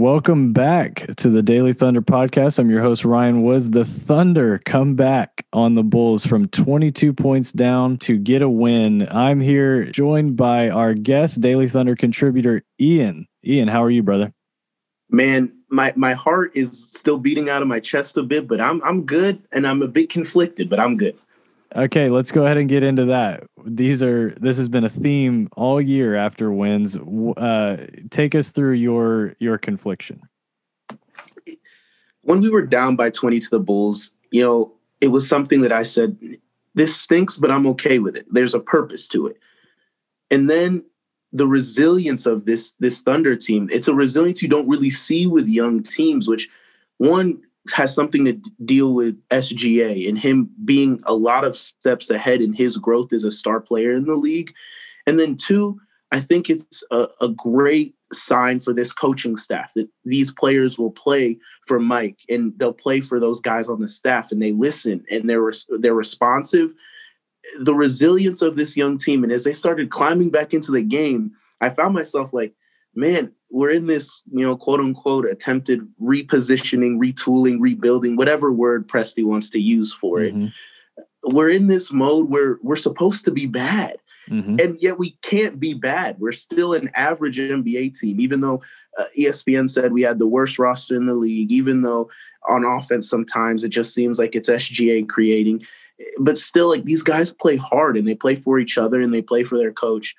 Welcome 0.00 0.54
back 0.54 1.14
to 1.18 1.28
the 1.28 1.42
Daily 1.42 1.74
Thunder 1.74 2.00
podcast. 2.00 2.58
I'm 2.58 2.70
your 2.70 2.80
host, 2.80 3.04
Ryan 3.04 3.42
Woods. 3.42 3.70
The 3.70 3.84
Thunder 3.84 4.58
come 4.64 4.94
back 4.94 5.44
on 5.52 5.74
the 5.74 5.82
Bulls 5.82 6.24
from 6.24 6.48
22 6.48 7.12
points 7.12 7.52
down 7.52 7.98
to 7.98 8.16
get 8.16 8.40
a 8.40 8.48
win. 8.48 9.06
I'm 9.10 9.40
here 9.40 9.84
joined 9.84 10.36
by 10.38 10.70
our 10.70 10.94
guest, 10.94 11.42
Daily 11.42 11.68
Thunder 11.68 11.96
contributor, 11.96 12.62
Ian. 12.80 13.26
Ian, 13.44 13.68
how 13.68 13.84
are 13.84 13.90
you, 13.90 14.02
brother? 14.02 14.32
Man, 15.10 15.52
my, 15.68 15.92
my 15.96 16.14
heart 16.14 16.52
is 16.54 16.88
still 16.92 17.18
beating 17.18 17.48
out 17.48 17.62
of 17.62 17.68
my 17.68 17.80
chest 17.80 18.16
a 18.16 18.22
bit, 18.22 18.46
but 18.46 18.60
I'm 18.60 18.82
I'm 18.82 19.04
good 19.04 19.42
and 19.52 19.66
I'm 19.66 19.82
a 19.82 19.88
bit 19.88 20.10
conflicted, 20.10 20.68
but 20.68 20.80
I'm 20.80 20.96
good. 20.96 21.16
Okay, 21.74 22.10
let's 22.10 22.32
go 22.32 22.44
ahead 22.44 22.56
and 22.56 22.68
get 22.68 22.82
into 22.82 23.04
that. 23.06 23.44
These 23.64 24.02
are 24.02 24.30
this 24.40 24.56
has 24.56 24.68
been 24.68 24.84
a 24.84 24.88
theme 24.88 25.48
all 25.56 25.80
year 25.80 26.16
after 26.16 26.50
wins. 26.50 26.96
Uh, 26.96 27.86
take 28.10 28.34
us 28.34 28.50
through 28.50 28.72
your 28.72 29.36
your 29.38 29.56
confliction. 29.58 30.20
When 32.22 32.40
we 32.40 32.50
were 32.50 32.62
down 32.62 32.96
by 32.96 33.10
20 33.10 33.40
to 33.40 33.50
the 33.50 33.60
Bulls, 33.60 34.10
you 34.30 34.42
know, 34.42 34.72
it 35.00 35.08
was 35.08 35.28
something 35.28 35.62
that 35.62 35.72
I 35.72 35.82
said, 35.84 36.18
this 36.74 36.94
stinks, 36.94 37.36
but 37.36 37.50
I'm 37.50 37.66
okay 37.68 37.98
with 37.98 38.16
it. 38.16 38.26
There's 38.28 38.54
a 38.54 38.60
purpose 38.60 39.08
to 39.08 39.26
it. 39.26 39.38
And 40.30 40.48
then 40.48 40.84
the 41.32 41.46
resilience 41.46 42.26
of 42.26 42.44
this 42.44 42.72
this 42.72 43.00
Thunder 43.00 43.36
team, 43.36 43.68
it's 43.72 43.88
a 43.88 43.94
resilience 43.94 44.42
you 44.42 44.48
don't 44.48 44.68
really 44.68 44.90
see 44.90 45.26
with 45.26 45.48
young 45.48 45.82
teams, 45.82 46.28
which 46.28 46.48
one 46.98 47.40
has 47.74 47.94
something 47.94 48.24
to 48.24 48.32
deal 48.64 48.94
with 48.94 49.20
SGA 49.28 50.08
and 50.08 50.18
him 50.18 50.50
being 50.64 50.98
a 51.04 51.14
lot 51.14 51.44
of 51.44 51.56
steps 51.56 52.10
ahead 52.10 52.40
in 52.40 52.52
his 52.52 52.76
growth 52.76 53.12
as 53.12 53.24
a 53.24 53.30
star 53.30 53.60
player 53.60 53.94
in 53.94 54.04
the 54.04 54.14
league. 54.14 54.52
And 55.06 55.20
then 55.20 55.36
two, 55.36 55.80
I 56.10 56.20
think 56.20 56.50
it's 56.50 56.82
a, 56.90 57.08
a 57.20 57.28
great 57.28 57.94
sign 58.12 58.58
for 58.60 58.72
this 58.72 58.92
coaching 58.92 59.36
staff 59.36 59.70
that 59.76 59.88
these 60.04 60.32
players 60.32 60.78
will 60.78 60.90
play 60.90 61.38
for 61.66 61.78
Mike 61.78 62.18
and 62.28 62.52
they'll 62.58 62.72
play 62.72 63.00
for 63.00 63.20
those 63.20 63.40
guys 63.40 63.68
on 63.68 63.80
the 63.80 63.88
staff 63.88 64.32
and 64.32 64.42
they 64.42 64.52
listen 64.52 65.04
and 65.10 65.28
they're 65.28 65.52
they're 65.78 65.94
responsive. 65.94 66.72
The 67.60 67.74
resilience 67.74 68.42
of 68.42 68.56
this 68.56 68.76
young 68.76 68.98
team 68.98 69.24
and 69.24 69.32
as 69.32 69.44
they 69.44 69.52
started 69.52 69.90
climbing 69.90 70.30
back 70.30 70.52
into 70.52 70.72
the 70.72 70.82
game, 70.82 71.32
I 71.60 71.70
found 71.70 71.94
myself 71.94 72.32
like, 72.32 72.54
man, 72.94 73.32
we're 73.50 73.70
in 73.70 73.86
this, 73.86 74.22
you 74.32 74.44
know, 74.44 74.56
quote 74.56 74.80
unquote 74.80 75.26
attempted 75.26 75.86
repositioning, 76.00 76.98
retooling, 76.98 77.58
rebuilding, 77.60 78.16
whatever 78.16 78.52
word 78.52 78.88
Presti 78.88 79.24
wants 79.24 79.50
to 79.50 79.60
use 79.60 79.92
for 79.92 80.20
it. 80.22 80.34
Mm-hmm. 80.34 81.34
We're 81.34 81.50
in 81.50 81.66
this 81.66 81.92
mode 81.92 82.30
where 82.30 82.58
we're 82.62 82.76
supposed 82.76 83.24
to 83.26 83.30
be 83.30 83.46
bad. 83.46 83.96
Mm-hmm. 84.30 84.56
And 84.60 84.80
yet 84.80 84.98
we 84.98 85.10
can't 85.22 85.58
be 85.58 85.74
bad. 85.74 86.18
We're 86.20 86.32
still 86.32 86.74
an 86.74 86.90
average 86.94 87.38
NBA 87.38 87.98
team, 87.98 88.20
even 88.20 88.40
though 88.40 88.62
uh, 88.96 89.06
ESPN 89.18 89.68
said 89.68 89.92
we 89.92 90.02
had 90.02 90.18
the 90.18 90.26
worst 90.26 90.58
roster 90.58 90.94
in 90.94 91.06
the 91.06 91.14
league, 91.14 91.50
even 91.50 91.82
though 91.82 92.08
on 92.48 92.64
offense 92.64 93.08
sometimes 93.08 93.64
it 93.64 93.70
just 93.70 93.92
seems 93.92 94.18
like 94.18 94.34
it's 94.36 94.48
SGA 94.48 95.08
creating. 95.08 95.66
But 96.18 96.38
still, 96.38 96.68
like 96.68 96.84
these 96.84 97.02
guys 97.02 97.32
play 97.32 97.56
hard 97.56 97.96
and 97.96 98.06
they 98.06 98.14
play 98.14 98.36
for 98.36 98.58
each 98.58 98.78
other 98.78 99.00
and 99.00 99.12
they 99.12 99.22
play 99.22 99.44
for 99.44 99.58
their 99.58 99.72
coach. 99.72 100.14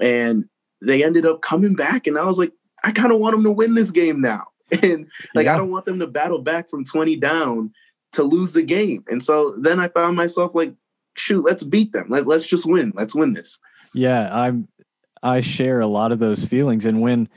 And 0.00 0.46
they 0.82 1.04
ended 1.04 1.26
up 1.26 1.42
coming 1.42 1.74
back. 1.74 2.06
And 2.06 2.18
I 2.18 2.24
was 2.24 2.38
like, 2.38 2.52
I 2.82 2.92
kind 2.92 3.12
of 3.12 3.18
want 3.18 3.34
them 3.34 3.44
to 3.44 3.50
win 3.50 3.74
this 3.74 3.90
game 3.90 4.20
now. 4.20 4.44
And 4.82 5.08
like, 5.34 5.46
yeah. 5.46 5.54
I 5.54 5.58
don't 5.58 5.70
want 5.70 5.84
them 5.84 5.98
to 5.98 6.06
battle 6.06 6.38
back 6.38 6.70
from 6.70 6.84
20 6.84 7.16
down 7.16 7.72
to 8.12 8.22
lose 8.22 8.52
the 8.52 8.62
game. 8.62 9.02
And 9.08 9.22
so 9.22 9.52
then 9.58 9.80
I 9.80 9.88
found 9.88 10.16
myself 10.16 10.52
like, 10.54 10.72
shoot, 11.16 11.44
let's 11.44 11.64
beat 11.64 11.92
them. 11.92 12.06
Let, 12.08 12.28
let's 12.28 12.46
just 12.46 12.66
win. 12.66 12.92
Let's 12.94 13.12
win 13.12 13.32
this. 13.32 13.58
Yeah. 13.94 14.32
I'm, 14.32 14.68
I 15.24 15.40
share 15.40 15.80
a 15.80 15.88
lot 15.88 16.12
of 16.12 16.20
those 16.20 16.44
feelings. 16.44 16.86
And 16.86 17.00
when, 17.00 17.28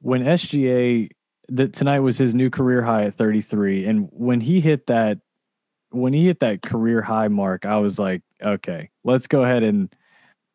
when 0.00 0.22
SGA, 0.24 1.10
that 1.50 1.74
tonight 1.74 2.00
was 2.00 2.16
his 2.16 2.34
new 2.34 2.48
career 2.48 2.80
high 2.82 3.04
at 3.04 3.14
33. 3.14 3.84
And 3.84 4.08
when 4.10 4.40
he 4.40 4.60
hit 4.60 4.86
that, 4.86 5.18
when 6.00 6.12
he 6.12 6.26
hit 6.26 6.40
that 6.40 6.62
career 6.62 7.02
high 7.02 7.28
mark, 7.28 7.66
I 7.66 7.78
was 7.78 7.98
like, 7.98 8.22
okay, 8.42 8.90
let's 9.04 9.26
go 9.26 9.44
ahead 9.44 9.62
and 9.62 9.94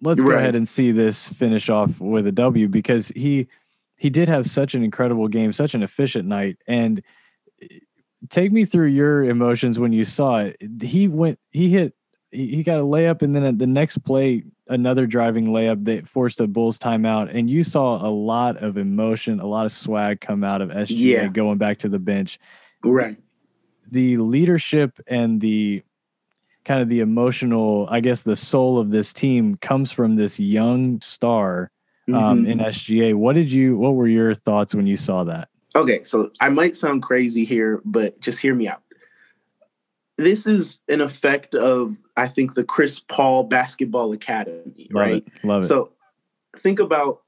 let's 0.02 0.20
right. 0.20 0.30
go 0.30 0.38
ahead 0.38 0.56
and 0.56 0.68
see 0.68 0.92
this 0.92 1.30
finish 1.30 1.70
off 1.70 2.00
with 2.00 2.28
a 2.28 2.32
W 2.32 2.68
because 2.68 3.10
he 3.10 3.48
he 3.98 4.10
did 4.10 4.28
have 4.28 4.46
such 4.46 4.76
an 4.76 4.84
incredible 4.84 5.28
game, 5.28 5.54
such 5.54 5.76
an 5.76 5.84
efficient 5.84 6.28
night. 6.28 6.58
And 6.68 7.02
eh, 7.62 7.80
take 8.30 8.52
me 8.52 8.66
through 8.66 8.88
your 8.88 9.24
emotions 9.24 9.80
when 9.80 9.94
you 9.94 10.04
saw 10.04 10.40
it. 10.40 10.58
He 10.82 11.08
went, 11.08 11.40
he 11.52 11.70
hit, 11.70 11.94
he 12.32 12.64
got 12.64 12.80
a 12.80 12.84
layup, 12.84 13.22
and 13.22 13.36
then 13.36 13.44
at 13.44 13.60
the 13.60 13.68
next 13.68 14.00
play, 14.00 14.44
another 14.68 15.06
driving 15.06 15.48
layup 15.48 15.86
that 15.86 16.08
forced 16.08 16.42
a 16.42 16.48
Bulls 16.48 16.80
timeout. 16.80 17.34
And 17.34 17.50
you 17.50 17.64
saw 17.64 18.06
a 18.06 18.10
lot 18.10 18.58
of 18.58 18.78
emotion, 18.78 19.40
a 19.40 19.46
lot 19.46 19.66
of 19.66 19.72
swag 19.72 20.20
come 20.20 20.44
out 20.44 20.62
of 20.62 20.70
SGA 20.70 20.98
yeah. 20.98 21.28
going 21.28 21.58
back 21.58 21.80
to 21.80 21.90
the 21.90 22.00
bench. 22.00 22.40
Right. 22.84 23.18
The 23.94 24.18
leadership 24.18 25.00
and 25.06 25.40
the 25.40 25.84
kind 26.66 26.82
of 26.82 26.90
the 26.90 27.00
emotional, 27.00 27.88
I 27.92 28.00
guess, 28.00 28.24
the 28.24 28.36
soul 28.36 28.80
of 28.80 28.90
this 28.90 29.14
team 29.14 29.56
comes 29.58 29.92
from 29.92 30.16
this 30.16 30.40
young 30.40 31.00
star 31.02 31.70
um, 32.08 32.14
mm-hmm. 32.16 32.48
in 32.48 32.58
SGA. 32.58 33.14
What 33.14 33.36
did 33.36 33.52
you? 33.52 33.78
What 33.78 33.94
were 33.94 34.08
your 34.08 34.34
thoughts 34.34 34.74
when 34.74 34.88
you 34.88 34.98
saw 34.98 35.24
that? 35.26 35.50
Okay, 35.76 36.02
so 36.04 36.32
I 36.42 36.50
might 36.50 36.76
sound 36.76 37.04
crazy 37.04 37.46
here, 37.46 37.82
but 37.86 38.20
just 38.20 38.40
hear 38.40 38.56
me 38.56 38.68
out. 38.68 38.82
This 40.18 40.46
is 40.46 40.80
an 40.88 41.02
effect 41.02 41.54
of, 41.56 41.98
I 42.18 42.28
think, 42.28 42.56
the 42.56 42.64
Chris 42.64 43.00
Paul 43.00 43.44
Basketball 43.44 44.12
Academy, 44.14 44.88
Love 44.92 45.08
right? 45.08 45.26
It. 45.26 45.46
Love 45.46 45.64
it. 45.64 45.68
So 45.68 45.92
think 46.58 46.80
about 46.80 47.22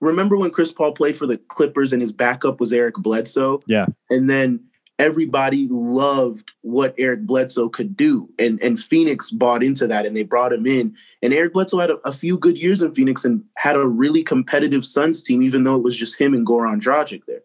remember 0.00 0.36
when 0.36 0.50
Chris 0.50 0.72
Paul 0.72 0.92
played 0.92 1.16
for 1.16 1.26
the 1.26 1.38
Clippers 1.38 1.92
and 1.92 2.02
his 2.02 2.12
backup 2.12 2.60
was 2.60 2.72
Eric 2.72 2.96
Bledsoe? 2.96 3.60
Yeah. 3.66 3.86
And 4.10 4.28
then 4.28 4.60
everybody 5.02 5.66
loved 5.68 6.52
what 6.60 6.94
Eric 6.96 7.26
Bledsoe 7.26 7.68
could 7.68 7.96
do. 7.96 8.28
And, 8.38 8.62
and 8.62 8.78
Phoenix 8.78 9.30
bought 9.30 9.64
into 9.64 9.88
that 9.88 10.06
and 10.06 10.16
they 10.16 10.22
brought 10.22 10.52
him 10.52 10.64
in. 10.64 10.96
And 11.22 11.34
Eric 11.34 11.54
Bledsoe 11.54 11.80
had 11.80 11.90
a, 11.90 11.96
a, 12.04 12.12
few 12.12 12.38
good 12.38 12.56
years 12.56 12.82
in 12.82 12.94
Phoenix 12.94 13.24
and 13.24 13.42
had 13.56 13.74
a 13.74 13.84
really 13.84 14.22
competitive 14.22 14.84
Suns 14.84 15.20
team, 15.20 15.42
even 15.42 15.64
though 15.64 15.74
it 15.74 15.82
was 15.82 15.96
just 15.96 16.20
him 16.20 16.34
and 16.34 16.46
Goran 16.46 16.80
Dragic 16.80 17.22
there. 17.26 17.42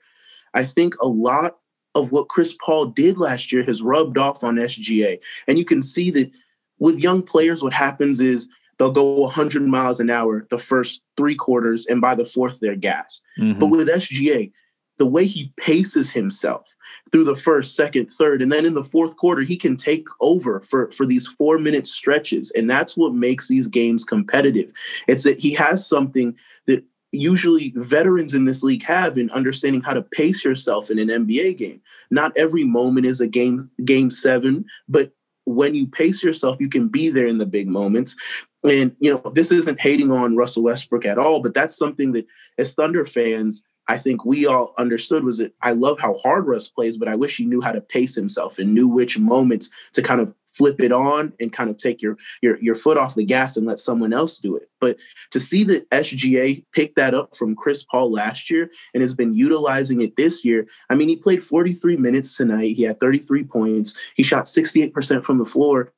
I 0.53 0.65
think 0.65 0.93
a 1.01 1.07
lot 1.07 1.57
of 1.95 2.11
what 2.11 2.29
Chris 2.29 2.55
Paul 2.63 2.85
did 2.85 3.17
last 3.17 3.51
year 3.51 3.63
has 3.63 3.81
rubbed 3.81 4.19
off 4.19 4.43
on 4.43 4.57
SGA. 4.57 5.19
And 5.47 5.57
you 5.57 5.65
can 5.65 5.81
see 5.81 6.11
that 6.11 6.31
with 6.77 6.99
young 6.99 7.23
players, 7.23 7.63
what 7.63 7.73
happens 7.73 8.21
is 8.21 8.47
they'll 8.77 8.91
go 8.91 9.21
100 9.21 9.63
miles 9.63 9.99
an 9.99 10.11
hour 10.11 10.45
the 10.51 10.59
first 10.59 11.01
three 11.15 11.33
quarters, 11.33 11.87
and 11.87 12.01
by 12.01 12.13
the 12.13 12.25
fourth, 12.25 12.59
they're 12.59 12.75
gas. 12.75 13.21
Mm-hmm. 13.39 13.57
But 13.57 13.67
with 13.67 13.87
SGA, 13.87 14.51
the 14.97 15.05
way 15.05 15.25
he 15.25 15.53
paces 15.57 16.11
himself 16.11 16.75
through 17.11 17.23
the 17.23 17.35
first, 17.35 17.75
second, 17.75 18.07
third, 18.07 18.41
and 18.41 18.51
then 18.51 18.65
in 18.65 18.73
the 18.73 18.83
fourth 18.83 19.15
quarter, 19.17 19.41
he 19.41 19.55
can 19.55 19.75
take 19.75 20.07
over 20.19 20.61
for, 20.61 20.91
for 20.91 21.05
these 21.05 21.27
four 21.27 21.59
minute 21.59 21.87
stretches. 21.87 22.51
And 22.51 22.69
that's 22.69 22.97
what 22.97 23.13
makes 23.13 23.47
these 23.47 23.67
games 23.67 24.03
competitive. 24.03 24.71
It's 25.07 25.23
that 25.23 25.39
he 25.39 25.53
has 25.53 25.85
something 25.85 26.35
that 26.65 26.83
usually 27.11 27.73
veterans 27.75 28.33
in 28.33 28.45
this 28.45 28.63
league 28.63 28.83
have 28.83 29.17
in 29.17 29.29
understanding 29.31 29.81
how 29.81 29.93
to 29.93 30.01
pace 30.01 30.43
yourself 30.43 30.89
in 30.89 30.99
an 30.99 31.07
NBA 31.07 31.57
game. 31.57 31.81
Not 32.11 32.35
every 32.37 32.63
moment 32.63 33.05
is 33.05 33.21
a 33.21 33.27
game 33.27 33.69
game 33.85 34.11
seven, 34.11 34.65
but 34.89 35.11
when 35.45 35.75
you 35.75 35.87
pace 35.87 36.23
yourself, 36.23 36.57
you 36.59 36.67
can 36.67 36.89
be 36.89 37.09
there 37.09 37.27
in 37.27 37.37
the 37.37 37.45
big 37.45 37.67
moments. 37.69 38.15
And 38.63 38.93
you 38.99 39.09
know, 39.09 39.31
this 39.33 39.51
isn't 39.51 39.79
hating 39.79 40.11
on 40.11 40.35
Russell 40.35 40.63
Westbrook 40.63 41.05
at 41.05 41.17
all, 41.17 41.39
but 41.39 41.53
that's 41.53 41.77
something 41.77 42.11
that 42.11 42.27
as 42.57 42.73
Thunder 42.73 43.05
fans, 43.05 43.63
I 43.87 43.97
think 43.97 44.25
we 44.25 44.45
all 44.45 44.73
understood 44.77 45.23
was 45.23 45.37
that 45.37 45.53
I 45.61 45.71
love 45.71 45.99
how 45.99 46.13
hard 46.15 46.47
Russ 46.47 46.67
plays, 46.67 46.97
but 46.97 47.07
I 47.07 47.15
wish 47.15 47.37
he 47.37 47.45
knew 47.45 47.61
how 47.61 47.71
to 47.71 47.81
pace 47.81 48.15
himself 48.15 48.59
and 48.59 48.73
knew 48.73 48.87
which 48.87 49.17
moments 49.17 49.69
to 49.93 50.01
kind 50.01 50.21
of 50.21 50.33
flip 50.57 50.81
it 50.81 50.91
on 50.91 51.31
and 51.39 51.53
kind 51.53 51.69
of 51.69 51.77
take 51.77 52.01
your 52.01 52.17
your 52.41 52.59
your 52.61 52.73
foot 52.73 52.97
off 52.97 53.15
the 53.15 53.23
gas 53.23 53.55
and 53.57 53.67
let 53.67 53.79
someone 53.79 54.11
else 54.11 54.37
do 54.37 54.55
it. 54.55 54.69
But 54.79 54.97
to 55.31 55.39
see 55.39 55.63
that 55.65 55.89
SGA 55.91 56.65
picked 56.73 56.95
that 56.95 57.13
up 57.13 57.35
from 57.35 57.55
Chris 57.55 57.83
Paul 57.83 58.11
last 58.11 58.49
year 58.49 58.69
and 58.93 59.01
has 59.01 59.13
been 59.13 59.33
utilizing 59.33 60.01
it 60.01 60.15
this 60.15 60.43
year. 60.43 60.67
I 60.89 60.95
mean, 60.95 61.09
he 61.09 61.15
played 61.15 61.43
43 61.43 61.97
minutes 61.97 62.35
tonight. 62.35 62.75
He 62.75 62.83
had 62.83 62.99
33 62.99 63.43
points. 63.43 63.93
He 64.15 64.23
shot 64.23 64.45
68% 64.45 65.23
from 65.23 65.37
the 65.37 65.45
floor. 65.45 65.93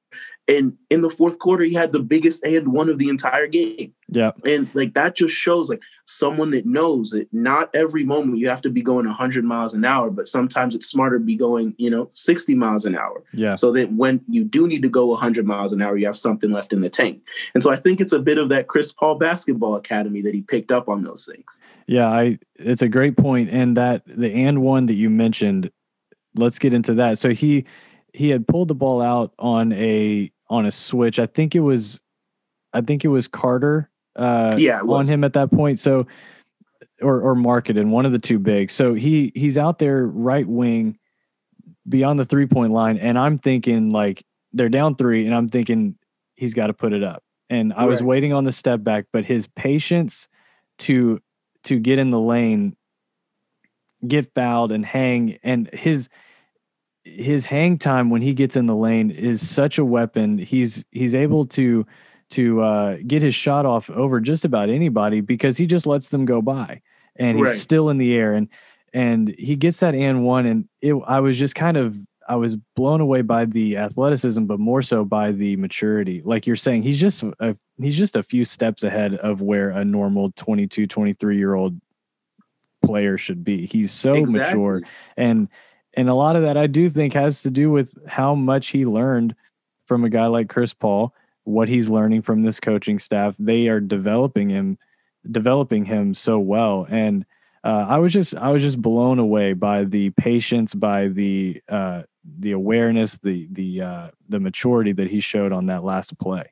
And 0.47 0.73
in 0.89 1.01
the 1.01 1.09
fourth 1.09 1.37
quarter, 1.37 1.63
he 1.63 1.73
had 1.73 1.93
the 1.93 1.99
biggest 1.99 2.43
and 2.43 2.69
one 2.73 2.89
of 2.89 2.97
the 2.97 3.09
entire 3.09 3.47
game. 3.47 3.93
Yeah. 4.07 4.31
And 4.43 4.67
like 4.73 4.95
that 4.95 5.15
just 5.15 5.35
shows 5.35 5.69
like 5.69 5.81
someone 6.05 6.49
that 6.51 6.65
knows 6.65 7.11
that 7.11 7.31
not 7.31 7.69
every 7.75 8.03
moment 8.03 8.39
you 8.39 8.49
have 8.49 8.61
to 8.63 8.69
be 8.71 8.81
going 8.81 9.05
100 9.05 9.45
miles 9.45 9.75
an 9.75 9.85
hour, 9.85 10.09
but 10.09 10.27
sometimes 10.27 10.73
it's 10.73 10.87
smarter 10.87 11.19
to 11.19 11.23
be 11.23 11.35
going, 11.35 11.75
you 11.77 11.91
know, 11.91 12.09
60 12.11 12.55
miles 12.55 12.85
an 12.85 12.95
hour. 12.95 13.23
Yeah. 13.31 13.53
So 13.53 13.71
that 13.73 13.91
when 13.93 14.21
you 14.27 14.43
do 14.43 14.67
need 14.67 14.81
to 14.81 14.89
go 14.89 15.05
100 15.07 15.45
miles 15.45 15.71
an 15.71 15.83
hour, 15.83 15.95
you 15.95 16.07
have 16.07 16.17
something 16.17 16.51
left 16.51 16.73
in 16.73 16.81
the 16.81 16.89
tank. 16.89 17.21
And 17.53 17.61
so 17.61 17.71
I 17.71 17.75
think 17.75 18.01
it's 18.01 18.13
a 18.13 18.19
bit 18.19 18.39
of 18.39 18.49
that 18.49 18.67
Chris 18.67 18.91
Paul 18.91 19.15
basketball 19.15 19.75
academy 19.75 20.21
that 20.21 20.33
he 20.33 20.41
picked 20.41 20.71
up 20.71 20.89
on 20.89 21.03
those 21.03 21.29
things. 21.31 21.59
Yeah, 21.85 22.09
I 22.09 22.39
it's 22.55 22.81
a 22.81 22.89
great 22.89 23.15
point 23.15 23.49
and 23.51 23.77
that 23.77 24.01
the 24.07 24.33
and 24.33 24.63
one 24.63 24.87
that 24.87 24.95
you 24.95 25.09
mentioned, 25.11 25.69
let's 26.35 26.57
get 26.57 26.73
into 26.73 26.95
that. 26.95 27.19
So 27.19 27.29
he 27.29 27.65
he 28.19 28.27
had 28.27 28.45
pulled 28.45 28.67
the 28.67 28.75
ball 28.75 29.01
out 29.01 29.33
on 29.39 29.71
a 29.71 30.29
on 30.49 30.65
a 30.65 30.73
switch. 30.73 31.19
I 31.19 31.25
think 31.25 31.55
it 31.55 31.61
was, 31.61 32.01
I 32.73 32.81
think 32.81 33.05
it 33.05 33.07
was 33.07 33.29
Carter. 33.29 33.89
Uh, 34.13 34.57
Yeah, 34.57 34.81
on 34.81 35.07
him 35.07 35.23
at 35.23 35.31
that 35.33 35.51
point. 35.51 35.79
So, 35.79 36.05
or 37.01 37.21
or 37.21 37.33
Markkanen, 37.33 37.87
one 37.91 38.05
of 38.05 38.11
the 38.11 38.19
two 38.19 38.37
big. 38.37 38.71
So 38.71 38.93
he 38.93 39.31
he's 39.35 39.57
out 39.57 39.79
there 39.79 40.05
right 40.05 40.45
wing, 40.45 40.99
beyond 41.87 42.19
the 42.19 42.25
three 42.25 42.45
point 42.45 42.73
line, 42.73 42.97
and 42.97 43.17
I'm 43.17 43.37
thinking 43.37 43.91
like 43.91 44.25
they're 44.51 44.67
down 44.67 44.97
three, 44.97 45.25
and 45.25 45.33
I'm 45.33 45.47
thinking 45.47 45.95
he's 46.35 46.53
got 46.53 46.67
to 46.67 46.73
put 46.73 46.91
it 46.91 47.03
up. 47.03 47.23
And 47.49 47.71
I 47.71 47.85
was 47.85 48.03
waiting 48.03 48.33
on 48.33 48.43
the 48.43 48.51
step 48.51 48.83
back, 48.83 49.05
but 49.13 49.23
his 49.23 49.47
patience 49.47 50.27
to 50.79 51.21
to 51.63 51.79
get 51.79 51.99
in 51.99 52.09
the 52.09 52.19
lane, 52.19 52.75
get 54.05 54.33
fouled 54.35 54.73
and 54.73 54.85
hang, 54.85 55.39
and 55.41 55.69
his 55.71 56.09
his 57.03 57.45
hang 57.45 57.77
time 57.77 58.09
when 58.09 58.21
he 58.21 58.33
gets 58.33 58.55
in 58.55 58.65
the 58.65 58.75
lane 58.75 59.11
is 59.11 59.47
such 59.47 59.77
a 59.77 59.85
weapon. 59.85 60.37
He's 60.37 60.83
he's 60.91 61.15
able 61.15 61.45
to 61.47 61.85
to 62.31 62.61
uh, 62.61 62.97
get 63.07 63.21
his 63.21 63.33
shot 63.33 63.65
off 63.65 63.89
over 63.89 64.19
just 64.19 64.45
about 64.45 64.69
anybody 64.69 65.21
because 65.21 65.57
he 65.57 65.65
just 65.65 65.87
lets 65.87 66.09
them 66.09 66.25
go 66.25 66.41
by, 66.41 66.81
and 67.15 67.37
he's 67.37 67.47
Right. 67.47 67.57
still 67.57 67.89
in 67.89 67.97
the 67.97 68.13
air 68.15 68.33
and 68.33 68.47
and 68.93 69.33
he 69.37 69.55
gets 69.55 69.79
that 69.81 69.93
and 69.93 70.23
one 70.23 70.45
and 70.47 70.67
it, 70.81 70.95
I 71.05 71.19
was 71.19 71.37
just 71.37 71.55
kind 71.55 71.77
of 71.77 71.97
I 72.27 72.35
was 72.35 72.55
blown 72.75 73.01
away 73.01 73.23
by 73.23 73.45
the 73.45 73.77
athleticism, 73.77 74.45
but 74.45 74.59
more 74.59 74.83
so 74.83 75.03
by 75.03 75.31
the 75.31 75.55
maturity. 75.55 76.21
Like 76.23 76.45
you're 76.45 76.55
saying, 76.55 76.83
he's 76.83 76.99
just 76.99 77.23
a, 77.39 77.57
he's 77.79 77.97
just 77.97 78.15
a 78.15 78.21
few 78.21 78.45
steps 78.45 78.83
ahead 78.83 79.15
of 79.15 79.41
where 79.41 79.71
a 79.71 79.83
normal 79.83 80.31
22, 80.35 80.85
23 80.85 81.37
year 81.37 81.55
old 81.55 81.79
player 82.83 83.17
should 83.17 83.43
be. 83.43 83.65
He's 83.65 83.91
so 83.91 84.13
mature 84.31 84.81
and 85.17 85.49
and 85.93 86.09
a 86.09 86.13
lot 86.13 86.35
of 86.35 86.43
that 86.43 86.57
I 86.57 86.67
do 86.67 86.89
think 86.89 87.13
has 87.13 87.41
to 87.43 87.51
do 87.51 87.71
with 87.71 87.97
how 88.07 88.35
much 88.35 88.67
he 88.69 88.85
learned 88.85 89.35
from 89.85 90.03
a 90.03 90.09
guy 90.09 90.27
like 90.27 90.49
Chris 90.49 90.73
Paul, 90.73 91.13
what 91.43 91.67
he's 91.67 91.89
learning 91.89 92.21
from 92.21 92.43
this 92.43 92.59
coaching 92.59 92.99
staff. 92.99 93.35
They 93.39 93.67
are 93.67 93.79
developing 93.79 94.49
him, 94.49 94.77
developing 95.29 95.85
him 95.85 96.13
so 96.13 96.39
well, 96.39 96.85
and 96.89 97.25
uh, 97.63 97.85
I 97.89 97.97
was 97.97 98.13
just 98.13 98.35
I 98.35 98.49
was 98.49 98.61
just 98.61 98.81
blown 98.81 99.19
away 99.19 99.53
by 99.53 99.83
the 99.83 100.11
patience, 100.11 100.73
by 100.73 101.07
the 101.09 101.61
uh, 101.67 102.03
the 102.23 102.51
awareness, 102.51 103.17
the 103.17 103.47
the 103.51 103.81
uh, 103.81 104.07
the 104.29 104.39
maturity 104.39 104.93
that 104.93 105.09
he 105.09 105.19
showed 105.19 105.51
on 105.51 105.65
that 105.65 105.83
last 105.83 106.17
play. 106.19 106.51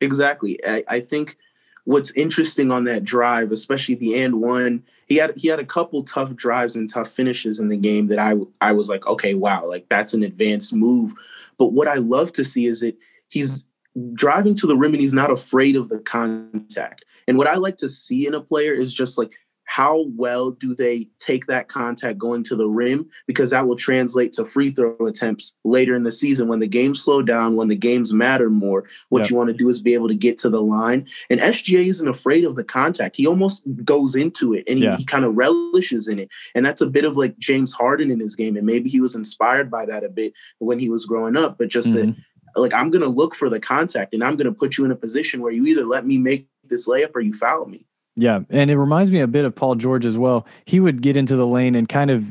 Exactly. 0.00 0.60
I, 0.64 0.84
I 0.88 1.00
think 1.00 1.36
what's 1.84 2.10
interesting 2.12 2.70
on 2.70 2.84
that 2.84 3.02
drive, 3.02 3.50
especially 3.50 3.94
the 3.94 4.14
end 4.14 4.40
one, 4.40 4.84
he 5.06 5.16
had 5.16 5.32
he 5.36 5.48
had 5.48 5.60
a 5.60 5.64
couple 5.64 6.02
tough 6.02 6.34
drives 6.34 6.76
and 6.76 6.90
tough 6.90 7.10
finishes 7.10 7.58
in 7.58 7.68
the 7.68 7.76
game 7.76 8.08
that 8.08 8.18
I 8.18 8.34
I 8.60 8.72
was 8.72 8.88
like, 8.88 9.06
okay, 9.06 9.34
wow, 9.34 9.66
like 9.66 9.86
that's 9.88 10.14
an 10.14 10.22
advanced 10.22 10.72
move. 10.72 11.14
But 11.58 11.72
what 11.72 11.88
I 11.88 11.94
love 11.94 12.32
to 12.32 12.44
see 12.44 12.66
is 12.66 12.80
that 12.80 12.96
he's 13.28 13.64
driving 14.12 14.54
to 14.56 14.66
the 14.66 14.76
rim 14.76 14.92
and 14.92 15.00
he's 15.00 15.14
not 15.14 15.30
afraid 15.30 15.76
of 15.76 15.88
the 15.88 16.00
contact. 16.00 17.04
And 17.28 17.38
what 17.38 17.48
I 17.48 17.54
like 17.54 17.76
to 17.78 17.88
see 17.88 18.26
in 18.26 18.34
a 18.34 18.40
player 18.40 18.72
is 18.72 18.92
just 18.92 19.16
like 19.16 19.32
how 19.66 20.06
well 20.16 20.52
do 20.52 20.74
they 20.74 21.08
take 21.18 21.46
that 21.46 21.68
contact 21.68 22.16
going 22.18 22.42
to 22.44 22.54
the 22.56 22.66
rim 22.68 23.04
because 23.26 23.50
that 23.50 23.66
will 23.66 23.76
translate 23.76 24.32
to 24.32 24.46
free 24.46 24.70
throw 24.70 24.96
attempts 25.06 25.52
later 25.64 25.94
in 25.94 26.04
the 26.04 26.12
season 26.12 26.46
when 26.48 26.60
the 26.60 26.66
games 26.68 27.02
slow 27.02 27.20
down 27.20 27.56
when 27.56 27.66
the 27.68 27.76
games 27.76 28.12
matter 28.12 28.48
more 28.48 28.84
what 29.10 29.22
Yeah. 29.24 29.26
you 29.30 29.36
want 29.36 29.48
to 29.48 29.52
do 29.54 29.68
is 29.68 29.80
be 29.80 29.92
able 29.94 30.08
to 30.08 30.14
get 30.14 30.38
to 30.38 30.48
the 30.48 30.62
line 30.62 31.06
and 31.30 31.40
sga 31.40 31.84
isn't 31.86 32.08
afraid 32.08 32.44
of 32.44 32.54
the 32.56 32.64
contact 32.64 33.16
he 33.16 33.26
almost 33.26 33.62
goes 33.84 34.14
into 34.14 34.54
it 34.54 34.64
and 34.68 34.78
he, 34.78 34.84
Yeah. 34.84 34.96
he 34.96 35.04
kind 35.04 35.24
of 35.24 35.36
relishes 35.36 36.06
in 36.08 36.20
it 36.20 36.28
and 36.54 36.64
that's 36.64 36.80
a 36.80 36.86
bit 36.86 37.04
of 37.04 37.16
like 37.16 37.36
james 37.38 37.72
harden 37.72 38.10
in 38.10 38.20
his 38.20 38.36
game 38.36 38.56
and 38.56 38.64
maybe 38.66 38.88
he 38.88 39.00
was 39.00 39.16
inspired 39.16 39.70
by 39.70 39.84
that 39.86 40.04
a 40.04 40.08
bit 40.08 40.32
when 40.58 40.78
he 40.78 40.88
was 40.88 41.04
growing 41.06 41.36
up 41.36 41.58
but 41.58 41.68
just 41.68 41.92
that 41.92 42.06
Mhm. 42.06 42.16
like 42.54 42.72
i'm 42.72 42.90
gonna 42.90 43.06
look 43.06 43.34
for 43.34 43.50
the 43.50 43.58
contact 43.60 44.14
and 44.14 44.22
i'm 44.22 44.36
gonna 44.36 44.52
put 44.52 44.78
you 44.78 44.84
in 44.84 44.92
a 44.92 44.96
position 44.96 45.40
where 45.40 45.52
you 45.52 45.66
either 45.66 45.84
let 45.84 46.06
me 46.06 46.18
make 46.18 46.48
this 46.64 46.86
layup 46.86 47.10
or 47.14 47.20
you 47.20 47.34
foul 47.34 47.66
me 47.66 47.84
Yeah, 48.16 48.40
and 48.48 48.70
it 48.70 48.78
reminds 48.78 49.10
me 49.10 49.20
a 49.20 49.26
bit 49.26 49.44
of 49.44 49.54
Paul 49.54 49.74
George 49.74 50.06
as 50.06 50.16
well. 50.16 50.46
He 50.64 50.80
would 50.80 51.02
get 51.02 51.16
into 51.16 51.36
the 51.36 51.46
lane 51.46 51.74
and 51.74 51.86
kind 51.88 52.10
of 52.10 52.24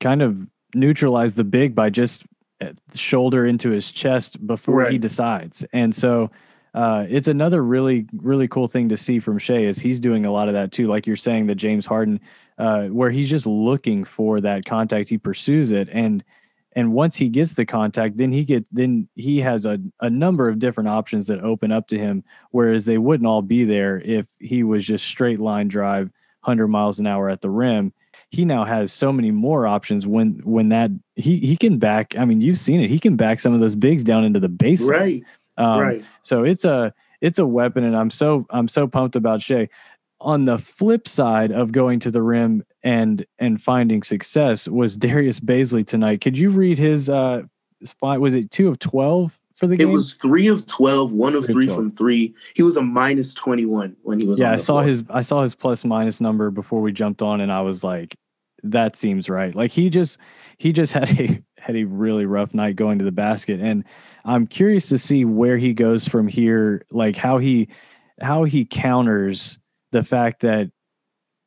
kind 0.00 0.22
of 0.22 0.46
neutralize 0.74 1.34
the 1.34 1.44
big 1.44 1.74
by 1.74 1.90
just 1.90 2.22
uh, 2.60 2.70
shoulder 2.94 3.44
into 3.44 3.70
his 3.70 3.90
chest 3.90 4.44
before 4.46 4.84
he 4.86 4.98
decides. 4.98 5.64
And 5.72 5.92
so 5.94 6.30
uh, 6.74 7.06
it's 7.08 7.26
another 7.26 7.64
really 7.64 8.06
really 8.16 8.46
cool 8.46 8.68
thing 8.68 8.88
to 8.88 8.96
see 8.96 9.18
from 9.18 9.38
Shai 9.38 9.58
is 9.58 9.78
he's 9.78 9.98
doing 9.98 10.24
a 10.24 10.32
lot 10.32 10.46
of 10.46 10.54
that 10.54 10.70
too. 10.70 10.86
Like 10.86 11.04
you're 11.06 11.16
saying, 11.16 11.46
the 11.46 11.54
James 11.56 11.84
Harden, 11.84 12.20
uh, 12.58 12.84
where 12.84 13.10
he's 13.10 13.28
just 13.28 13.46
looking 13.46 14.04
for 14.04 14.40
that 14.40 14.64
contact, 14.64 15.08
he 15.08 15.18
pursues 15.18 15.72
it, 15.72 15.88
and 15.90 16.22
and 16.76 16.92
once 16.92 17.14
he 17.14 17.28
gets 17.28 17.54
the 17.54 17.64
contact, 17.64 18.16
then 18.16 18.32
he 18.32 18.44
get 18.44 18.66
then 18.72 19.08
he 19.14 19.40
has 19.40 19.64
a, 19.64 19.78
a 20.00 20.10
number 20.10 20.48
of 20.48 20.58
different 20.58 20.88
options 20.88 21.26
that 21.28 21.40
open 21.40 21.70
up 21.70 21.86
to 21.88 21.98
him 21.98 22.24
whereas 22.50 22.84
they 22.84 22.98
wouldn't 22.98 23.26
all 23.26 23.42
be 23.42 23.64
there 23.64 24.00
if 24.00 24.26
he 24.38 24.62
was 24.62 24.84
just 24.84 25.04
straight 25.04 25.40
line 25.40 25.68
drive 25.68 26.10
100 26.44 26.68
miles 26.68 26.98
an 26.98 27.06
hour 27.06 27.28
at 27.28 27.40
the 27.40 27.50
rim. 27.50 27.92
He 28.30 28.44
now 28.44 28.64
has 28.64 28.92
so 28.92 29.12
many 29.12 29.30
more 29.30 29.66
options 29.66 30.06
when 30.06 30.40
when 30.44 30.70
that 30.70 30.90
he 31.14 31.38
he 31.38 31.56
can 31.56 31.78
back 31.78 32.16
i 32.18 32.24
mean 32.24 32.40
you've 32.40 32.58
seen 32.58 32.80
it. 32.80 32.90
He 32.90 32.98
can 32.98 33.16
back 33.16 33.40
some 33.40 33.54
of 33.54 33.60
those 33.60 33.76
bigs 33.76 34.02
down 34.02 34.24
into 34.24 34.40
the 34.40 34.48
baseline 34.48 34.88
right. 34.88 35.24
Um, 35.56 35.80
right. 35.80 36.04
so 36.22 36.42
it's 36.42 36.64
a 36.64 36.92
it's 37.20 37.38
a 37.38 37.46
weapon 37.46 37.84
and 37.84 37.96
i'm 37.96 38.10
so 38.10 38.44
i'm 38.50 38.66
so 38.66 38.88
pumped 38.88 39.14
about 39.14 39.40
Shai. 39.40 39.68
On 40.24 40.46
the 40.46 40.58
flip 40.58 41.06
side 41.06 41.52
of 41.52 41.70
going 41.70 42.00
to 42.00 42.10
the 42.10 42.22
rim 42.22 42.64
and 42.82 43.24
and 43.38 43.60
finding 43.60 44.02
success 44.02 44.66
was 44.66 44.96
Darius 45.04 45.38
Bazley 45.38 45.86
tonight. 45.86 46.20
Could 46.20 46.38
you 46.38 46.50
read 46.50 46.78
his 46.78 47.08
uh 47.08 47.42
spot? 47.84 48.20
Was 48.20 48.34
it 48.34 48.50
two 48.50 48.68
of 48.68 48.78
twelve 48.78 49.38
for 49.54 49.66
the 49.66 49.74
It 49.74 49.78
game? 49.78 49.90
It 49.90 49.92
was 49.92 50.14
three 50.14 50.48
of 50.48 50.66
12, 50.66 51.12
one 51.12 51.34
of 51.34 51.44
Three 51.44 51.52
three 51.52 51.66
12. 51.66 51.78
from 51.78 51.90
three. 51.90 52.34
He 52.54 52.62
was 52.62 52.76
a 52.76 52.82
minus 52.82 53.34
21 53.34 53.96
when 54.02 54.18
he 54.18 54.26
was 54.26 54.40
yeah, 54.40 54.48
on 54.48 54.54
I 54.54 54.56
saw 54.56 54.72
floor. 54.74 54.84
his 54.84 55.02
I 55.10 55.22
saw 55.22 55.42
his 55.42 55.54
plus 55.54 55.84
minus 55.84 56.20
number 56.20 56.50
before 56.50 56.80
we 56.80 56.92
jumped 56.92 57.22
on, 57.22 57.40
and 57.40 57.52
I 57.52 57.60
was 57.60 57.84
like, 57.84 58.16
that 58.62 58.96
seems 58.96 59.28
right. 59.28 59.54
Like 59.54 59.70
he 59.70 59.90
just 59.90 60.18
he 60.58 60.72
just 60.72 60.92
had 60.94 61.20
a 61.20 61.42
had 61.58 61.76
a 61.76 61.84
really 61.84 62.26
rough 62.26 62.54
night 62.54 62.76
going 62.76 62.98
to 62.98 63.04
the 63.04 63.12
basket, 63.12 63.60
and 63.60 63.84
I'm 64.24 64.46
curious 64.46 64.88
to 64.88 64.98
see 64.98 65.24
where 65.24 65.58
he 65.58 65.74
goes 65.74 66.08
from 66.08 66.28
here. 66.28 66.84
Like 66.90 67.16
how 67.16 67.38
he 67.38 67.68
how 68.20 68.44
he 68.44 68.64
counters 68.64 69.58
the 69.94 70.02
fact 70.02 70.40
that 70.42 70.70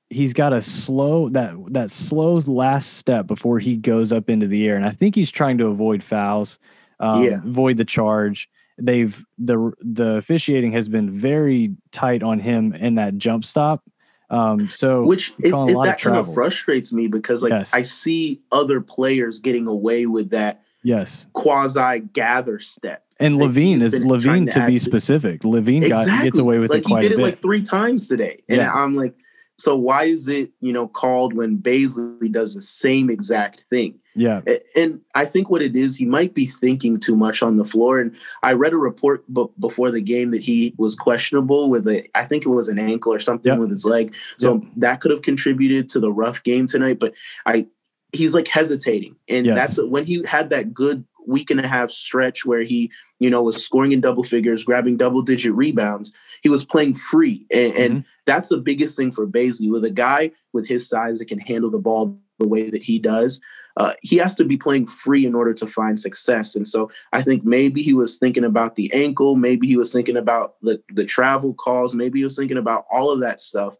he's 0.09 0.31
got 0.31 0.53
a 0.53 0.61
slow 0.61 1.27
that 1.29 1.53
that 1.71 1.91
slow 1.91 2.35
last 2.47 2.93
step 2.93 3.27
before 3.27 3.59
he 3.59 3.75
goes 3.75 4.11
up 4.13 4.29
into 4.29 4.47
the 4.47 4.65
air, 4.65 4.75
and 4.75 4.85
I 4.85 4.91
think 4.91 5.15
he's 5.15 5.29
trying 5.29 5.57
to 5.57 5.67
avoid 5.67 6.01
fouls, 6.01 6.57
um, 7.01 7.23
Yeah. 7.23 7.39
avoid 7.43 7.75
the 7.75 7.83
charge. 7.85 8.49
They've 8.79 9.21
the 9.37 9.73
the 9.81 10.15
officiating 10.15 10.71
has 10.71 10.87
been 10.87 11.11
very 11.11 11.75
tight 11.91 12.23
on 12.23 12.39
him 12.39 12.73
in 12.73 12.95
that 12.95 13.17
jump 13.17 13.43
stop. 13.43 13.83
Um, 14.29 14.69
so 14.69 15.03
Which 15.05 15.33
it, 15.39 15.47
it- 15.47 15.51
lot 15.53 15.67
of 15.69 15.83
that 15.83 16.01
kind 16.01 16.15
of 16.17 16.33
frustrates 16.33 16.93
me 16.93 17.07
because 17.07 17.43
like 17.43 17.51
Yes. 17.51 17.71
I 17.73 17.81
see 17.81 18.41
other 18.51 18.79
players 18.81 19.39
getting 19.39 19.67
away 19.67 20.05
with 20.05 20.29
that 20.29 20.61
yes, 20.83 21.25
quasi 21.33 21.99
gather 22.13 22.59
step. 22.59 23.03
And 23.19 23.35
LaVine 23.35 23.81
is 23.81 23.93
LaVine 23.95 24.51
to 24.51 24.59
to 24.59 24.67
be 24.67 24.79
specific. 24.79 25.41
LaVine 25.41 25.81
got 25.89 26.01
Exactly. 26.03 26.23
gets 26.29 26.37
away 26.37 26.59
with 26.59 26.69
like 26.69 26.79
it 26.79 26.85
quite 26.85 27.03
he 27.03 27.09
did 27.09 27.17
it 27.19 27.21
like 27.21 27.37
three 27.37 27.61
times 27.61 28.07
today. 28.07 28.43
And 28.49 28.57
Yeah. 28.57 28.73
I'm 28.73 28.95
like, 28.95 29.15
so 29.59 29.75
why 29.75 30.03
is 30.03 30.27
it, 30.27 30.51
you 30.61 30.71
know, 30.71 30.87
called 30.87 31.33
when 31.33 31.57
Bazley 31.57 32.31
does 32.31 32.53
the 32.53 32.61
same 32.61 33.09
exact 33.09 33.61
thing? 33.71 33.95
yeah, 34.15 34.41
And 34.75 34.99
I 35.15 35.25
think 35.25 35.49
what 35.49 35.61
it 35.63 35.75
is, 35.75 35.95
he 35.95 36.05
might 36.05 36.33
be 36.35 36.45
thinking 36.45 36.97
too 36.99 37.15
much 37.15 37.41
on 37.43 37.57
the 37.57 37.63
floor. 37.63 37.99
And 37.99 38.15
I 38.43 38.53
read 38.53 38.73
a 38.73 38.77
report 38.77 39.23
b- 39.33 39.45
before 39.59 39.89
the 39.91 40.01
game 40.01 40.29
that 40.31 40.41
he 40.43 40.73
was 40.77 40.95
questionable 40.95 41.69
with 41.71 41.87
a, 41.87 42.07
I 42.15 42.25
think 42.25 42.45
it 42.45 42.49
was 42.49 42.67
an 42.69 42.77
ankle 42.79 43.11
or 43.13 43.19
something 43.19 43.51
Yep. 43.51 43.59
with 43.59 43.69
his 43.71 43.83
leg. 43.85 44.13
So 44.37 44.53
Yep. 44.55 44.63
that 44.77 45.01
could 45.01 45.11
have 45.11 45.21
contributed 45.23 45.89
to 45.89 45.99
the 45.99 46.11
rough 46.11 46.43
game 46.43 46.65
tonight. 46.67 46.97
But 46.99 47.13
I, 47.47 47.65
he's 48.11 48.33
like 48.35 48.47
hesitating, 48.47 49.15
and 49.27 49.45
Yes. 49.45 49.55
that's 49.55 49.87
when 49.89 50.05
he 50.05 50.23
had 50.25 50.49
that 50.51 50.73
good 50.73 51.03
week 51.27 51.51
and 51.51 51.59
a 51.59 51.67
half 51.67 51.91
stretch 51.91 52.45
where 52.45 52.61
he, 52.61 52.91
you 53.19 53.29
know, 53.29 53.43
was 53.43 53.63
scoring 53.63 53.91
in 53.91 54.01
double 54.01 54.23
figures, 54.23 54.63
grabbing 54.63 54.97
double 54.97 55.21
digit 55.21 55.53
rebounds. 55.53 56.11
He 56.41 56.49
was 56.49 56.63
playing 56.63 56.95
free, 56.95 57.45
and, 57.51 57.73
and 57.77 57.93
Mhm. 57.93 58.05
that's 58.25 58.49
the 58.49 58.57
biggest 58.57 58.95
thing 58.97 59.11
for 59.11 59.27
Bazley. 59.27 59.69
With 59.69 59.85
a 59.85 59.91
guy 59.91 60.31
with 60.53 60.67
his 60.67 60.87
size 60.87 61.19
that 61.19 61.27
can 61.27 61.39
handle 61.39 61.69
the 61.69 61.79
ball 61.79 62.19
the 62.39 62.47
way 62.47 62.69
that 62.69 62.83
he 62.83 62.99
does, 62.99 63.39
uh, 63.77 63.93
he 64.01 64.17
has 64.17 64.33
to 64.35 64.45
be 64.45 64.57
playing 64.57 64.87
free 64.87 65.25
in 65.25 65.35
order 65.35 65.53
to 65.53 65.67
find 65.67 65.99
success. 65.99 66.55
And 66.55 66.67
so 66.67 66.89
I 67.13 67.21
think 67.21 67.43
maybe 67.43 67.81
he 67.83 67.93
was 67.93 68.17
thinking 68.17 68.43
about 68.43 68.75
the 68.75 68.91
ankle, 68.93 69.35
maybe 69.35 69.67
he 69.67 69.77
was 69.77 69.91
thinking 69.91 70.17
about 70.17 70.55
the 70.61 70.81
the 70.93 71.05
travel 71.05 71.53
calls, 71.53 71.93
maybe 71.93 72.19
he 72.19 72.23
was 72.23 72.35
thinking 72.35 72.57
about 72.57 72.85
all 72.91 73.11
of 73.11 73.19
that 73.21 73.39
stuff. 73.39 73.75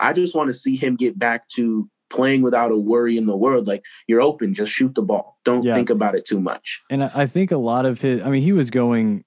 I 0.00 0.12
just 0.12 0.34
want 0.34 0.48
to 0.48 0.54
see 0.54 0.76
him 0.76 0.96
get 0.96 1.18
back 1.18 1.48
to 1.50 1.88
playing 2.14 2.42
without 2.42 2.70
a 2.70 2.76
worry 2.76 3.16
in 3.18 3.26
the 3.26 3.36
world. 3.36 3.66
Like 3.66 3.82
you're 4.06 4.22
open, 4.22 4.54
just 4.54 4.72
shoot 4.72 4.94
the 4.94 5.02
ball. 5.02 5.38
Don't 5.44 5.64
Yeah. 5.64 5.74
think 5.74 5.90
about 5.90 6.14
it 6.14 6.24
too 6.24 6.40
much. 6.40 6.80
and 6.90 7.04
I 7.04 7.26
think 7.26 7.50
a 7.50 7.56
lot 7.56 7.84
of 7.86 8.00
his. 8.00 8.20
I 8.22 8.30
mean, 8.30 8.42
he 8.42 8.52
was 8.52 8.70
going, 8.70 9.24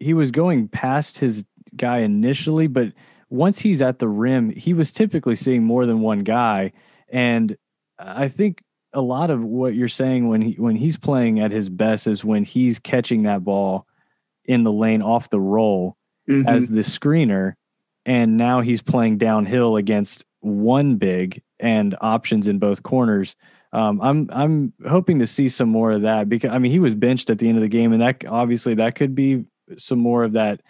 he 0.00 0.12
was 0.14 0.30
going 0.30 0.68
past 0.68 1.18
his 1.18 1.44
guy 1.76 1.98
initially, 1.98 2.66
but 2.66 2.92
once 3.30 3.58
he's 3.58 3.80
at 3.82 3.98
the 3.98 4.08
rim, 4.08 4.50
he 4.50 4.74
was 4.74 4.92
typically 4.92 5.34
seeing 5.34 5.64
more 5.64 5.86
than 5.86 6.00
one 6.00 6.20
guy, 6.20 6.72
and 7.08 7.56
I 7.98 8.28
think 8.28 8.60
a 8.92 9.00
lot 9.00 9.30
of 9.30 9.42
what 9.42 9.74
you're 9.74 9.88
saying 9.88 10.28
when 10.28 10.40
he 10.42 10.52
when 10.54 10.76
he's 10.76 10.96
playing 10.96 11.40
at 11.40 11.50
his 11.50 11.68
best 11.68 12.06
is 12.06 12.24
when 12.24 12.44
he's 12.44 12.78
catching 12.78 13.22
that 13.24 13.42
ball 13.44 13.86
in 14.44 14.62
the 14.62 14.70
lane 14.72 15.02
off 15.02 15.30
the 15.30 15.40
roll 15.40 15.96
Mhm. 16.28 16.46
as 16.46 16.68
the 16.68 16.80
screener, 16.82 17.54
and 18.06 18.36
now 18.36 18.60
he's 18.60 18.82
playing 18.82 19.18
downhill 19.18 19.76
against 19.76 20.24
one 20.44 20.96
big 20.96 21.42
and 21.58 21.96
options 22.00 22.46
in 22.46 22.58
both 22.58 22.82
corners. 22.82 23.34
Um, 23.72 24.00
I'm 24.02 24.28
I'm 24.30 24.72
hoping 24.86 25.18
to 25.20 25.26
see 25.26 25.48
some 25.48 25.68
more 25.68 25.92
of 25.92 26.02
that 26.02 26.28
because 26.28 26.52
I 26.52 26.58
mean 26.58 26.70
he 26.70 26.78
was 26.78 26.94
benched 26.94 27.30
at 27.30 27.38
the 27.38 27.48
end 27.48 27.58
of 27.58 27.62
the 27.62 27.68
game, 27.68 27.92
and 27.92 28.02
that 28.02 28.24
obviously 28.26 28.74
that 28.74 28.94
could 28.94 29.14
be 29.14 29.44
some 29.76 29.98
more 29.98 30.22
of 30.24 30.32
that 30.32 30.60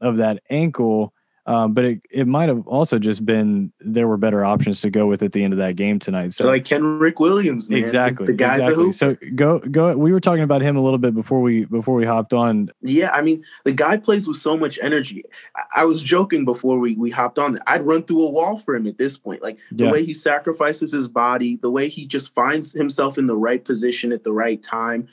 of 0.00 0.18
that 0.18 0.42
ankle. 0.50 1.13
Um, 1.46 1.74
but 1.74 1.84
it, 1.84 2.00
it 2.10 2.26
might 2.26 2.48
have 2.48 2.66
also 2.66 2.98
just 2.98 3.26
been 3.26 3.70
there 3.78 4.08
were 4.08 4.16
better 4.16 4.44
options 4.46 4.80
to 4.80 4.90
go 4.90 5.06
with 5.06 5.22
at 5.22 5.32
the 5.32 5.44
end 5.44 5.52
of 5.52 5.58
that 5.58 5.76
game 5.76 5.98
tonight. 5.98 6.32
So 6.32 6.46
like 6.46 6.64
Kenrich 6.64 7.20
Williams, 7.20 7.68
man. 7.68 7.80
Exactly, 7.80 8.26
The, 8.26 8.32
guy's 8.32 8.66
a 8.66 8.70
exactly. 8.70 8.92
So 8.92 9.14
go 9.34 9.58
go. 9.58 9.94
We 9.94 10.10
were 10.12 10.20
talking 10.20 10.42
about 10.42 10.62
him 10.62 10.76
a 10.76 10.82
little 10.82 10.98
bit 10.98 11.14
before 11.14 11.42
we 11.42 11.66
before 11.66 11.94
we 11.94 12.06
hopped 12.06 12.32
on. 12.32 12.70
Yeah, 12.80 13.10
I 13.12 13.20
mean, 13.20 13.44
the 13.64 13.72
guy 13.72 13.98
plays 13.98 14.26
with 14.26 14.38
so 14.38 14.56
much 14.56 14.78
energy. 14.80 15.24
I, 15.54 15.82
I 15.82 15.84
was 15.84 16.02
joking 16.02 16.46
before 16.46 16.78
we, 16.78 16.94
we 16.94 17.10
hopped 17.10 17.38
on. 17.38 17.58
I'd 17.66 17.84
run 17.84 18.04
through 18.04 18.22
a 18.22 18.30
wall 18.30 18.56
for 18.56 18.74
him 18.74 18.86
at 18.86 18.96
this 18.96 19.18
point. 19.18 19.42
Like 19.42 19.58
the 19.70 19.84
Yeah. 19.84 19.92
way 19.92 20.04
he 20.04 20.14
sacrifices 20.14 20.92
his 20.92 21.08
body, 21.08 21.56
the 21.56 21.70
way 21.70 21.88
he 21.88 22.06
just 22.06 22.32
finds 22.34 22.72
himself 22.72 23.18
in 23.18 23.26
the 23.26 23.36
right 23.36 23.62
position 23.62 24.12
at 24.12 24.24
the 24.24 24.32
right 24.32 24.62
time. 24.62 25.08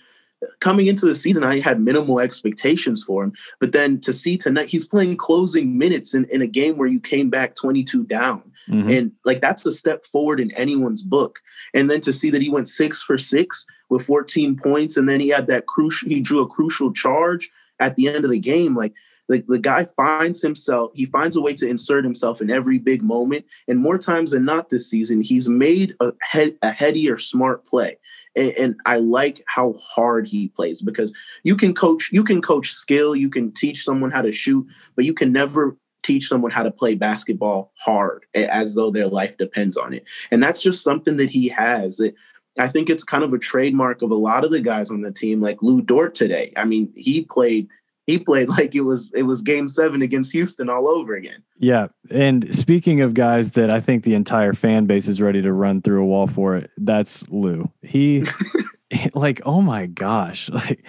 Coming 0.59 0.87
into 0.87 1.05
the 1.05 1.15
season, 1.15 1.43
I 1.43 1.59
had 1.59 1.79
minimal 1.79 2.19
expectations 2.19 3.03
for 3.03 3.23
him. 3.23 3.33
But 3.59 3.73
then 3.73 3.99
to 4.01 4.13
see 4.13 4.37
tonight, 4.37 4.69
he's 4.69 4.85
playing 4.85 5.17
closing 5.17 5.77
minutes 5.77 6.13
in, 6.13 6.25
in 6.25 6.41
a 6.41 6.47
game 6.47 6.77
where 6.77 6.87
you 6.87 6.99
came 6.99 7.29
back 7.29 7.55
22 7.55 8.05
down. 8.05 8.41
Mhm. 8.69 8.97
And 8.97 9.11
like 9.25 9.41
that's 9.41 9.65
a 9.65 9.71
step 9.71 10.05
forward 10.05 10.39
in 10.39 10.51
anyone's 10.51 11.01
book. 11.01 11.39
And 11.73 11.89
then 11.89 12.01
to 12.01 12.13
see 12.13 12.29
that 12.29 12.41
he 12.41 12.49
went 12.49 12.69
six 12.69 13.01
for 13.01 13.17
six 13.17 13.65
with 13.89 14.05
14 14.05 14.55
points, 14.55 14.97
and 14.97 15.09
then 15.09 15.19
he 15.19 15.29
had 15.29 15.47
that 15.47 15.67
crucial, 15.67 16.09
he 16.09 16.19
drew 16.19 16.41
a 16.41 16.47
crucial 16.47 16.91
charge 16.91 17.49
at 17.79 17.95
the 17.95 18.07
end 18.07 18.23
of 18.23 18.31
the 18.31 18.39
game. 18.39 18.75
Like 18.75 18.93
the, 19.29 19.43
the 19.47 19.59
guy 19.59 19.87
finds 19.95 20.41
himself, 20.41 20.91
he 20.93 21.05
finds 21.05 21.35
a 21.35 21.41
way 21.41 21.53
to 21.55 21.67
insert 21.67 22.03
himself 22.03 22.41
in 22.41 22.49
every 22.49 22.77
big 22.77 23.01
moment. 23.01 23.45
And 23.67 23.79
more 23.79 23.97
times 23.97 24.31
than 24.31 24.45
not 24.45 24.69
this 24.69 24.89
season, 24.89 25.21
he's 25.21 25.47
made 25.49 25.95
a 25.99 26.13
head 26.21 26.57
a 26.61 26.71
heady 26.71 27.09
or 27.09 27.17
smart 27.17 27.65
play. 27.65 27.97
And, 28.35 28.51
and 28.51 28.75
I 28.85 28.97
like 28.97 29.43
how 29.47 29.73
hard 29.73 30.27
he 30.27 30.49
plays 30.49 30.81
because 30.81 31.13
you 31.43 31.55
can 31.55 31.73
coach, 31.73 32.09
you 32.11 32.23
can 32.23 32.41
coach 32.41 32.71
skill, 32.71 33.15
you 33.15 33.29
can 33.29 33.51
teach 33.51 33.83
someone 33.83 34.11
how 34.11 34.21
to 34.21 34.31
shoot, 34.31 34.65
but 34.95 35.05
you 35.05 35.13
can 35.13 35.31
never 35.31 35.77
teach 36.03 36.27
someone 36.27 36.51
how 36.51 36.63
to 36.63 36.71
play 36.71 36.95
basketball 36.95 37.71
hard 37.77 38.25
as 38.33 38.75
though 38.75 38.91
their 38.91 39.07
life 39.07 39.37
depends 39.37 39.77
on 39.77 39.93
it. 39.93 40.03
And 40.31 40.41
that's 40.41 40.61
just 40.61 40.83
something 40.83 41.17
that 41.17 41.29
he 41.29 41.47
has. 41.49 41.99
It, 41.99 42.15
I 42.59 42.67
think 42.67 42.89
it's 42.89 43.03
kind 43.03 43.23
of 43.23 43.33
a 43.33 43.37
trademark 43.37 44.01
of 44.01 44.11
a 44.11 44.15
lot 44.15 44.43
of 44.43 44.51
the 44.51 44.59
guys 44.59 44.91
on 44.91 45.01
the 45.01 45.11
team, 45.11 45.41
like 45.41 45.61
Lu 45.61 45.81
Dort 45.81 46.15
today. 46.15 46.51
I 46.57 46.65
mean, 46.65 46.91
he 46.95 47.23
played 47.23 47.69
he 48.07 48.17
played 48.17 48.49
like 48.49 48.73
it 48.75 48.81
was 48.81 49.11
it 49.13 49.23
was 49.23 49.41
game 49.41 49.67
seven 49.67 50.01
against 50.01 50.31
Houston 50.31 50.69
all 50.69 50.87
over 50.87 51.15
again. 51.15 51.43
Yeah, 51.57 51.87
and 52.09 52.53
speaking 52.55 53.01
of 53.01 53.13
guys 53.13 53.51
that 53.51 53.69
I 53.69 53.79
think 53.79 54.03
the 54.03 54.15
entire 54.15 54.53
fan 54.53 54.85
base 54.85 55.07
is 55.07 55.21
ready 55.21 55.41
to 55.41 55.53
run 55.53 55.81
through 55.81 56.03
a 56.03 56.05
wall 56.05 56.27
for 56.27 56.55
it, 56.55 56.71
that's 56.77 57.27
Lu. 57.29 57.69
He, 57.81 58.25
like, 59.13 59.41
oh 59.45 59.61
my 59.61 59.85
gosh, 59.85 60.49
like, 60.49 60.83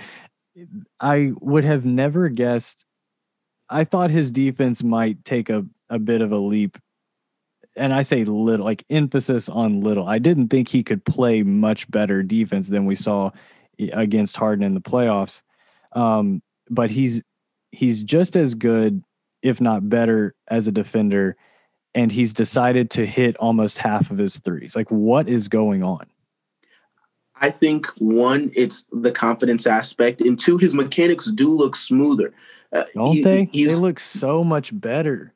I 1.01 1.33
would 1.41 1.65
have 1.65 1.85
never 1.85 2.29
guessed. 2.29 2.85
I 3.69 3.85
thought 3.85 4.11
his 4.11 4.31
defense 4.31 4.83
might 4.83 5.25
take 5.25 5.51
a 5.51 5.65
a 5.91 5.99
bit 5.99 6.23
of 6.23 6.33
a 6.33 6.39
leap, 6.39 6.79
and 7.77 7.93
I 7.93 8.03
say 8.03 8.25
little, 8.25 8.65
like 8.65 8.85
emphasis 8.89 9.51
on 9.51 9.83
little. 9.83 10.09
I 10.09 10.19
didn't 10.19 10.49
think 10.49 10.69
he 10.69 10.83
could 10.83 11.05
play 11.05 11.43
much 11.43 11.91
better 11.91 12.23
defense 12.23 12.69
than 12.69 12.87
we 12.87 12.95
saw 12.95 13.31
against 13.93 14.37
Harden 14.37 14.65
in 14.65 14.75
the 14.75 14.81
playoffs. 14.81 15.43
Um, 15.93 16.43
but 16.73 16.91
he's 16.91 17.23
he's 17.71 18.03
just 18.03 18.35
as 18.35 18.55
good, 18.55 19.05
if 19.43 19.61
not 19.61 19.89
better, 19.89 20.35
as 20.49 20.67
a 20.67 20.73
defender. 20.73 21.37
And 21.95 22.11
he's 22.11 22.33
decided 22.33 22.91
to 22.93 23.07
hit 23.07 23.37
almost 23.37 23.77
half 23.77 24.11
of 24.11 24.17
his 24.17 24.39
threes. 24.39 24.75
Like, 24.75 24.91
what 24.91 25.29
is 25.29 25.49
going 25.49 25.83
on? 25.83 26.07
I 27.37 27.51
think 27.51 27.87
one, 27.99 28.51
it's 28.57 28.87
the 28.93 29.11
confidence 29.11 29.67
aspect, 29.67 30.23
and 30.23 30.41
two, 30.41 30.57
his 30.57 30.73
mechanics 30.75 31.31
do 31.31 31.51
look 31.51 31.77
smoother. 31.77 32.33
Uh, 32.73 32.85
Don't 32.95 33.13
he- 33.13 33.23
they? 33.23 33.45
They 33.53 33.75
look 33.75 34.01
so 34.01 34.43
much 34.43 34.79
better. 34.79 35.35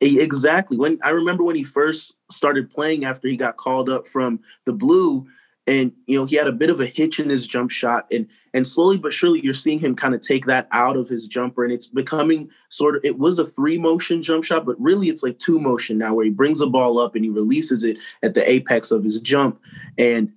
Exactly. 0.00 0.76
When 0.76 0.98
I 1.02 1.10
remember 1.10 1.44
when 1.44 1.56
he 1.56 1.62
first 1.62 2.14
started 2.30 2.68
playing 2.68 3.06
after 3.06 3.28
he 3.28 3.38
got 3.38 3.56
called 3.56 3.88
up 3.88 4.06
from 4.06 4.40
the 4.66 4.72
blue, 4.74 5.26
and 5.66 5.92
you 6.06 6.18
know 6.18 6.24
he 6.24 6.36
had 6.36 6.46
a 6.46 6.52
bit 6.52 6.70
of 6.70 6.80
a 6.80 6.86
hitch 6.86 7.18
in 7.18 7.30
his 7.30 7.46
jump 7.46 7.70
shot, 7.70 8.06
and 8.12 8.26
and 8.52 8.66
slowly 8.66 8.98
but 8.98 9.12
surely 9.12 9.40
you're 9.42 9.54
seeing 9.54 9.78
him 9.78 9.96
kind 9.96 10.14
of 10.14 10.20
take 10.20 10.46
that 10.46 10.68
out 10.72 10.96
of 10.96 11.08
his 11.08 11.26
jumper, 11.26 11.64
and 11.64 11.72
it's 11.72 11.86
becoming 11.86 12.50
sort 12.68 12.96
of 12.96 13.04
it 13.04 13.18
was 13.18 13.38
a 13.38 13.46
three 13.46 13.78
motion 13.78 14.22
jump 14.22 14.44
shot, 14.44 14.66
but 14.66 14.80
really 14.80 15.08
it's 15.08 15.22
like 15.22 15.38
two 15.38 15.58
motion 15.58 15.96
now, 15.98 16.14
where 16.14 16.24
he 16.24 16.30
brings 16.30 16.58
the 16.58 16.66
ball 16.66 16.98
up 16.98 17.14
and 17.14 17.24
he 17.24 17.30
releases 17.30 17.82
it 17.82 17.96
at 18.22 18.34
the 18.34 18.48
apex 18.50 18.90
of 18.90 19.02
his 19.04 19.18
jump, 19.20 19.58
and 19.98 20.30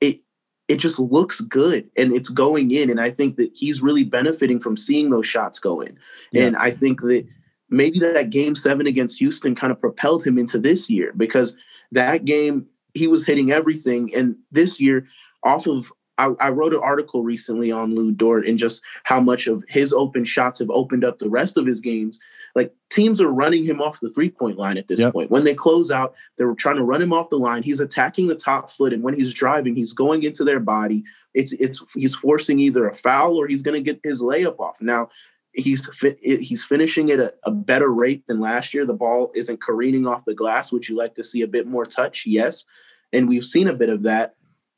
it 0.00 0.20
it 0.66 0.76
just 0.76 0.98
looks 0.98 1.42
good 1.42 1.90
and 1.98 2.10
it's 2.12 2.30
going 2.30 2.70
in, 2.70 2.88
and 2.88 3.00
I 3.00 3.10
think 3.10 3.36
that 3.36 3.50
he's 3.54 3.82
really 3.82 4.04
benefiting 4.04 4.60
from 4.60 4.76
seeing 4.78 5.10
those 5.10 5.26
shots 5.26 5.58
go 5.58 5.80
in, 5.82 5.98
Yeah. 6.32 6.44
and 6.44 6.56
I 6.56 6.70
think 6.70 7.02
that 7.02 7.26
maybe 7.68 7.98
that 7.98 8.30
game 8.30 8.54
seven 8.54 8.86
against 8.86 9.18
Houston 9.18 9.54
kind 9.54 9.70
of 9.70 9.80
propelled 9.80 10.24
him 10.24 10.38
into 10.38 10.58
this 10.58 10.88
year 10.88 11.12
because 11.16 11.54
that 11.92 12.24
game 12.24 12.66
he 12.94 13.06
was 13.06 13.26
hitting 13.26 13.52
everything. 13.52 14.14
And 14.14 14.36
this 14.50 14.80
year, 14.80 15.06
off 15.42 15.66
of 15.66 15.92
I, 16.16 16.30
I 16.38 16.50
wrote 16.50 16.72
an 16.74 16.80
article 16.80 17.24
recently 17.24 17.72
on 17.72 17.94
Lu 17.94 18.12
Dort 18.12 18.46
and 18.46 18.56
just 18.56 18.82
how 19.02 19.18
much 19.18 19.46
of 19.48 19.64
his 19.68 19.92
open 19.92 20.24
shots 20.24 20.60
have 20.60 20.70
opened 20.70 21.04
up 21.04 21.18
the 21.18 21.28
rest 21.28 21.56
of 21.56 21.66
his 21.66 21.80
games. 21.80 22.20
Like 22.54 22.72
teams 22.88 23.20
are 23.20 23.32
running 23.32 23.64
him 23.64 23.82
off 23.82 23.98
the 24.00 24.10
three 24.10 24.30
point 24.30 24.56
line 24.56 24.76
at 24.78 24.86
this 24.86 25.00
Yep. 25.00 25.12
point. 25.12 25.30
When 25.32 25.42
they 25.42 25.54
close 25.54 25.90
out, 25.90 26.14
they're 26.38 26.54
trying 26.54 26.76
to 26.76 26.84
run 26.84 27.02
him 27.02 27.12
off 27.12 27.30
the 27.30 27.38
line. 27.38 27.64
He's 27.64 27.80
attacking 27.80 28.28
the 28.28 28.36
top 28.36 28.70
foot, 28.70 28.92
and 28.92 29.02
when 29.02 29.14
he's 29.14 29.32
driving, 29.34 29.74
he's 29.74 29.92
going 29.92 30.22
into 30.22 30.44
their 30.44 30.60
body. 30.60 31.02
It's 31.34 31.52
it's 31.54 31.82
he's 31.94 32.14
forcing 32.14 32.60
either 32.60 32.86
a 32.88 32.94
foul 32.94 33.36
or 33.36 33.48
he's 33.48 33.62
going 33.62 33.74
to 33.74 33.92
get 33.92 34.00
his 34.04 34.22
layup 34.22 34.60
off. 34.60 34.80
Now 34.80 35.08
he's 35.54 35.86
fi- 35.96 36.16
he's 36.20 36.64
finishing 36.64 37.10
at 37.10 37.20
a, 37.20 37.32
a 37.44 37.50
better 37.50 37.92
rate 37.92 38.26
than 38.26 38.40
last 38.40 38.74
year. 38.74 38.84
The 38.84 38.94
ball 38.94 39.30
isn't 39.34 39.62
careening 39.62 40.06
off 40.06 40.24
the 40.24 40.34
glass. 40.34 40.72
Would 40.72 40.88
you 40.88 40.96
like 40.96 41.14
to 41.14 41.24
see 41.24 41.42
a 41.42 41.46
bit 41.46 41.66
more 41.66 41.84
touch? 41.84 42.26
Yes, 42.26 42.64
and 43.12 43.28
we've 43.28 43.44
seen 43.44 43.68
a 43.68 43.74
bit 43.74 43.88
of 43.88 44.02
that, 44.02 44.34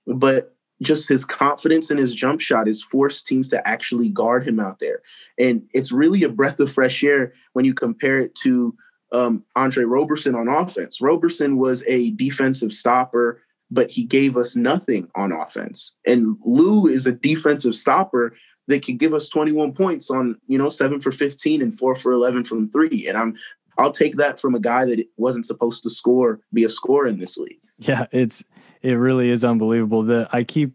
but 0.07 0.55
just 0.83 1.09
his 1.09 1.25
confidence 1.25 1.91
in 1.91 1.97
his 1.97 2.15
jump 2.15 2.41
shot 2.41 2.67
has 2.67 2.83
forced 2.83 3.27
teams 3.27 3.49
to 3.49 3.67
actually 3.67 4.11
guard 4.11 4.47
him 4.47 4.61
out 4.61 4.79
there, 4.79 5.01
and 5.39 5.63
it's 5.73 5.93
really 5.93 6.23
a 6.23 6.29
breath 6.29 6.61
of 6.61 6.71
fresh 6.71 7.03
air 7.03 7.33
when 7.55 7.65
you 7.65 7.75
compare 7.75 8.21
it 8.21 8.35
to 8.35 8.77
um, 9.13 9.43
Andre 9.55 9.85
Roberson 9.85 10.35
on 10.35 10.49
offense. 10.49 11.01
Roberson 11.01 11.57
was 11.57 11.83
a 11.87 12.11
defensive 12.11 12.73
stopper. 12.73 13.43
But 13.69 13.91
he 13.91 14.05
gave 14.05 14.37
us 14.37 14.55
nothing 14.55 15.09
on 15.17 15.33
offense. 15.33 15.93
And 16.07 16.37
Lu 16.45 16.87
is 16.87 17.05
a 17.05 17.11
defensive 17.11 17.75
stopper 17.75 18.33
that 18.69 18.85
could 18.85 18.99
give 18.99 19.15
us 19.15 19.29
21 19.29 19.73
points 19.73 20.11
on, 20.11 20.41
you 20.47 20.59
know, 20.59 20.69
seven 20.69 21.01
for 21.01 21.13
15 21.13 21.63
and 21.63 21.77
four 21.77 21.95
for 21.95 22.13
11 22.13 22.45
from 22.45 22.67
three. 22.67 23.07
And 23.09 23.17
I'm, 23.17 23.37
I'll 23.79 23.93
take 23.93 24.17
that 24.17 24.41
from 24.41 24.55
a 24.55 24.61
guy 24.61 24.85
that 24.87 25.07
wasn't 25.17 25.47
supposed 25.47 25.83
to 25.83 25.91
score, 25.91 26.41
be 26.53 26.65
a 26.65 26.69
scorer 26.69 27.07
in 27.07 27.19
this 27.19 27.37
league. 27.37 27.61
Yeah, 27.79 28.07
it's 28.11 28.43
it 28.83 28.95
really 28.95 29.31
is 29.31 29.45
unbelievable. 29.45 30.03
That 30.05 30.29
I 30.33 30.45
keep 30.45 30.73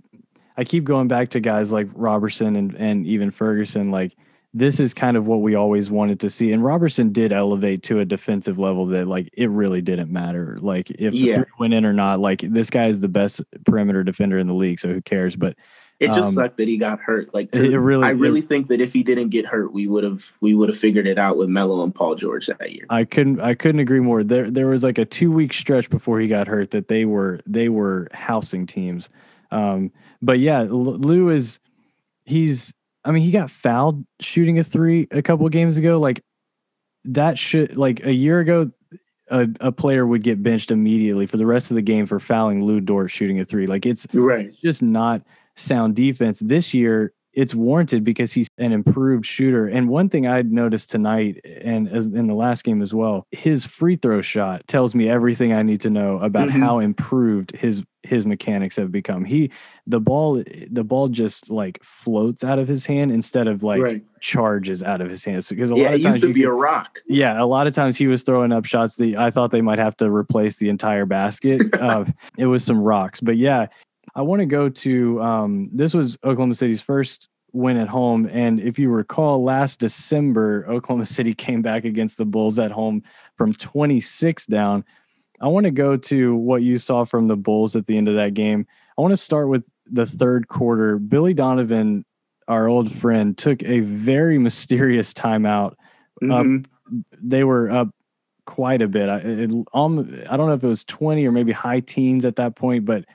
I 0.58 0.64
keep 0.64 0.84
going 0.84 1.08
back 1.08 1.30
to 1.32 1.40
guys 1.40 1.72
like 1.72 1.88
Roberson 1.94 2.56
and 2.56 2.76
and 2.76 3.08
even 3.08 3.32
Ferguson. 3.32 3.90
Like 3.90 4.16
this 4.54 4.80
is 4.80 4.94
kind 4.94 5.16
of 5.16 5.26
what 5.26 5.42
we 5.42 5.56
always 5.56 5.90
wanted 5.90 6.20
to 6.20 6.30
see. 6.30 6.52
And 6.52 6.64
Roberson 6.64 7.14
did 7.14 7.32
elevate 7.32 7.84
to 7.84 8.00
a 8.02 8.06
defensive 8.06 8.60
level 8.60 8.86
that 8.88 9.08
like 9.08 9.30
it 9.34 9.50
really 9.50 9.82
didn't 9.82 10.12
matter. 10.12 10.58
Like 10.62 10.92
if 10.92 11.14
the 11.14 11.34
three 11.36 11.46
went 11.58 11.74
in 11.74 11.86
or 11.86 11.94
not. 11.94 12.20
Like 12.20 12.42
this 12.42 12.70
guy 12.70 12.88
is 12.88 13.00
the 13.00 13.08
best 13.08 13.42
perimeter 13.66 14.04
defender 14.04 14.38
in 14.38 14.48
the 14.48 14.56
league, 14.56 14.80
so 14.80 14.90
who 14.90 15.02
cares? 15.02 15.36
But 15.36 15.56
It 16.02 16.08
just 16.08 16.30
Um, 16.30 16.34
sucked 16.34 16.58
that 16.58 16.68
he 16.68 16.78
got 16.78 17.00
hurt. 17.00 17.32
Like 17.32 17.56
it 17.56 17.78
really- 17.80 18.04
I 18.04 18.10
it- 18.12 18.18
really 18.18 18.42
think 18.42 18.70
that 18.70 18.82
if 18.82 18.92
he 18.92 19.04
didn't 19.04 19.30
get 19.30 19.46
hurt, 19.46 19.72
we 19.72 19.86
would 19.88 20.04
have 20.04 20.34
we 20.42 20.56
would 20.56 20.68
have 20.68 20.78
figured 20.78 21.06
it 21.06 21.20
out 21.20 21.38
with 21.38 21.48
Melo 21.48 21.84
and 21.84 21.94
Paul 21.94 22.16
George 22.16 22.48
that 22.48 22.72
year. 22.74 22.86
I 22.90 23.04
couldn't 23.06 23.40
I 23.40 23.54
couldn't 23.54 23.80
agree 23.80 24.00
more. 24.00 24.24
There 24.24 24.50
there 24.50 24.66
was 24.68 24.84
like 24.84 24.98
a 24.98 25.06
two 25.06 25.32
week 25.32 25.54
stretch 25.54 25.92
before 25.92 26.20
he 26.20 26.28
got 26.28 26.48
hurt 26.48 26.72
that 26.72 26.88
they 26.88 27.06
were 27.06 27.40
they 27.46 27.70
were 27.70 28.08
housing 28.14 28.66
teams. 28.66 29.10
Um, 29.52 29.92
but 30.24 30.40
yeah, 30.40 30.64
Lu 30.68 31.30
is 31.30 31.60
he's 32.26 32.74
I 33.06 33.12
mean 33.12 33.22
he 33.22 33.30
got 33.30 33.52
fouled 33.52 34.04
shooting 34.20 34.58
a 34.58 34.64
three 34.64 35.08
a 35.12 35.22
couple 35.22 35.46
of 35.46 35.52
games 35.52 35.78
ago. 35.78 36.00
Like 36.00 36.24
that 37.06 37.38
should 37.38 37.78
like 37.78 38.04
a 38.06 38.14
year 38.14 38.40
ago, 38.40 38.72
a, 39.30 39.48
a 39.60 39.72
player 39.72 40.06
would 40.08 40.24
get 40.24 40.42
benched 40.42 40.72
immediately 40.72 41.26
for 41.28 41.38
the 41.38 41.46
rest 41.46 41.70
of 41.72 41.76
the 41.76 41.82
game 41.84 42.06
for 42.08 42.20
fouling 42.20 42.64
Lu 42.64 42.80
Dort 42.82 43.12
shooting 43.12 43.40
a 43.40 43.46
three. 43.46 43.68
Like 43.68 43.86
it's 43.86 44.08
Right. 44.14 44.52
just 44.64 44.82
not 44.82 45.22
sound 45.56 45.96
defense. 45.96 46.40
This 46.40 46.74
year, 46.74 47.14
it's 47.34 47.56
warranted 47.56 48.04
because 48.04 48.34
he's 48.34 48.48
an 48.58 48.74
improved 48.74 49.26
shooter. 49.26 49.68
And 49.68 49.88
one 49.88 50.10
thing 50.10 50.28
I'd 50.28 50.52
noticed 50.52 50.92
tonight 50.92 51.40
and 51.46 51.88
as 51.88 52.08
in 52.08 52.28
the 52.28 52.34
last 52.34 52.64
game 52.64 52.82
as 52.82 52.94
well, 52.94 53.26
his 53.32 53.66
free 53.66 53.96
throw 53.96 54.22
shot 54.22 54.68
tells 54.68 54.94
me 54.94 55.10
everything 55.10 55.54
I 55.54 55.62
need 55.64 55.82
to 55.82 55.90
know 55.90 56.20
about 56.20 56.50
mm-hmm. 56.50 56.62
how 56.62 56.80
improved 56.80 57.56
his 57.56 57.84
his 58.04 58.26
mechanics 58.26 58.76
have 58.76 58.92
become. 58.92 59.24
He 59.24 59.52
the 59.88 60.00
ball 60.00 60.44
the 60.70 60.84
ball 60.84 61.08
just 61.08 61.50
like 61.50 61.82
floats 61.84 62.44
out 62.44 62.60
of 62.60 62.68
his 62.68 62.86
hand 62.86 63.12
instead 63.12 63.48
of 63.48 63.64
like 63.64 63.82
right. 63.82 64.04
charges 64.20 64.84
out 64.84 65.00
of 65.00 65.10
his 65.10 65.24
hands. 65.24 65.48
Because 65.48 65.72
a 65.72 65.76
yeah, 65.76 65.84
lot 65.84 65.94
of 65.94 66.02
times 66.02 66.16
used 66.16 66.22
to 66.22 66.34
be 66.34 66.42
could, 66.42 66.50
a 66.50 66.54
rock. 66.54 67.00
Yeah, 67.08 67.42
a 67.42 67.46
lot 67.46 67.68
of 67.68 67.76
times 67.76 67.96
he 67.96 68.08
was 68.08 68.24
throwing 68.24 68.52
up 68.52 68.66
shots 68.66 68.96
that 68.98 69.16
I 69.16 69.32
thought 69.32 69.52
they 69.52 69.62
might 69.62 69.80
have 69.80 69.96
to 69.98 70.12
replace 70.12 70.58
the 70.58 70.68
entire 70.68 71.06
basket. 71.06 71.74
uh, 71.80 72.06
it 72.38 72.48
was 72.48 72.66
some 72.66 72.80
rocks, 72.82 73.22
but 73.22 73.38
yeah, 73.38 73.68
I 74.16 74.22
want 74.22 74.42
to 74.42 74.46
go 74.46 74.70
to 74.70 75.22
um, 75.22 75.70
this 75.72 75.94
was 75.94 76.18
Oklahoma 76.24 76.56
City's 76.56 76.82
first 76.82 77.28
win 77.54 77.78
at 77.78 77.88
home. 77.88 78.30
And 78.32 78.60
if 78.60 78.80
you 78.80 78.90
recall, 78.90 79.44
last 79.44 79.80
December, 79.80 80.66
Oklahoma 80.70 81.06
City 81.18 81.34
came 81.34 81.62
back 81.62 81.86
against 81.86 82.18
the 82.18 82.26
Bulls 82.26 82.60
at 82.60 82.72
home 82.72 83.04
from 83.38 83.54
26 83.54 84.46
down. 84.48 84.84
I 85.42 85.48
want 85.48 85.66
to 85.66 85.72
go 85.72 85.98
to 85.98 86.36
what 86.36 86.62
you 86.62 86.78
saw 86.78 87.04
from 87.04 87.28
the 87.28 87.36
Bulls 87.36 87.76
at 87.76 87.86
the 87.86 87.98
end 87.98 88.08
of 88.08 88.16
that 88.16 88.34
game. 88.34 88.68
I 88.98 89.02
want 89.02 89.12
to 89.12 89.18
start 89.18 89.50
with 89.50 89.68
the 89.88 90.06
third 90.06 90.48
quarter. 90.48 91.00
Billy 91.00 91.34
Donovan, 91.34 92.06
our 92.48 92.68
old 92.68 92.92
friend, 92.94 93.38
took 93.38 93.64
a 93.64 93.80
very 93.80 94.38
mysterious 94.38 95.14
timeout. 95.14 95.76
Mm-hmm. 96.22 96.58
Up, 96.58 97.06
they 97.20 97.44
were 97.44 97.72
up 97.72 97.90
quite 98.46 98.82
a 98.82 98.88
bit. 98.88 99.10
I, 99.10 99.18
it, 99.18 99.52
um, 99.74 100.24
I 100.30 100.38
don't 100.38 100.48
know 100.48 100.54
if 100.54 100.64
it 100.64 100.68
was 100.68 100.84
20 100.86 101.26
or 101.26 101.32
maybe 101.32 101.52
high 101.52 101.80
teens 101.80 102.26
at 102.26 102.36
that 102.36 102.56
point, 102.56 102.86
but 102.86 103.06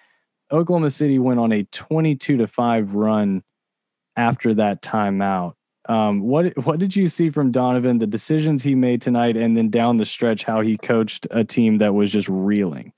Oklahoma 0.52 0.90
City 0.90 1.18
went 1.18 1.40
on 1.40 1.52
a 1.52 1.64
22 1.64 2.38
to 2.38 2.46
5 2.46 2.94
run 2.94 3.42
after 4.16 4.54
that 4.54 4.82
timeout. 4.82 5.54
Um, 5.88 6.22
what 6.22 6.56
what 6.64 6.80
did 6.80 6.96
you 6.96 7.06
see 7.06 7.30
from 7.30 7.52
Donovan, 7.52 7.98
the 7.98 8.08
decisions 8.08 8.62
he 8.62 8.74
made 8.74 9.00
tonight, 9.00 9.36
and 9.36 9.56
then 9.56 9.70
down 9.70 9.98
the 9.98 10.04
stretch, 10.04 10.44
how 10.44 10.60
he 10.60 10.76
coached 10.76 11.28
a 11.30 11.44
team 11.44 11.78
that 11.78 11.94
was 11.94 12.10
just 12.10 12.28
reeling? 12.28 12.92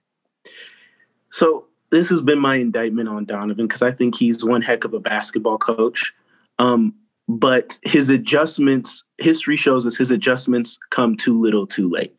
So 1.31 1.67
this 1.91 2.09
has 2.09 2.23
been 2.23 2.39
my 2.39 2.57
indictment 2.57 3.09
on 3.09 3.27
Donovan 3.27 3.67
because 3.67 3.83
I 3.83 3.93
think 3.93 4.17
he's 4.17 4.43
one 4.43 4.63
heck 4.63 4.85
of 4.85 4.95
a 4.95 5.01
basketball 5.01 5.59
coach. 5.59 6.15
Um, 6.59 6.95
but 7.29 7.79
his 7.83 8.09
adjustments, 8.09 9.05
history 9.19 9.59
shows 9.59 9.85
us 9.85 9.97
his 9.97 10.11
adjustments 10.11 10.79
come 10.91 11.15
too 11.17 11.39
little, 11.39 11.67
too 11.67 11.91
late. 11.91 12.17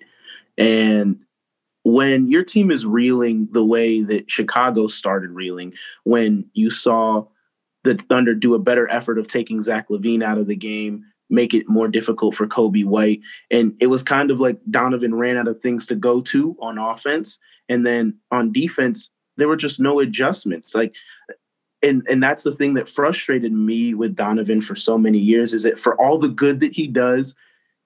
And 0.58 1.18
when 1.84 2.28
your 2.28 2.44
team 2.44 2.72
is 2.72 2.86
reeling 2.86 3.48
the 3.52 3.66
way 3.66 4.02
that 4.02 4.30
Chicago 4.30 4.88
started 4.88 5.32
reeling, 5.32 5.74
when 6.04 6.46
you 6.54 6.70
saw 6.70 7.26
the 7.84 7.96
Thunder 7.96 8.36
do 8.36 8.54
a 8.54 8.60
better 8.60 8.90
effort 8.92 9.18
of 9.18 9.28
taking 9.28 9.62
Zach 9.62 9.88
LaVine 9.90 10.24
out 10.24 10.38
of 10.38 10.48
the 10.48 10.56
game, 10.56 11.04
make 11.30 11.54
it 11.54 11.70
more 11.70 11.88
difficult 11.88 12.36
for 12.36 12.48
Coby 12.48 12.84
White. 12.84 13.22
And 13.52 13.76
it 13.80 13.88
was 13.88 14.04
kind 14.04 14.32
of 14.32 14.40
like 14.40 14.60
Donovan 14.70 15.16
ran 15.16 15.38
out 15.38 15.48
of 15.48 15.62
things 15.62 15.88
to 15.88 15.96
go 15.96 16.22
to 16.22 16.58
on 16.60 16.78
offense. 16.78 17.38
And 17.70 17.86
then 17.86 18.18
on 18.32 18.52
defense, 18.52 19.10
there 19.38 19.48
were 19.48 19.56
just 19.56 19.80
no 19.80 20.00
adjustments. 20.00 20.76
Like, 20.76 20.96
and 21.82 22.06
and 22.10 22.22
that's 22.22 22.44
the 22.44 22.56
thing 22.56 22.74
that 22.74 22.90
frustrated 22.90 23.54
me 23.54 23.94
with 23.94 24.16
Donovan 24.16 24.60
for 24.60 24.76
so 24.76 24.98
many 24.98 25.18
years 25.18 25.54
is 25.54 25.64
that 25.64 25.80
for 25.80 26.00
all 26.02 26.18
the 26.18 26.28
good 26.28 26.60
that 26.60 26.74
he 26.74 26.88
does, 26.88 27.36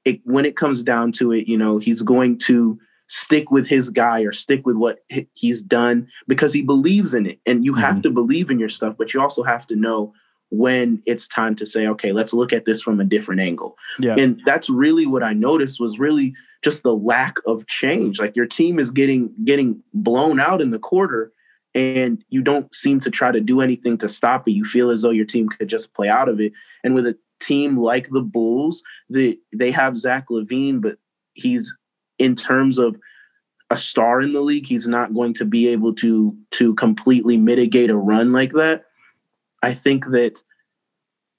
it 0.03 0.19
when 0.23 0.45
it 0.45 0.57
comes 0.57 0.81
down 0.81 1.11
to 1.13 1.31
it, 1.31 1.47
you 1.47 1.57
know, 1.57 1.77
he's 1.77 2.01
going 2.01 2.39
to 2.39 2.79
stick 3.13 3.51
with 3.51 3.67
his 3.67 3.91
guy 3.91 4.21
or 4.21 4.31
stick 4.31 4.65
with 4.65 4.75
what 4.75 5.05
he's 5.33 5.61
done 5.61 6.07
because 6.27 6.51
he 6.51 6.63
believes 6.63 7.13
in 7.13 7.27
it. 7.27 7.39
And 7.45 7.63
you 7.63 7.75
have 7.75 7.95
mm-hmm. 7.95 8.01
to 8.01 8.09
believe 8.09 8.49
in 8.49 8.57
your 8.57 8.69
stuff, 8.69 8.95
but 8.97 9.13
you 9.13 9.21
also 9.21 9.43
have 9.43 9.67
to 9.67 9.75
know 9.75 10.11
when 10.49 10.99
it's 11.05 11.27
time 11.27 11.55
to 11.57 11.65
say, 11.67 11.85
okay, 11.85 12.11
let's 12.11 12.33
look 12.33 12.51
at 12.51 12.65
this 12.65 12.81
from 12.81 12.99
a 12.99 13.03
different 13.03 13.39
angle. 13.39 13.77
Yeah. 13.99 14.15
And 14.17 14.41
that's 14.47 14.67
really 14.67 15.05
what 15.05 15.21
I 15.21 15.33
noticed 15.33 15.79
was 15.79 15.99
really 15.99 16.33
just 16.63 16.81
the 16.81 16.95
lack 16.95 17.35
of 17.45 17.67
change. 17.67 18.19
Like 18.19 18.35
your 18.35 18.47
team 18.47 18.79
is 18.79 18.89
getting 18.89 19.31
getting 19.45 19.83
blown 19.93 20.39
out 20.39 20.59
in 20.59 20.71
the 20.71 20.79
quarter 20.79 21.31
and 21.75 22.23
you 22.29 22.41
don't 22.41 22.73
seem 22.73 22.99
to 23.01 23.11
try 23.11 23.31
to 23.31 23.41
do 23.41 23.61
anything 23.61 23.95
to 23.99 24.09
stop 24.09 24.47
it. 24.47 24.53
You 24.53 24.65
feel 24.65 24.89
as 24.89 25.03
though 25.03 25.11
your 25.11 25.25
team 25.25 25.49
could 25.49 25.69
just 25.69 25.93
play 25.93 26.09
out 26.09 26.29
of 26.29 26.41
it. 26.41 26.51
And 26.83 26.95
with 26.95 27.05
a 27.05 27.17
team 27.39 27.77
like 27.77 28.09
the 28.09 28.21
Bulls, 28.21 28.81
the, 29.09 29.39
they 29.55 29.69
have 29.69 29.97
Zach 29.97 30.27
LaVine, 30.29 30.81
but 30.81 30.97
he's 31.33 31.75
in 32.19 32.35
terms 32.35 32.79
of 32.79 32.95
a 33.73 33.77
star 33.77 34.21
in 34.21 34.33
the 34.33 34.41
league, 34.41 34.67
he's 34.67 34.87
not 34.87 35.13
going 35.13 35.33
to 35.33 35.45
be 35.45 35.67
able 35.67 35.93
to 35.95 36.35
to 36.51 36.75
completely 36.75 37.37
mitigate 37.37 37.89
a 37.89 37.97
run 37.97 38.31
like 38.31 38.53
that. 38.53 38.85
I 39.63 39.73
think 39.73 40.05
that 40.11 40.43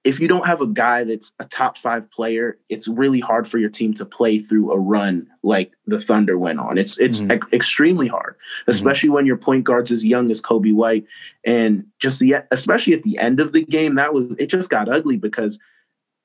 if 0.03 0.19
you 0.19 0.27
don't 0.27 0.45
have 0.45 0.61
a 0.61 0.67
guy 0.67 1.05
that's 1.05 1.33
a 1.39 1.45
top 1.45 1.79
five 1.79 2.11
player, 2.11 2.59
it's 2.69 2.89
really 2.89 3.21
hard 3.21 3.49
for 3.49 3.59
your 3.59 3.71
team 3.71 3.95
to 3.95 4.05
play 4.05 4.39
through 4.39 4.73
a 4.73 4.79
run 4.79 5.29
like 5.43 5.75
the 5.87 6.01
Thunder 6.01 6.37
went 6.37 6.59
on. 6.59 6.77
It's 6.77 6.99
it's 6.99 7.21
mm-hmm. 7.21 7.55
extremely 7.55 8.09
hard, 8.09 8.35
mm-hmm. 8.35 8.71
especially 8.73 9.09
mm-hmm. 9.09 9.15
when 9.15 9.27
your 9.27 9.37
point 9.37 9.63
guard's 9.63 9.93
as 9.93 10.05
young 10.05 10.29
as 10.33 10.41
Coby 10.41 10.75
White, 10.75 11.07
and 11.45 11.87
just 12.01 12.19
the 12.19 12.35
especially 12.51 12.95
at 12.95 13.05
the 13.05 13.17
end 13.19 13.39
of 13.39 13.53
the 13.53 13.65
game, 13.65 13.95
that 13.95 14.13
was 14.13 14.27
it 14.41 14.47
just 14.47 14.71
got 14.71 14.89
ugly 14.89 15.17
because 15.17 15.61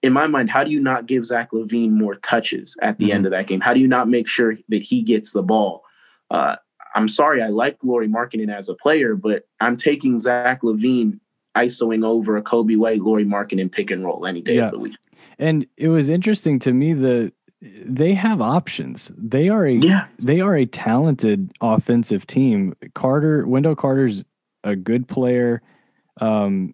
in 0.02 0.14
my 0.14 0.26
mind, 0.26 0.50
how 0.50 0.64
do 0.64 0.72
you 0.72 0.80
not 0.80 1.06
give 1.06 1.26
Zach 1.26 1.52
LaVine 1.52 1.92
more 1.92 2.16
touches 2.16 2.76
at 2.82 2.98
the 2.98 3.06
mm-hmm. 3.06 3.16
end 3.16 3.26
of 3.26 3.32
that 3.32 3.48
game? 3.48 3.62
How 3.62 3.76
do 3.76 3.80
you 3.80 3.88
not 3.88 4.10
make 4.10 4.28
sure 4.28 4.58
that 4.70 4.82
he 4.82 5.04
gets 5.04 5.34
the 5.34 5.44
ball? 5.44 5.84
Uh, 6.30 6.56
I'm 6.96 7.08
sorry, 7.08 7.42
I 7.42 7.48
like 7.48 7.78
Lauri 7.84 8.08
Markkanen 8.08 8.54
as 8.54 8.70
a 8.70 8.74
player, 8.74 9.16
but 9.16 9.48
I'm 9.60 9.78
taking 9.78 10.20
Zach 10.20 10.62
LaVine 10.62 11.20
isoing 11.56 12.06
over 12.06 12.38
a 12.38 12.42
Coby 12.42 12.78
White, 12.78 13.02
Lauri 13.02 13.26
Markkanen 13.26 13.72
pick 13.72 13.92
and 13.92 14.04
roll 14.04 14.26
any 14.26 14.42
day 14.42 14.56
yeah. 14.56 14.66
of 14.66 14.72
the 14.72 14.80
week. 14.80 14.98
And 15.38 15.66
it 15.78 15.90
was 15.90 16.10
interesting 16.10 16.60
to 16.60 16.74
me 16.74 16.94
that 16.94 17.34
they 17.62 18.14
have 18.14 18.42
options. 18.42 19.12
They 19.18 19.50
are 19.50 19.66
a 19.66 19.74
yeah. 19.74 20.08
they 20.18 20.40
are 20.40 20.56
a 20.56 20.66
talented 20.66 21.52
offensive 21.62 22.26
team. 22.26 22.76
Carter 22.94 23.46
Wendell 23.46 23.76
Carter's 23.76 24.24
a 24.64 24.76
good 24.76 25.08
player. 25.08 25.62
Um, 26.22 26.74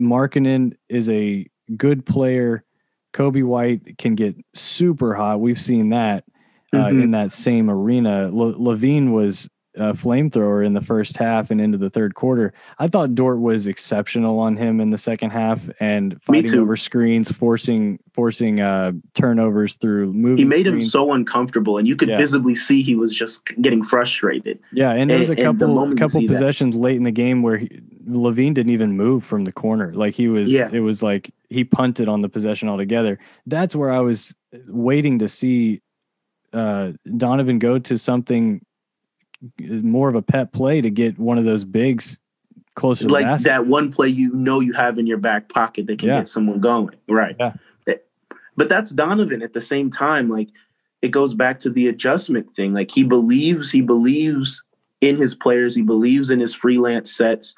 Markkanen 0.00 0.74
is 0.88 1.08
a 1.10 1.46
good 1.76 2.06
player. 2.06 2.64
Coby 3.12 3.44
White 3.44 3.98
can 3.98 4.14
get 4.14 4.36
super 4.54 5.14
hot. 5.14 5.40
We've 5.40 5.60
seen 5.60 5.90
that 5.90 6.24
uh, 6.72 6.76
mm-hmm. 6.76 7.02
in 7.02 7.10
that 7.12 7.30
same 7.30 7.70
arena. 7.70 8.24
L- 8.26 8.54
LaVine 8.54 9.12
was 9.12 9.48
a 9.74 9.94
flamethrower 9.94 10.64
in 10.64 10.74
the 10.74 10.80
first 10.80 11.16
half 11.16 11.50
and 11.50 11.60
into 11.60 11.78
the 11.78 11.88
third 11.88 12.14
quarter. 12.14 12.52
I 12.78 12.88
thought 12.88 13.14
Dort 13.14 13.40
was 13.40 13.66
exceptional 13.66 14.38
on 14.38 14.56
him 14.56 14.80
in 14.80 14.90
the 14.90 14.98
second 14.98 15.30
half 15.30 15.68
and 15.80 16.20
fighting 16.22 16.58
over 16.58 16.76
screens, 16.76 17.32
forcing 17.32 17.98
forcing 18.12 18.60
uh, 18.60 18.92
turnovers 19.14 19.76
through 19.76 20.12
moving. 20.12 20.36
He 20.36 20.44
made 20.44 20.66
screens. 20.66 20.84
him 20.84 20.90
so 20.90 21.12
uncomfortable, 21.12 21.78
and 21.78 21.88
you 21.88 21.96
could 21.96 22.10
yeah. 22.10 22.18
visibly 22.18 22.54
see 22.54 22.82
he 22.82 22.94
was 22.94 23.14
just 23.14 23.46
getting 23.62 23.82
frustrated. 23.82 24.58
Yeah, 24.72 24.90
and 24.90 25.10
there 25.10 25.18
was 25.18 25.30
a 25.30 25.36
couple 25.36 25.88
the 25.88 25.96
couple 25.96 26.26
possessions 26.26 26.74
that. 26.74 26.80
late 26.80 26.96
in 26.96 27.04
the 27.04 27.10
game 27.10 27.42
where 27.42 27.56
he, 27.56 27.68
LaVine 28.06 28.52
didn't 28.52 28.72
even 28.72 28.96
move 28.96 29.24
from 29.24 29.44
the 29.44 29.52
corner. 29.52 29.94
Like 29.94 30.14
he 30.14 30.28
was, 30.28 30.50
yeah. 30.50 30.68
it 30.70 30.80
was 30.80 31.02
like 31.02 31.32
he 31.48 31.64
punted 31.64 32.08
on 32.08 32.20
the 32.20 32.28
possession 32.28 32.68
altogether. 32.68 33.18
That's 33.46 33.74
where 33.74 33.90
I 33.90 34.00
was 34.00 34.34
waiting 34.68 35.18
to 35.20 35.28
see 35.28 35.80
uh, 36.52 36.92
Donovan 37.16 37.58
go 37.58 37.78
to 37.78 37.98
something 37.98 38.64
more 39.58 40.08
of 40.08 40.14
a 40.14 40.22
pet 40.22 40.52
play 40.52 40.80
to 40.80 40.90
get 40.90 41.18
one 41.18 41.38
of 41.38 41.44
those 41.44 41.64
bigs 41.64 42.18
closer 42.74 43.08
like 43.08 43.40
that 43.42 43.66
one 43.66 43.92
play 43.92 44.08
you 44.08 44.32
know 44.32 44.60
you 44.60 44.72
have 44.72 44.98
in 44.98 45.06
your 45.06 45.18
back 45.18 45.48
pocket 45.50 45.86
that 45.86 45.98
can 45.98 46.08
yeah. 46.08 46.18
get 46.18 46.28
someone 46.28 46.58
going 46.58 46.94
right 47.08 47.36
yeah. 47.38 47.52
but 48.56 48.68
that's 48.68 48.90
donovan 48.90 49.42
at 49.42 49.52
the 49.52 49.60
same 49.60 49.90
time 49.90 50.30
like 50.30 50.48
it 51.02 51.10
goes 51.10 51.34
back 51.34 51.58
to 51.58 51.68
the 51.68 51.88
adjustment 51.88 52.54
thing 52.54 52.72
like 52.72 52.90
he 52.90 53.04
believes 53.04 53.70
he 53.70 53.82
believes 53.82 54.62
in 55.02 55.18
his 55.18 55.34
players 55.34 55.74
he 55.74 55.82
believes 55.82 56.30
in 56.30 56.40
his 56.40 56.54
freelance 56.54 57.12
sets 57.12 57.54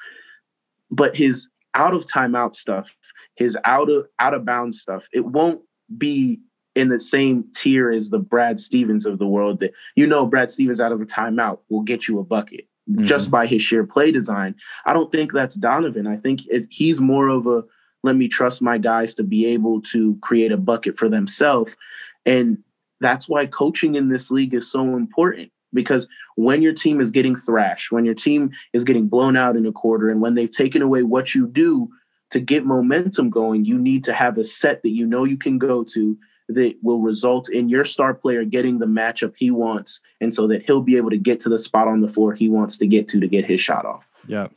but 0.91 1.15
his 1.15 1.47
out 1.75 1.93
of 1.93 2.05
timeout 2.05 2.55
stuff 2.55 2.89
his 3.35 3.57
out 3.63 3.89
of 3.89 4.05
out 4.19 4.33
of 4.33 4.43
bounds 4.43 4.81
stuff 4.81 5.03
it 5.13 5.23
won't 5.23 5.61
be 5.97 6.39
in 6.75 6.89
the 6.89 6.99
same 6.99 7.45
tier 7.55 7.89
as 7.89 8.09
the 8.09 8.19
Brad 8.19 8.59
Stevens 8.59 9.05
of 9.05 9.17
the 9.17 9.27
world 9.27 9.59
that 9.61 9.73
you 9.95 10.05
know 10.05 10.25
Brad 10.25 10.51
Stevens 10.51 10.81
out 10.81 10.91
of 10.91 11.01
a 11.01 11.05
timeout 11.05 11.59
will 11.69 11.81
get 11.81 12.07
you 12.07 12.19
a 12.19 12.23
bucket 12.23 12.67
mm-hmm. 12.89 13.05
just 13.05 13.31
by 13.31 13.47
his 13.47 13.61
sheer 13.61 13.85
play 13.85 14.11
design. 14.11 14.55
I 14.85 14.93
don't 14.93 15.11
think 15.11 15.31
that's 15.31 15.55
Donovan. 15.55 16.07
I 16.07 16.17
think 16.17 16.41
if 16.47 16.67
he's 16.69 17.01
more 17.01 17.27
of 17.29 17.47
a 17.47 17.63
let 18.03 18.15
me 18.15 18.27
trust 18.27 18.61
my 18.61 18.77
guys 18.77 19.15
to 19.15 19.23
be 19.23 19.47
able 19.47 19.81
to 19.81 20.15
create 20.21 20.51
a 20.51 20.57
bucket 20.57 20.95
for 20.95 21.09
themselves. 21.09 21.75
And 22.23 22.59
that's 23.01 23.27
why 23.27 23.47
coaching 23.47 23.95
in 23.95 24.09
this 24.09 24.29
league 24.29 24.53
is 24.53 24.71
so 24.71 24.95
important 24.95 25.51
because 25.73 26.07
when 26.35 26.61
your 26.61 26.71
team 26.71 27.01
is 27.01 27.09
getting 27.11 27.35
thrashed, 27.35 27.91
when 27.91 28.05
your 28.05 28.13
team 28.13 28.51
is 28.73 28.83
getting 28.83 29.07
blown 29.07 29.35
out 29.35 29.55
in 29.55 29.65
a 29.65 29.71
quarter, 29.71 30.09
and 30.09 30.21
when 30.21 30.35
they've 30.35 30.51
taken 30.51 30.81
away 30.81 31.01
what 31.01 31.33
you 31.33 31.47
do 31.47 31.89
to 32.29 32.39
get 32.39 32.65
momentum 32.65 33.29
going, 33.29 33.65
you 33.65 33.77
need 33.77 34.03
to 34.03 34.13
have 34.13 34.37
a 34.37 34.43
set 34.43 34.83
that 34.83 34.89
you 34.89 35.05
know 35.05 35.23
you 35.23 35.37
can 35.37 35.57
go 35.57 35.83
to 35.83 36.17
that 36.47 36.75
will 36.81 36.99
result 36.99 37.49
in 37.49 37.69
your 37.69 37.85
star 37.85 38.13
player 38.13 38.43
getting 38.43 38.79
the 38.79 38.85
matchup 38.85 39.33
he 39.35 39.51
wants, 39.51 40.01
and 40.21 40.33
so 40.33 40.47
that 40.47 40.63
he'll 40.63 40.81
be 40.81 40.97
able 40.97 41.09
to 41.09 41.17
get 41.17 41.39
to 41.41 41.49
the 41.49 41.59
spot 41.59 41.87
on 41.87 42.01
the 42.01 42.09
floor 42.09 42.33
he 42.33 42.49
wants 42.49 42.77
to 42.77 42.87
get 42.87 43.07
to 43.09 43.19
to 43.19 43.27
get 43.27 43.45
his 43.45 43.59
shot 43.59 43.85
off. 43.85 44.05
Yeah, 44.27 44.47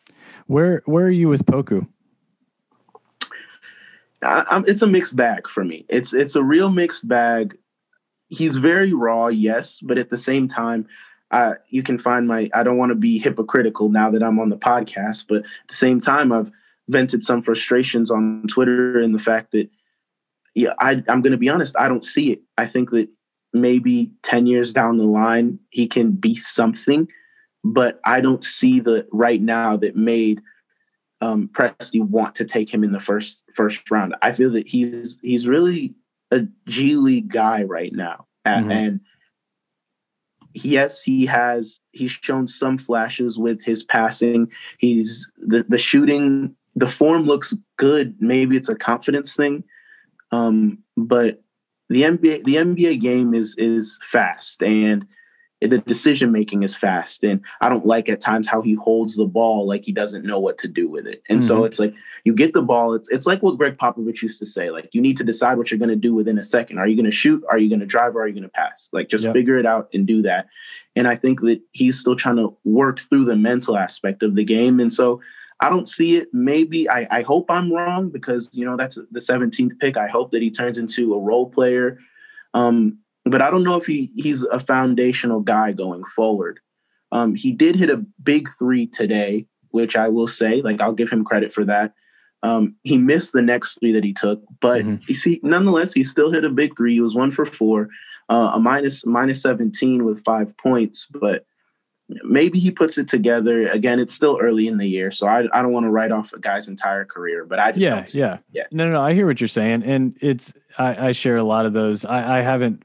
where 0.47 0.83
where 0.87 1.07
are 1.07 1.11
you 1.11 1.29
with 1.29 1.47
Poku? 1.47 1.87
I, 4.23 4.63
it's 4.67 4.83
a 4.83 4.87
mixed 4.87 5.17
bag 5.17 5.49
for 5.49 5.65
me. 5.65 5.87
It's 5.89 6.13
it's 6.13 6.37
a 6.37 6.43
real 6.43 6.71
mixed 6.71 7.07
bag. 7.07 7.57
He's 8.29 8.57
very 8.57 8.93
raw, 8.93 9.29
yes, 9.29 9.79
but 9.81 9.97
at 9.97 10.11
the 10.11 10.19
same 10.19 10.49
time, 10.49 10.87
uh, 11.31 11.55
you 11.71 11.83
can 11.83 11.99
find 11.99 12.27
my. 12.27 12.51
I 12.55 12.63
don't 12.63 12.79
want 12.79 12.91
to 12.91 12.97
be 12.97 13.19
hypocritical 13.19 13.89
now 13.89 14.11
that 14.11 14.23
I'm 14.23 14.39
on 14.39 14.49
the 14.49 14.57
podcast, 14.57 15.27
but 15.29 15.39
at 15.39 15.69
the 15.69 15.75
same 15.75 16.01
time, 16.01 16.33
I've 16.33 16.51
vented 16.89 17.23
some 17.23 17.43
frustrations 17.43 18.11
on 18.11 18.45
Twitter 18.49 18.99
and 18.99 19.15
the 19.15 19.19
fact 19.19 19.53
that, 19.53 19.69
yeah, 20.55 20.75
I, 20.79 21.03
I'm 21.09 21.23
going 21.23 21.33
to 21.33 21.39
be 21.39 21.49
honest. 21.49 21.77
I 21.79 21.89
don't 21.89 22.05
see 22.05 22.33
it. 22.33 22.41
I 22.57 22.67
think 22.67 22.91
that 22.91 23.09
maybe 23.53 24.13
10 24.23 24.47
years 24.47 24.73
down 24.73 24.99
the 24.99 25.05
line 25.05 25.59
he 25.71 25.87
can 25.87 26.13
be 26.13 26.37
something 26.37 27.09
but 27.65 28.01
i 28.05 28.21
don't 28.21 28.45
see 28.45 28.81
the 28.81 29.07
right 29.13 29.41
now 29.41 29.77
that 29.77 29.97
made 29.97 30.41
um 31.21 31.49
Presti 31.53 32.01
want 32.03 32.35
to 32.37 32.45
take 32.45 32.73
him 32.73 32.85
in 32.85 32.93
the 32.93 33.01
first 33.01 33.43
first 33.55 33.91
round 33.91 34.15
i 34.23 34.33
feel 34.33 34.51
that 34.51 34.69
he's 34.69 35.19
he's 35.23 35.47
really 35.47 35.95
a 36.31 36.43
g 36.69 36.95
league 36.95 37.33
guy 37.33 37.63
right 37.63 37.93
now 37.93 38.27
mm-hmm. 38.47 38.71
and 38.71 39.01
yes 40.53 41.01
he 41.01 41.25
has 41.27 41.81
he's 41.93 42.11
shown 42.11 42.47
some 42.47 42.77
flashes 42.77 43.39
with 43.39 43.63
his 43.65 43.83
passing 43.83 44.49
he's 44.79 45.31
the 45.39 45.65
the 45.69 45.79
shooting 45.79 46.55
the 46.75 46.89
form 46.89 47.25
looks 47.25 47.57
good 47.79 48.15
maybe 48.21 48.57
it's 48.57 48.69
a 48.69 48.77
confidence 48.77 49.35
thing 49.35 49.65
um 50.33 50.79
but 50.97 51.43
the 51.89 52.03
NBA 52.03 52.45
the 52.45 52.57
NBA 52.57 53.01
game 53.01 53.35
is 53.35 53.55
is 53.59 53.99
fast 54.03 54.63
and 54.63 55.07
the 55.61 55.79
decision 55.79 56.31
making 56.31 56.63
is 56.63 56.77
fast 56.77 57.25
and 57.25 57.41
I 57.61 57.69
don't 57.69 57.85
like 57.85 58.09
at 58.09 58.21
times 58.21 58.47
how 58.47 58.63
he 58.63 58.75
holds 58.75 59.17
the 59.17 59.25
ball 59.25 59.67
like 59.67 59.85
he 59.85 59.91
doesn't 59.91 60.25
know 60.25 60.39
what 60.39 60.57
to 60.59 60.69
do 60.69 60.89
with 60.89 61.05
it. 61.07 61.23
And 61.29 61.41
mm-hmm. 61.41 61.49
so 61.49 61.65
it's 61.65 61.81
like 61.81 61.95
you 62.23 62.33
get 62.33 62.53
the 62.53 62.63
ball 62.63 62.95
it's 62.95 63.09
it's 63.09 63.27
like 63.27 63.43
what 63.43 63.59
Gregg 63.59 63.77
Popovich 63.77 64.23
used 64.23 64.39
to 64.39 64.47
say 64.47 64.71
like 64.71 64.89
you 64.93 65.01
need 65.01 65.17
to 65.17 65.25
decide 65.25 65.59
what 65.59 65.71
you're 65.71 65.79
going 65.79 65.89
to 65.89 65.97
do 65.97 66.15
within 66.15 66.39
a 66.39 66.45
second. 66.45 66.79
Are 66.79 66.87
you 66.87 66.95
going 66.95 67.07
to 67.07 67.11
shoot? 67.11 67.43
Are 67.51 67.59
you 67.59 67.69
going 67.69 67.81
to 67.81 67.87
drive 67.87 68.15
or 68.15 68.23
are 68.23 68.29
you 68.29 68.35
going 68.35 68.45
to 68.45 68.49
pass? 68.49 68.89
Like 68.93 69.09
just 69.09 69.25
yep. 69.25 69.35
figure 69.35 69.57
it 69.57 69.67
out 69.67 69.89
and 69.93 70.07
do 70.07 70.23
that. 70.23 70.47
And 70.95 71.09
I 71.09 71.17
think 71.17 71.41
that 71.41 71.61
he's 71.73 71.99
still 71.99 72.15
trying 72.15 72.37
to 72.37 72.57
work 72.65 73.01
through 73.01 73.25
the 73.25 73.37
mental 73.37 73.77
aspect 73.77 74.23
of 74.23 74.37
the 74.37 74.45
game 74.45 74.79
and 74.79 74.93
so 74.93 75.21
I 75.61 75.71
don't 75.71 75.89
see 75.89 76.17
it. 76.17 76.29
Maybe 76.33 76.89
I, 76.89 77.07
I 77.11 77.23
hope 77.23 77.51
I'm 77.51 77.73
wrong 77.73 78.11
because 78.11 78.49
you 78.53 78.65
know 78.65 78.77
that's 78.77 78.97
the 79.11 79.21
17th 79.21 79.79
pick. 79.81 79.97
I 79.97 80.09
hope 80.09 80.31
that 80.33 80.43
he 80.43 80.51
turns 80.51 80.79
into 80.79 81.15
a 81.15 81.21
role 81.21 81.51
player. 81.51 81.99
Um, 82.55 82.99
but 83.25 83.43
I 83.43 83.51
don't 83.51 83.65
know 83.65 83.77
if 83.77 83.87
he 83.87 84.11
he's 84.15 84.43
a 84.45 84.61
foundational 84.61 85.41
guy 85.41 85.73
going 85.73 86.05
forward. 86.05 86.61
Um, 87.11 87.35
he 87.35 87.53
did 87.53 87.77
hit 87.77 87.91
a 87.91 88.05
big 88.23 88.49
three 88.59 88.87
today, 88.87 89.47
which 89.71 89.97
I 89.97 90.09
will 90.09 90.29
say, 90.29 90.63
like 90.63 90.81
I'll 90.81 90.93
give 90.93 91.11
him 91.11 91.25
credit 91.25 91.53
for 91.53 91.65
that. 91.65 91.95
Um, 92.43 92.77
he 92.85 92.97
missed 92.97 93.33
the 93.33 93.43
next 93.43 93.79
three 93.81 93.93
that 93.93 94.05
he 94.05 94.13
took, 94.13 94.41
but 94.61 94.85
mm-hmm. 94.85 95.03
you 95.09 95.17
see, 95.17 95.41
nonetheless, 95.43 95.93
he 95.93 96.05
still 96.05 96.31
hit 96.31 96.45
a 96.45 96.51
big 96.51 96.77
three. 96.77 96.95
He 96.95 97.01
was 97.01 97.15
one 97.15 97.33
for 97.33 97.45
four, 97.45 97.89
uh, 98.29 98.53
a 98.55 98.61
minus 98.61 99.05
minus 99.05 99.43
17 99.43 100.05
with 100.05 100.23
five 100.25 100.57
points, 100.57 101.09
but 101.11 101.45
maybe 102.09 102.59
he 102.59 102.71
puts 102.71 102.99
it 102.99 103.09
together. 103.09 103.69
Again, 103.69 104.01
it's 104.01 104.15
still 104.15 104.39
early 104.41 104.69
in 104.69 104.79
the 104.79 104.87
year, 104.87 105.11
so 105.11 105.27
I, 105.27 105.47
I 105.53 105.63
don't 105.63 105.73
want 105.73 105.85
to 105.85 105.91
write 105.91 106.11
off 106.11 106.33
a 106.33 106.39
guy's 106.39 106.69
entire 106.69 107.05
career, 107.05 107.45
but 107.45 107.59
I 107.59 107.73
just 107.73 108.15
yeah, 108.15 108.33
yeah, 108.33 108.39
yeah. 108.53 108.65
No, 108.71 108.87
no, 108.87 108.93
no. 108.93 109.03
I 109.03 109.15
hear 109.15 109.27
what 109.27 109.41
you're 109.41 109.49
saying, 109.49 109.83
and 109.83 110.17
it's 110.21 110.53
I, 110.79 111.09
I 111.09 111.13
share 111.13 111.37
a 111.37 111.43
lot 111.43 111.67
of 111.67 111.73
those. 111.73 112.05
I, 112.05 112.39
I 112.39 112.43
haven't 112.43 112.83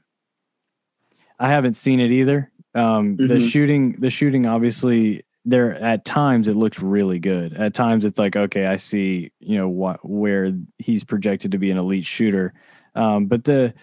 I 1.38 1.48
haven't 1.48 1.74
seen 1.74 2.00
it 2.00 2.10
either. 2.10 2.50
Um, 2.74 3.16
mm-hmm. 3.16 3.26
The 3.26 3.48
shooting, 3.48 3.96
the 3.98 4.10
shooting, 4.10 4.46
obviously, 4.46 5.24
there 5.44 5.74
at 5.76 6.04
times 6.04 6.48
it 6.48 6.56
looks 6.56 6.80
really 6.80 7.18
good. 7.18 7.54
At 7.54 7.74
times, 7.74 8.04
it's 8.04 8.18
like 8.18 8.36
okay, 8.36 8.66
I 8.66 8.76
see 8.76 9.32
you 9.40 9.56
know 9.56 9.68
what 9.68 10.04
where 10.08 10.52
he's 10.78 11.04
projected 11.04 11.52
to 11.52 11.58
be 11.58 11.70
an 11.70 11.78
elite 11.78 12.06
shooter, 12.06 12.52
um, 12.94 13.26
but 13.26 13.44
the 13.44 13.74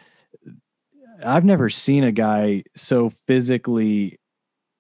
I've 1.23 1.45
never 1.45 1.69
seen 1.69 2.04
a 2.04 2.12
guy 2.12 2.63
so 2.75 3.12
physically 3.27 4.19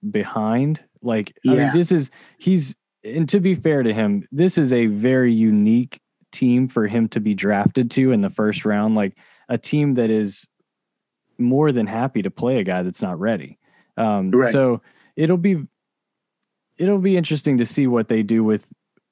behind. 0.09 0.83
Like, 1.01 1.37
yeah. 1.43 1.51
I 1.51 1.55
mean, 1.55 1.73
this 1.73 1.91
is 1.91 2.11
he's 2.37 2.75
and 3.03 3.27
to 3.29 3.39
be 3.39 3.55
fair 3.55 3.83
to 3.83 3.93
him, 3.93 4.27
this 4.31 4.57
is 4.57 4.71
a 4.73 4.85
very 4.85 5.33
unique 5.33 5.99
team 6.31 6.67
for 6.67 6.87
him 6.87 7.07
to 7.09 7.19
be 7.19 7.33
drafted 7.33 7.91
to 7.91 8.11
in 8.11 8.21
the 8.21 8.29
first 8.29 8.65
round. 8.65 8.95
Like 8.95 9.17
a 9.49 9.57
team 9.57 9.95
that 9.95 10.09
is 10.09 10.47
more 11.37 11.71
than 11.71 11.87
happy 11.87 12.21
to 12.21 12.31
play 12.31 12.59
a 12.59 12.63
guy 12.63 12.83
that's 12.83 13.01
not 13.01 13.19
ready. 13.19 13.57
Um, 13.97 14.31
right. 14.31 14.53
So 14.53 14.81
it'll 15.15 15.37
be 15.37 15.65
it'll 16.77 16.99
be 16.99 17.17
interesting 17.17 17.57
to 17.57 17.65
see 17.65 17.87
what 17.87 18.07
they 18.07 18.23
do 18.23 18.43
with 18.43 18.67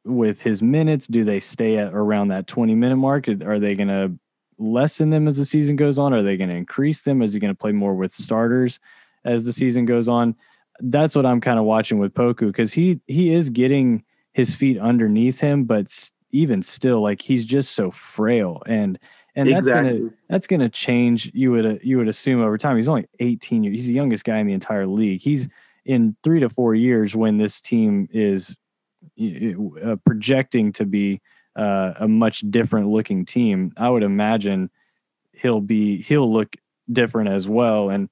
with 0.06 0.42
his 0.42 0.62
minutes. 0.62 1.08
Do 1.08 1.24
they 1.24 1.40
stay 1.40 1.78
at 1.78 1.94
around 1.94 2.30
that 2.30 2.48
twenty 2.48 2.76
minute 2.76 2.98
mark? 2.98 3.28
Are 3.28 3.60
they 3.60 3.76
going 3.76 3.90
to 3.90 4.18
lessen 4.58 5.10
them 5.10 5.28
as 5.28 5.38
the 5.38 5.46
season 5.46 5.76
goes 5.76 5.98
on? 5.98 6.14
Are 6.14 6.22
they 6.22 6.38
going 6.38 6.50
to 6.50 6.56
increase 6.56 7.02
them? 7.02 7.22
Is 7.22 7.34
he 7.34 7.40
going 7.40 7.54
to 7.54 7.60
play 7.60 7.72
more 7.72 7.96
with 7.96 8.14
starters 8.14 8.80
as 9.26 9.46
the 9.46 9.54
season 9.54 9.86
goes 9.86 10.08
on? 10.08 10.36
That's 10.80 11.16
what 11.16 11.26
I'm 11.26 11.42
kind 11.42 11.60
of 11.60 11.66
watching 11.66 12.00
with 12.00 12.14
Poku 12.14 12.48
because 12.48 12.74
he 12.74 13.00
he 13.08 13.34
is 13.34 13.50
getting 13.50 14.04
his 14.34 14.56
feet 14.56 14.78
underneath 14.78 15.40
him, 15.40 15.66
but 15.66 15.94
even 16.32 16.62
still, 16.62 17.02
like 17.02 17.22
he's 17.22 17.44
just 17.44 17.74
so 17.74 17.92
frail 17.92 18.62
and 18.66 19.00
and 19.36 19.48
that's 19.48 19.68
exactly. 19.68 20.00
gonna 20.00 20.12
that's 20.28 20.48
gonna 20.48 20.70
change. 20.70 21.32
You 21.34 21.52
would 21.52 21.80
you 21.84 21.98
would 21.98 22.08
assume 22.08 22.42
over 22.42 22.58
time. 22.58 22.76
He's 22.76 22.90
only 22.90 23.08
18 23.20 23.64
years. 23.64 23.76
He's 23.78 23.88
the 23.88 23.94
youngest 23.94 24.24
guy 24.24 24.38
in 24.38 24.48
the 24.48 24.54
entire 24.54 24.88
league. 24.88 25.22
He's 25.22 25.48
in 25.86 26.16
three 26.24 26.40
to 26.40 26.50
four 26.50 26.76
years 26.76 27.16
when 27.16 27.38
this 27.38 27.62
team 27.62 28.08
is 28.12 28.56
uh, 29.20 29.96
projecting 30.06 30.72
to 30.74 30.86
be 30.86 31.22
uh, 31.56 31.94
a 32.00 32.08
much 32.08 32.42
different 32.50 32.90
looking 32.90 33.26
team. 33.26 33.72
I 33.78 33.90
would 33.90 34.04
imagine 34.04 34.70
he'll 35.34 35.62
be 35.62 36.02
he'll 36.02 36.32
look 36.32 36.56
different 36.92 37.30
as 37.30 37.48
well 37.48 37.90
and 37.90 38.10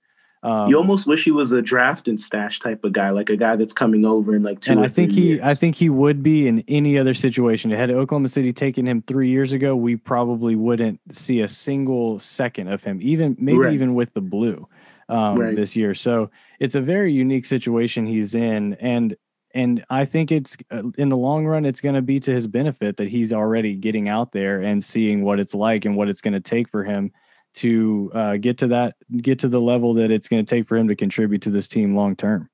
um, 0.47 0.69
you 0.69 0.77
almost 0.77 1.05
wish 1.05 1.25
he 1.25 1.31
was 1.31 1.51
a 1.51 1.61
draft 1.61 2.07
and 2.07 2.17
stash 2.17 2.61
type 2.61 2.85
of 2.85 2.93
guy, 2.93 3.09
like 3.09 3.29
a 3.29 3.35
guy 3.35 3.57
that's 3.57 3.73
coming 3.73 4.05
over 4.05 4.33
in 4.33 4.43
like 4.43 4.61
two. 4.61 4.71
And 4.71 4.79
I 4.79 4.87
think 4.87 5.11
he, 5.11 5.21
years. 5.21 5.41
I 5.43 5.53
think 5.53 5.75
he 5.75 5.89
would 5.89 6.23
be 6.23 6.47
in 6.47 6.63
any 6.69 6.97
other 6.97 7.13
situation. 7.13 7.69
Had 7.69 7.91
Oklahoma 7.91 8.29
City 8.29 8.53
taken 8.53 8.87
him 8.87 9.01
three 9.01 9.29
years 9.29 9.51
ago, 9.51 9.75
we 9.75 9.97
probably 9.97 10.55
wouldn't 10.55 11.01
see 11.11 11.41
a 11.41 11.49
single 11.49 12.17
second 12.19 12.69
of 12.69 12.81
him, 12.81 12.99
even 13.01 13.35
maybe 13.37 13.57
right. 13.57 13.73
even 13.73 13.93
with 13.93 14.13
the 14.13 14.21
blue 14.21 14.65
um, 15.09 15.37
right. 15.37 15.53
this 15.53 15.75
year. 15.75 15.93
So 15.93 16.31
it's 16.61 16.75
a 16.75 16.81
very 16.81 17.11
unique 17.11 17.45
situation 17.45 18.05
he's 18.05 18.33
in, 18.33 18.75
and 18.75 19.17
and 19.53 19.83
I 19.89 20.05
think 20.05 20.31
it's 20.31 20.55
uh, 20.71 20.83
in 20.97 21.09
the 21.09 21.17
long 21.17 21.45
run, 21.45 21.65
it's 21.65 21.81
going 21.81 21.95
to 21.95 22.01
be 22.01 22.21
to 22.21 22.33
his 22.33 22.47
benefit 22.47 22.95
that 22.97 23.09
he's 23.09 23.33
already 23.33 23.75
getting 23.75 24.07
out 24.07 24.31
there 24.31 24.61
and 24.61 24.81
seeing 24.81 25.25
what 25.25 25.41
it's 25.41 25.53
like 25.53 25.83
and 25.83 25.97
what 25.97 26.07
it's 26.07 26.21
going 26.21 26.35
to 26.35 26.39
take 26.39 26.69
for 26.69 26.85
him 26.85 27.11
to 27.57 28.11
uh, 28.13 28.37
get 28.37 28.57
to 28.59 28.67
that 28.67 28.95
get 29.21 29.39
to 29.39 29.47
the 29.47 29.61
level 29.61 29.93
that 29.95 30.11
it's 30.11 30.27
going 30.27 30.43
to 30.45 30.49
take 30.49 30.67
for 30.67 30.77
him 30.77 30.87
to 30.87 30.95
contribute 30.95 31.41
to 31.41 31.49
this 31.49 31.67
team 31.67 31.95
long 31.95 32.15
term. 32.15 32.49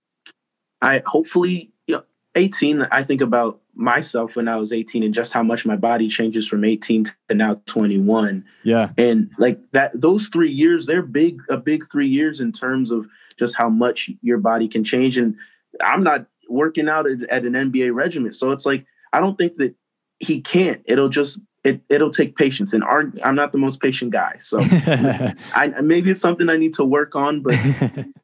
I 0.81 1.01
hopefully 1.05 1.71
you 1.87 1.95
know, 1.95 2.03
18 2.35 2.83
i 2.91 3.03
think 3.03 3.21
about 3.21 3.61
myself 3.75 4.35
when 4.35 4.47
i 4.47 4.55
was 4.55 4.71
18 4.73 5.03
and 5.03 5.13
just 5.13 5.33
how 5.33 5.43
much 5.43 5.65
my 5.65 5.75
body 5.75 6.07
changes 6.07 6.47
from 6.47 6.63
18 6.63 7.05
to 7.05 7.35
now 7.35 7.59
21 7.65 8.43
yeah. 8.63 8.89
And 8.97 9.31
like 9.37 9.59
that 9.71 9.91
those 9.99 10.27
three 10.27 10.51
years 10.51 10.85
they're 10.85 11.01
big 11.01 11.41
a 11.49 11.57
big 11.57 11.83
three 11.91 12.07
years 12.07 12.39
in 12.39 12.51
terms 12.51 12.91
of 12.91 13.07
just 13.37 13.55
how 13.55 13.67
much 13.67 14.09
your 14.21 14.37
body 14.37 14.67
can 14.67 14.83
change. 14.83 15.17
And 15.17 15.35
i'm 15.81 16.03
not 16.03 16.25
working 16.49 16.89
out 16.89 17.07
at, 17.07 17.23
at 17.29 17.45
an 17.45 17.53
nba 17.53 17.93
regiment 17.93 18.35
so 18.35 18.51
it's 18.51 18.65
like 18.65 18.85
i 19.11 19.19
don't 19.19 19.37
think 19.37 19.55
that 19.55 19.75
he 20.23 20.41
can't. 20.41 20.81
It'll 20.85 21.09
just 21.09 21.39
it 21.63 21.81
it'll 21.89 22.11
take 22.11 22.35
patience. 22.35 22.73
And 22.73 22.83
our, 22.83 23.11
i'm 23.23 23.35
not 23.35 23.51
the 23.51 23.57
most 23.57 23.81
patient 23.81 24.11
guy 24.11 24.35
so 24.39 24.59
i 24.61 25.73
maybe 25.81 26.11
it's 26.11 26.21
something 26.21 26.49
i 26.49 26.57
need 26.57 26.73
to 26.75 26.83
work 26.83 27.15
on 27.15 27.41
but 27.41 27.55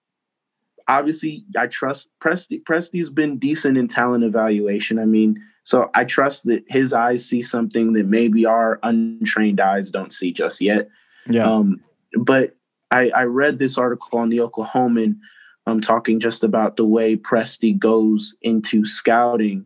obviously 0.88 1.44
i 1.58 1.68
trust 1.68 2.10
Presti 2.22 2.62
Presti's 2.64 3.10
been 3.10 3.38
decent 3.38 3.78
in 3.78 3.88
talent 3.88 4.24
evaluation 4.24 5.00
i 5.00 5.06
mean 5.06 5.42
so 5.64 5.90
i 5.94 6.04
trust 6.04 6.46
that 6.46 6.64
his 6.68 6.94
eyes 6.94 7.26
see 7.26 7.44
something 7.44 7.94
that 7.94 8.06
maybe 8.06 8.46
our 8.46 8.80
untrained 8.84 9.60
eyes 9.60 9.92
don't 9.92 10.14
see 10.14 10.32
just 10.32 10.62
yet. 10.62 10.90
Yeah. 11.30 11.50
Um 11.50 11.82
but 12.18 12.56
i 12.92 13.10
i 13.12 13.24
read 13.24 13.60
this 13.60 13.78
article 13.78 14.18
on 14.18 14.30
the 14.30 14.40
oklahoman 14.40 15.20
um 15.68 15.80
talking 15.80 16.20
just 16.20 16.44
about 16.44 16.76
the 16.76 16.86
way 16.86 17.16
Presti 17.16 17.78
goes 17.78 18.36
into 18.42 18.86
scouting 18.86 19.66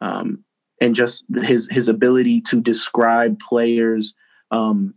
um 0.00 0.44
and 0.80 0.94
just 0.94 1.24
his 1.42 1.68
his 1.70 1.88
ability 1.88 2.40
to 2.42 2.60
describe 2.60 3.38
players 3.40 4.14
um, 4.50 4.94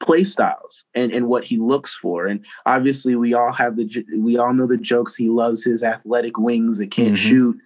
play 0.00 0.24
styles 0.24 0.84
and, 0.94 1.12
and 1.12 1.28
what 1.28 1.44
he 1.44 1.56
looks 1.56 1.94
for. 1.94 2.26
And 2.26 2.44
obviously 2.66 3.16
we 3.16 3.34
all 3.34 3.52
have 3.52 3.76
the 3.76 4.04
we 4.16 4.38
all 4.38 4.52
know 4.52 4.66
the 4.66 4.76
jokes. 4.76 5.14
He 5.14 5.28
loves 5.28 5.64
his 5.64 5.82
athletic 5.82 6.38
wings 6.38 6.78
that 6.78 6.90
can't 6.90 7.14
mm-hmm. 7.14 7.28
shoot. 7.28 7.58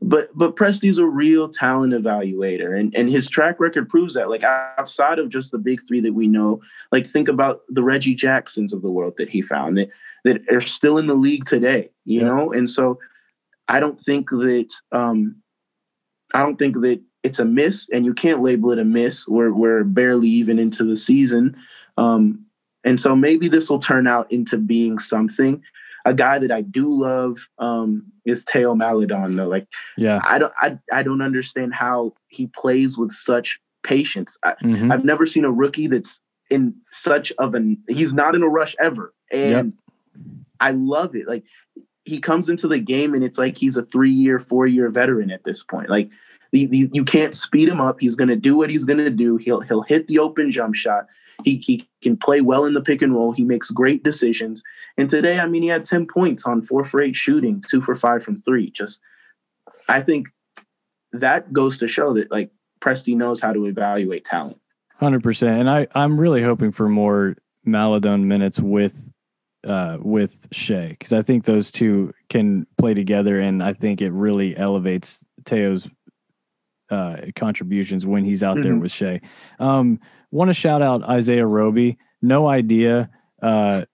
But 0.00 0.30
but 0.34 0.56
Presti's 0.56 0.98
a 0.98 1.06
real 1.06 1.48
talent 1.48 1.92
evaluator 1.92 2.78
and, 2.78 2.94
and 2.96 3.08
his 3.08 3.28
track 3.28 3.60
record 3.60 3.88
proves 3.88 4.14
that. 4.14 4.30
Like 4.30 4.42
outside 4.42 5.18
of 5.18 5.28
just 5.28 5.52
the 5.52 5.58
big 5.58 5.80
three 5.86 6.00
that 6.00 6.14
we 6.14 6.26
know, 6.26 6.60
like 6.90 7.06
think 7.06 7.28
about 7.28 7.60
the 7.68 7.84
Reggie 7.84 8.14
Jacksons 8.14 8.72
of 8.72 8.82
the 8.82 8.90
world 8.90 9.14
that 9.18 9.28
he 9.28 9.42
found 9.42 9.78
that 9.78 9.90
that 10.24 10.48
are 10.52 10.60
still 10.60 10.98
in 10.98 11.06
the 11.06 11.14
league 11.14 11.44
today, 11.44 11.90
you 12.04 12.20
yeah. 12.20 12.26
know? 12.26 12.52
And 12.52 12.68
so 12.68 12.98
I 13.68 13.80
don't 13.80 13.98
think 13.98 14.30
that 14.30 14.68
um 14.90 15.41
I 16.34 16.42
don't 16.42 16.58
think 16.58 16.80
that 16.80 17.00
it's 17.22 17.38
a 17.38 17.44
miss, 17.44 17.88
and 17.92 18.04
you 18.04 18.14
can't 18.14 18.42
label 18.42 18.72
it 18.72 18.78
a 18.78 18.84
miss. 18.84 19.26
We're 19.28 19.52
we're 19.52 19.84
barely 19.84 20.28
even 20.28 20.58
into 20.58 20.84
the 20.84 20.96
season, 20.96 21.56
um, 21.96 22.44
and 22.84 23.00
so 23.00 23.14
maybe 23.14 23.48
this 23.48 23.70
will 23.70 23.78
turn 23.78 24.06
out 24.06 24.30
into 24.32 24.56
being 24.58 24.98
something. 24.98 25.62
A 26.04 26.12
guy 26.12 26.40
that 26.40 26.50
I 26.50 26.62
do 26.62 26.92
love 26.92 27.38
um, 27.58 28.04
is 28.24 28.44
Teo 28.44 28.74
Maledon, 28.74 29.36
though. 29.36 29.46
Like, 29.46 29.68
yeah, 29.96 30.20
I 30.24 30.38
don't 30.38 30.52
I 30.60 30.78
I 30.92 31.02
don't 31.02 31.22
understand 31.22 31.74
how 31.74 32.14
he 32.28 32.48
plays 32.48 32.98
with 32.98 33.12
such 33.12 33.60
patience. 33.84 34.36
I, 34.44 34.54
mm-hmm. 34.64 34.90
I've 34.90 35.04
never 35.04 35.26
seen 35.26 35.44
a 35.44 35.52
rookie 35.52 35.86
that's 35.86 36.20
in 36.50 36.74
such 36.90 37.32
of 37.38 37.54
an 37.54 37.78
he's 37.88 38.12
not 38.12 38.34
in 38.34 38.42
a 38.42 38.48
rush 38.48 38.74
ever, 38.80 39.14
and 39.30 39.72
yep. 39.72 40.24
I 40.58 40.72
love 40.72 41.14
it. 41.14 41.28
Like 41.28 41.44
he 42.04 42.20
comes 42.20 42.48
into 42.48 42.68
the 42.68 42.78
game 42.78 43.14
and 43.14 43.24
it's 43.24 43.38
like 43.38 43.56
he's 43.56 43.76
a 43.76 43.84
three 43.84 44.10
year, 44.10 44.38
four 44.38 44.66
year 44.66 44.88
veteran 44.88 45.30
at 45.30 45.44
this 45.44 45.62
point. 45.62 45.88
Like 45.88 46.10
the, 46.50 46.66
the, 46.66 46.90
you 46.92 47.04
can't 47.04 47.34
speed 47.34 47.68
him 47.68 47.80
up. 47.80 48.00
He's 48.00 48.14
going 48.14 48.28
to 48.28 48.36
do 48.36 48.56
what 48.56 48.70
he's 48.70 48.84
going 48.84 48.98
to 48.98 49.10
do. 49.10 49.36
He'll 49.36 49.60
he'll 49.60 49.82
hit 49.82 50.08
the 50.08 50.18
open 50.18 50.50
jump 50.50 50.74
shot. 50.74 51.06
He 51.44 51.56
he 51.56 51.88
can 52.02 52.16
play 52.16 52.40
well 52.40 52.64
in 52.64 52.74
the 52.74 52.80
pick 52.80 53.02
and 53.02 53.14
roll. 53.14 53.32
He 53.32 53.44
makes 53.44 53.70
great 53.70 54.04
decisions. 54.04 54.62
And 54.96 55.08
today, 55.08 55.38
I 55.38 55.46
mean, 55.46 55.62
he 55.62 55.68
had 55.68 55.84
ten 55.84 56.06
points 56.06 56.44
on 56.44 56.62
four 56.62 56.84
for 56.84 57.00
eight 57.00 57.16
shooting, 57.16 57.62
two 57.68 57.80
for 57.80 57.94
five 57.94 58.22
from 58.22 58.42
three. 58.42 58.70
Just 58.70 59.00
I 59.88 60.02
think 60.02 60.28
that 61.12 61.52
goes 61.52 61.78
to 61.78 61.88
show 61.88 62.12
that 62.14 62.30
like 62.30 62.50
Presti 62.80 63.16
knows 63.16 63.40
how 63.40 63.52
to 63.52 63.66
evaluate 63.66 64.24
talent. 64.24 64.58
Hundred 64.96 65.22
percent. 65.22 65.60
And 65.60 65.70
I 65.70 65.86
I'm 65.94 66.18
really 66.18 66.42
hoping 66.42 66.72
for 66.72 66.88
more 66.88 67.36
Maledon 67.64 68.28
minutes 68.28 68.60
with 68.60 68.94
uh, 69.64 69.98
with 70.00 70.48
Shai 70.52 70.88
because 70.88 71.12
I 71.12 71.22
think 71.22 71.44
those 71.44 71.70
two 71.70 72.12
can 72.28 72.66
play 72.78 72.94
together, 72.94 73.40
and 73.40 73.62
I 73.62 73.72
think 73.72 74.00
it 74.00 74.10
really 74.10 74.56
elevates 74.56 75.24
Teo's 75.44 75.88
uh, 76.90 77.16
contributions 77.36 78.04
when 78.06 78.24
he's 78.24 78.42
out 78.42 78.56
mm-hmm. 78.56 78.62
there 78.62 78.76
with 78.76 78.92
Shai. 78.92 79.20
Um, 79.58 80.00
Want 80.30 80.48
to 80.48 80.54
shout 80.54 80.80
out 80.80 81.02
Isaiah 81.02 81.46
Roby. 81.46 81.98
No 82.22 82.48
idea 82.48 83.10
uh, 83.42 83.84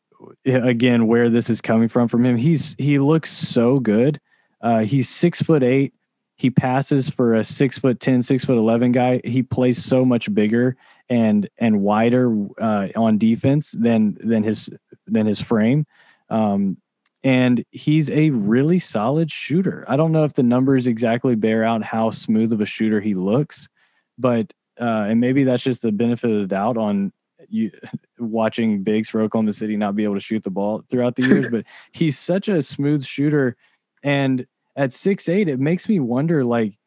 again 0.47 1.09
where 1.09 1.29
this 1.29 1.51
is 1.51 1.61
coming 1.61 1.89
from 1.89 2.07
from 2.07 2.25
him. 2.25 2.37
He's 2.37 2.77
he 2.79 2.99
looks 2.99 3.33
so 3.33 3.81
good. 3.81 4.21
Uh, 4.61 4.81
he's 4.81 5.09
six 5.09 5.43
foot 5.43 5.65
eight. 5.65 5.95
He 6.37 6.51
passes 6.51 7.11
for 7.11 7.35
a 7.35 7.43
six 7.43 7.79
foot 7.79 7.99
ten, 7.99 8.23
six 8.23 8.45
foot 8.45 8.57
eleven 8.57 8.93
guy. 8.93 9.21
He 9.25 9.43
plays 9.43 9.85
so 9.85 10.05
much 10.05 10.33
bigger 10.33 10.77
and 11.09 11.49
and 11.59 11.81
wider 11.81 12.33
uh, 12.61 12.89
on 12.95 13.19
defense 13.19 13.73
than 13.73 14.17
than 14.23 14.45
his 14.45 14.71
than 15.09 15.27
his 15.27 15.40
frame. 15.40 15.87
Um, 16.31 16.77
and 17.25 17.64
he's 17.73 18.11
a 18.11 18.31
really 18.31 18.79
solid 18.79 19.31
shooter. 19.31 19.85
I 19.88 19.97
don't 19.97 20.12
know 20.12 20.25
if 20.25 20.35
the 20.35 20.42
numbers 20.42 20.87
exactly 20.87 21.35
bear 21.35 21.64
out 21.64 21.83
how 21.83 22.11
smooth 22.11 22.53
of 22.53 22.61
a 22.61 22.66
shooter 22.66 23.01
he 23.01 23.14
looks, 23.14 23.68
but 24.16 24.53
uh, 24.81 25.07
and 25.09 25.21
maybe 25.21 25.42
that's 25.44 25.62
just 25.62 25.83
the 25.83 25.90
benefit 25.90 26.31
of 26.31 26.40
the 26.40 26.47
doubt 26.47 26.77
on 26.77 27.12
you 27.49 27.71
watching 28.18 28.83
bigs 28.83 29.09
for 29.09 29.21
Oklahoma 29.21 29.53
City 29.53 29.77
not 29.77 29.97
be 29.97 30.05
able 30.05 30.14
to 30.14 30.21
shoot 30.21 30.44
the 30.44 30.51
ball 30.51 30.85
throughout 30.88 31.16
the 31.16 31.27
years. 31.27 31.49
but 31.51 31.64
he's 31.92 32.18
such 32.18 32.49
a 32.49 32.62
smooth 32.62 33.05
shooter, 33.05 33.57
and 34.03 34.47
at 34.77 34.92
six 34.92 35.29
eight, 35.29 35.49
it 35.49 35.59
makes 35.59 35.88
me 35.88 35.99
wonder 35.99 36.44
like 36.44 36.79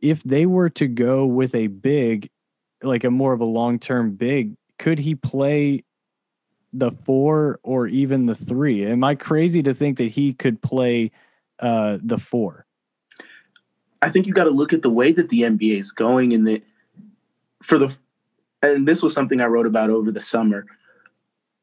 if 0.00 0.22
they 0.24 0.46
were 0.46 0.70
to 0.70 0.88
go 0.88 1.24
with 1.24 1.54
a 1.54 1.68
big 1.68 2.30
like 2.82 3.04
a 3.04 3.10
more 3.10 3.32
of 3.32 3.40
a 3.40 3.44
long 3.44 3.78
term 3.78 4.16
big, 4.16 4.56
could 4.78 4.98
he 4.98 5.14
play 5.14 5.84
the 6.78 6.90
four 7.04 7.60
or 7.62 7.86
even 7.86 8.26
the 8.26 8.34
three? 8.34 8.84
Am 8.86 9.04
I 9.04 9.14
crazy 9.14 9.62
to 9.62 9.74
think 9.74 9.98
that 9.98 10.10
he 10.10 10.32
could 10.32 10.60
play 10.60 11.10
uh, 11.60 11.98
the 12.02 12.18
four? 12.18 12.66
I 14.02 14.10
think 14.10 14.26
you 14.26 14.34
got 14.34 14.44
to 14.44 14.50
look 14.50 14.72
at 14.72 14.82
the 14.82 14.90
way 14.90 15.12
that 15.12 15.30
the 15.30 15.40
NBA 15.40 15.78
is 15.78 15.90
going, 15.90 16.32
and 16.32 16.46
that 16.46 16.62
for 17.62 17.78
the 17.78 17.96
and 18.62 18.86
this 18.86 19.02
was 19.02 19.14
something 19.14 19.40
I 19.40 19.46
wrote 19.46 19.66
about 19.66 19.90
over 19.90 20.10
the 20.10 20.20
summer 20.20 20.66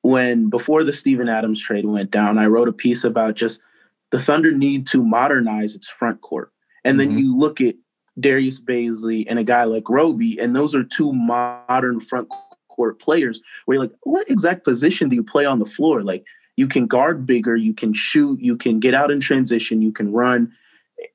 when 0.02 0.50
before 0.50 0.84
the 0.84 0.94
Steven 0.94 1.30
Adams 1.30 1.62
trade 1.62 1.86
went 1.86 2.12
down. 2.12 2.38
I 2.38 2.48
wrote 2.48 2.68
a 2.68 2.74
piece 2.74 3.04
about 3.04 3.36
just 3.36 3.62
the 4.10 4.22
Thunder 4.22 4.52
need 4.52 4.88
to 4.88 5.04
modernize 5.04 5.76
its 5.76 5.88
front 5.88 6.22
court, 6.22 6.52
and 6.84 7.00
then 7.00 7.10
mm-hmm. 7.10 7.20
you 7.20 7.38
look 7.38 7.62
at 7.62 7.76
Darius 8.20 8.60
Bazley 8.60 9.26
and 9.28 9.40
a 9.40 9.44
guy 9.44 9.64
like 9.64 9.90
Roby, 9.90 10.40
and 10.40 10.56
those 10.56 10.76
are 10.76 10.84
two 10.84 11.14
modern 11.14 12.00
front 12.00 12.30
court 12.76 13.00
players 13.00 13.42
where 13.66 13.76
you're 13.76 13.84
like, 13.84 13.96
what 14.04 14.30
exact 14.30 14.64
position 14.64 15.10
do 15.10 15.16
you 15.16 15.24
play 15.24 15.46
on 15.46 15.60
the 15.60 15.66
floor? 15.66 16.02
Like 16.02 16.26
you 16.56 16.68
can 16.68 16.88
guard 16.88 17.26
bigger, 17.26 17.56
you 17.56 17.74
can 17.74 17.94
shoot, 17.94 18.40
you 18.42 18.58
can 18.58 18.80
get 18.80 18.94
out 18.94 19.12
in 19.12 19.20
transition, 19.20 19.82
you 19.82 19.92
can 19.92 20.12
run, 20.12 20.52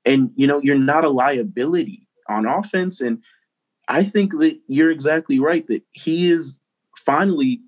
and 0.05 0.31
you 0.37 0.47
know, 0.47 0.61
you're 0.61 0.79
not 0.79 1.05
a 1.05 1.09
liability 1.09 2.07
on 2.29 2.47
offense. 2.47 3.01
And 3.01 3.23
I 3.88 4.05
think 4.05 4.33
that 4.38 4.59
you're 4.68 4.90
exactly 4.90 5.38
right 5.38 5.66
that 5.68 5.83
he 5.92 6.31
is 6.31 6.59
finally 6.97 7.61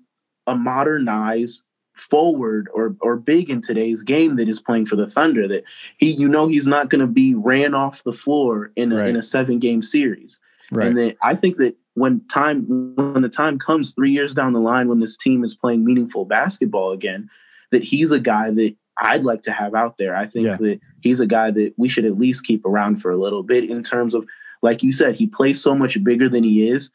a 0.47 0.55
modernized 0.55 1.63
forward 1.95 2.67
or 2.73 2.95
or 3.01 3.15
big 3.15 3.49
in 3.49 3.61
today's 3.61 4.01
game 4.01 4.35
that 4.35 4.49
is 4.49 4.59
playing 4.59 4.85
for 4.85 4.95
the 4.95 5.07
Thunder 5.07 5.47
that 5.47 5.63
he 5.97 6.11
you 6.11 6.27
know 6.27 6.47
he's 6.47 6.67
not 6.67 6.89
going 6.89 7.01
to 7.01 7.07
be 7.07 7.35
ran 7.35 7.73
off 7.73 8.03
the 8.03 8.13
floor 8.13 8.71
in 8.75 8.91
a, 8.91 8.97
right. 8.97 9.09
in 9.09 9.15
a 9.15 9.21
seven 9.21 9.59
game 9.59 9.83
series. 9.83 10.39
Right. 10.71 10.87
And 10.87 10.97
then 10.97 11.13
I 11.21 11.35
think 11.35 11.57
that 11.57 11.75
when 11.95 12.25
time 12.27 12.65
when 12.95 13.21
the 13.21 13.29
time 13.29 13.59
comes 13.59 13.91
3 13.93 14.11
years 14.11 14.33
down 14.33 14.53
the 14.53 14.59
line 14.59 14.87
when 14.87 14.99
this 14.99 15.17
team 15.17 15.43
is 15.43 15.53
playing 15.53 15.83
meaningful 15.83 16.25
basketball 16.25 16.91
again 16.91 17.29
that 17.71 17.83
he's 17.83 18.11
a 18.11 18.19
guy 18.19 18.51
that 18.51 18.75
I'd 18.97 19.23
like 19.23 19.41
to 19.43 19.51
have 19.51 19.73
out 19.73 19.97
there. 19.97 20.15
I 20.15 20.27
think 20.27 20.45
yeah. 20.45 20.57
that 20.57 20.79
he's 21.01 21.19
a 21.19 21.25
guy 21.25 21.51
that 21.51 21.73
we 21.77 21.87
should 21.89 22.05
at 22.05 22.19
least 22.19 22.45
keep 22.45 22.65
around 22.65 23.01
for 23.01 23.11
a 23.11 23.17
little 23.17 23.43
bit 23.43 23.69
in 23.69 23.81
terms 23.83 24.13
of 24.13 24.25
like 24.61 24.83
you 24.83 24.93
said 24.93 25.15
he 25.15 25.27
plays 25.27 25.61
so 25.61 25.73
much 25.73 26.01
bigger 26.03 26.29
than 26.29 26.43
he 26.43 26.69
is. 26.69 26.91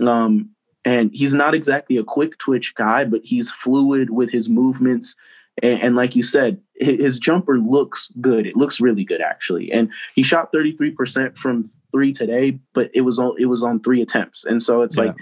Um, 0.00 0.50
and 0.84 1.10
he's 1.12 1.34
not 1.34 1.54
exactly 1.54 1.98
a 1.98 2.04
quick 2.04 2.38
twitch 2.38 2.74
guy, 2.74 3.04
but 3.04 3.20
he's 3.22 3.50
fluid 3.50 4.10
with 4.10 4.30
his 4.30 4.48
movements. 4.48 5.14
And, 5.62 5.80
and, 5.80 5.96
like 5.96 6.16
you 6.16 6.22
said, 6.22 6.60
his 6.76 7.18
jumper 7.18 7.58
looks 7.58 8.12
good. 8.20 8.46
It 8.46 8.56
looks 8.56 8.80
really 8.80 9.04
good, 9.04 9.20
actually. 9.20 9.70
And 9.70 9.90
he 10.14 10.22
shot 10.22 10.52
33% 10.52 11.36
from 11.36 11.64
three 11.92 12.12
today, 12.12 12.58
but 12.72 12.90
it 12.94 13.02
was 13.02 13.18
on 13.18 13.34
it 13.38 13.46
was 13.46 13.62
on 13.62 13.80
three 13.80 14.00
attempts. 14.00 14.44
And 14.44 14.62
so 14.62 14.82
it's 14.82 14.96
yeah. 14.96 15.04
like, 15.04 15.16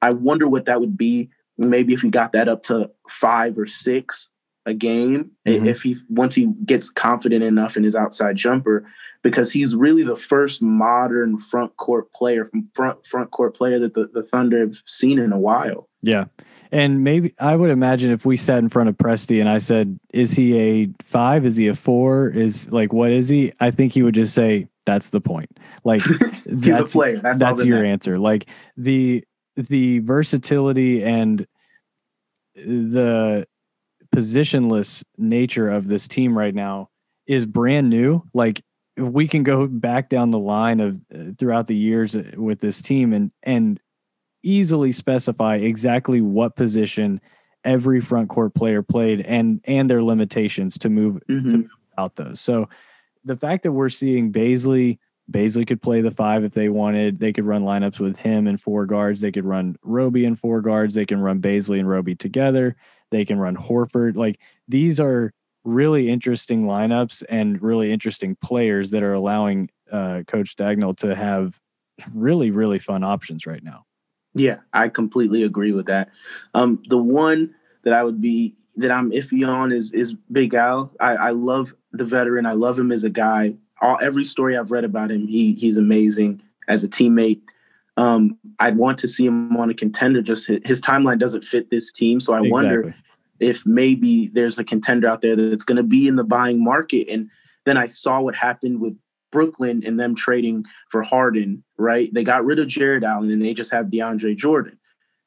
I 0.00 0.10
wonder 0.10 0.48
what 0.48 0.66
that 0.66 0.80
would 0.80 0.96
be. 0.96 1.30
Maybe 1.58 1.94
if 1.94 2.02
he 2.02 2.10
got 2.10 2.32
that 2.32 2.48
up 2.48 2.62
to 2.64 2.90
five 3.08 3.58
or 3.58 3.66
six 3.66 4.28
a 4.66 4.74
game, 4.74 5.32
mm-hmm. 5.46 5.66
if 5.66 5.82
he 5.82 5.96
once 6.08 6.34
he 6.34 6.46
gets 6.64 6.90
confident 6.90 7.44
enough 7.44 7.76
in 7.76 7.84
his 7.84 7.94
outside 7.94 8.36
jumper, 8.36 8.86
because 9.22 9.50
he's 9.52 9.74
really 9.74 10.02
the 10.02 10.16
first 10.16 10.62
modern 10.62 11.38
front 11.38 11.76
court 11.76 12.12
player 12.12 12.44
from 12.44 12.68
front 12.74 13.06
front 13.06 13.30
court 13.30 13.54
player 13.54 13.78
that 13.78 13.94
the, 13.94 14.06
the 14.06 14.22
Thunder 14.22 14.60
have 14.60 14.76
seen 14.86 15.18
in 15.18 15.32
a 15.32 15.38
while. 15.38 15.88
Yeah. 16.02 16.26
And 16.74 17.04
maybe 17.04 17.32
I 17.38 17.54
would 17.54 17.70
imagine 17.70 18.10
if 18.10 18.26
we 18.26 18.36
sat 18.36 18.58
in 18.58 18.68
front 18.68 18.88
of 18.88 18.96
Presti 18.96 19.38
and 19.38 19.48
I 19.48 19.58
said, 19.58 19.96
Is 20.12 20.32
he 20.32 20.58
a 20.58 20.88
five? 21.04 21.46
Is 21.46 21.56
he 21.56 21.68
a 21.68 21.74
four? 21.74 22.28
Is 22.30 22.68
like 22.72 22.92
what 22.92 23.12
is 23.12 23.28
he? 23.28 23.52
I 23.60 23.70
think 23.70 23.92
he 23.92 24.02
would 24.02 24.16
just 24.16 24.34
say, 24.34 24.66
That's 24.84 25.10
the 25.10 25.20
point. 25.20 25.56
Like 25.84 26.02
he's 26.44 26.60
that's, 26.62 26.90
a 26.90 26.92
player. 26.92 27.20
That's, 27.20 27.38
that's 27.38 27.64
your 27.64 27.84
answer. 27.84 28.18
Like 28.18 28.46
the 28.76 29.22
the 29.54 30.00
versatility 30.00 31.04
and 31.04 31.46
the 32.56 33.46
positionless 34.12 35.04
nature 35.16 35.68
of 35.68 35.86
this 35.86 36.08
team 36.08 36.36
right 36.36 36.56
now 36.56 36.88
is 37.28 37.46
brand 37.46 37.88
new. 37.88 38.20
Like 38.34 38.64
we 38.96 39.28
can 39.28 39.44
go 39.44 39.68
back 39.68 40.08
down 40.08 40.30
the 40.30 40.40
line 40.40 40.80
of 40.80 41.00
uh, 41.14 41.18
throughout 41.38 41.68
the 41.68 41.76
years 41.76 42.16
uh, 42.16 42.32
with 42.36 42.58
this 42.58 42.82
team 42.82 43.12
and 43.12 43.30
and 43.44 43.78
easily 44.44 44.92
specify 44.92 45.56
exactly 45.56 46.20
what 46.20 46.54
position 46.56 47.20
every 47.64 48.00
front 48.00 48.28
court 48.28 48.54
player 48.54 48.82
played 48.82 49.22
and 49.22 49.60
and 49.64 49.88
their 49.88 50.02
limitations 50.02 50.78
to 50.78 50.88
move 50.88 51.22
mm-hmm. 51.28 51.50
to 51.50 51.56
move 51.58 51.70
out 51.98 52.14
those. 52.16 52.40
So 52.40 52.68
the 53.24 53.36
fact 53.36 53.62
that 53.62 53.72
we're 53.72 53.88
seeing 53.88 54.32
Bazley, 54.32 54.98
Bazley 55.30 55.66
could 55.66 55.80
play 55.80 56.02
the 56.02 56.10
five 56.10 56.44
if 56.44 56.52
they 56.52 56.68
wanted. 56.68 57.18
They 57.18 57.32
could 57.32 57.46
run 57.46 57.64
lineups 57.64 57.98
with 57.98 58.18
him 58.18 58.46
and 58.46 58.60
four 58.60 58.84
guards. 58.84 59.20
They 59.20 59.32
could 59.32 59.46
run 59.46 59.76
Roby 59.82 60.26
and 60.26 60.38
four 60.38 60.60
guards. 60.60 60.94
They 60.94 61.06
can 61.06 61.20
run 61.20 61.40
Bazley 61.40 61.78
and 61.78 61.88
Roby 61.88 62.14
together. 62.14 62.76
They 63.10 63.24
can 63.24 63.38
run 63.38 63.56
Horford. 63.56 64.18
Like 64.18 64.38
these 64.68 65.00
are 65.00 65.32
really 65.64 66.10
interesting 66.10 66.66
lineups 66.66 67.22
and 67.28 67.60
really 67.62 67.90
interesting 67.90 68.36
players 68.42 68.90
that 68.90 69.02
are 69.02 69.14
allowing 69.14 69.70
uh, 69.90 70.22
Coach 70.26 70.56
Daigneault 70.56 70.96
to 70.98 71.14
have 71.14 71.58
really, 72.12 72.50
really 72.50 72.78
fun 72.78 73.02
options 73.02 73.46
right 73.46 73.62
now. 73.62 73.84
Yeah, 74.34 74.58
I 74.72 74.88
completely 74.88 75.42
agree 75.42 75.72
with 75.72 75.86
that. 75.86 76.10
Um, 76.54 76.82
the 76.88 76.98
one 76.98 77.54
that 77.84 77.92
I 77.92 78.02
would 78.02 78.20
be 78.20 78.56
that 78.76 78.90
I'm 78.90 79.10
iffy 79.12 79.46
on 79.48 79.72
is 79.72 79.92
is 79.92 80.14
Big 80.32 80.54
Al. 80.54 80.92
I, 81.00 81.16
I 81.16 81.30
love 81.30 81.74
the 81.92 82.04
veteran. 82.04 82.46
I 82.46 82.52
love 82.52 82.78
him 82.78 82.90
as 82.90 83.04
a 83.04 83.10
guy. 83.10 83.54
All 83.80 83.98
every 84.02 84.24
story 84.24 84.56
I've 84.56 84.70
read 84.70 84.84
about 84.84 85.10
him, 85.10 85.28
he 85.28 85.54
he's 85.54 85.76
amazing 85.76 86.42
as 86.68 86.82
a 86.82 86.88
teammate. 86.88 87.40
Um, 87.96 88.38
I'd 88.58 88.76
want 88.76 88.98
to 88.98 89.08
see 89.08 89.26
him 89.26 89.56
on 89.56 89.70
a 89.70 89.74
contender. 89.74 90.20
Just 90.20 90.48
his, 90.48 90.60
his 90.64 90.80
timeline 90.80 91.18
doesn't 91.18 91.44
fit 91.44 91.70
this 91.70 91.92
team, 91.92 92.18
so 92.18 92.32
I 92.32 92.38
exactly. 92.38 92.50
wonder 92.50 92.94
if 93.40 93.64
maybe 93.66 94.28
there's 94.28 94.58
a 94.58 94.64
contender 94.64 95.08
out 95.08 95.20
there 95.20 95.36
that's 95.36 95.64
going 95.64 95.76
to 95.76 95.82
be 95.82 96.08
in 96.08 96.16
the 96.16 96.24
buying 96.24 96.62
market. 96.62 97.08
And 97.08 97.30
then 97.64 97.76
I 97.76 97.88
saw 97.88 98.20
what 98.20 98.34
happened 98.34 98.80
with 98.80 98.96
Brooklyn 99.34 99.82
and 99.84 99.98
them 99.98 100.14
trading 100.14 100.64
for 100.90 101.02
Harden, 101.02 101.64
right? 101.76 102.08
They 102.14 102.22
got 102.22 102.44
rid 102.44 102.60
of 102.60 102.68
Jarrett 102.68 103.02
Allen 103.02 103.32
and 103.32 103.44
they 103.44 103.52
just 103.52 103.72
have 103.72 103.86
DeAndre 103.86 104.36
Jordan. 104.36 104.78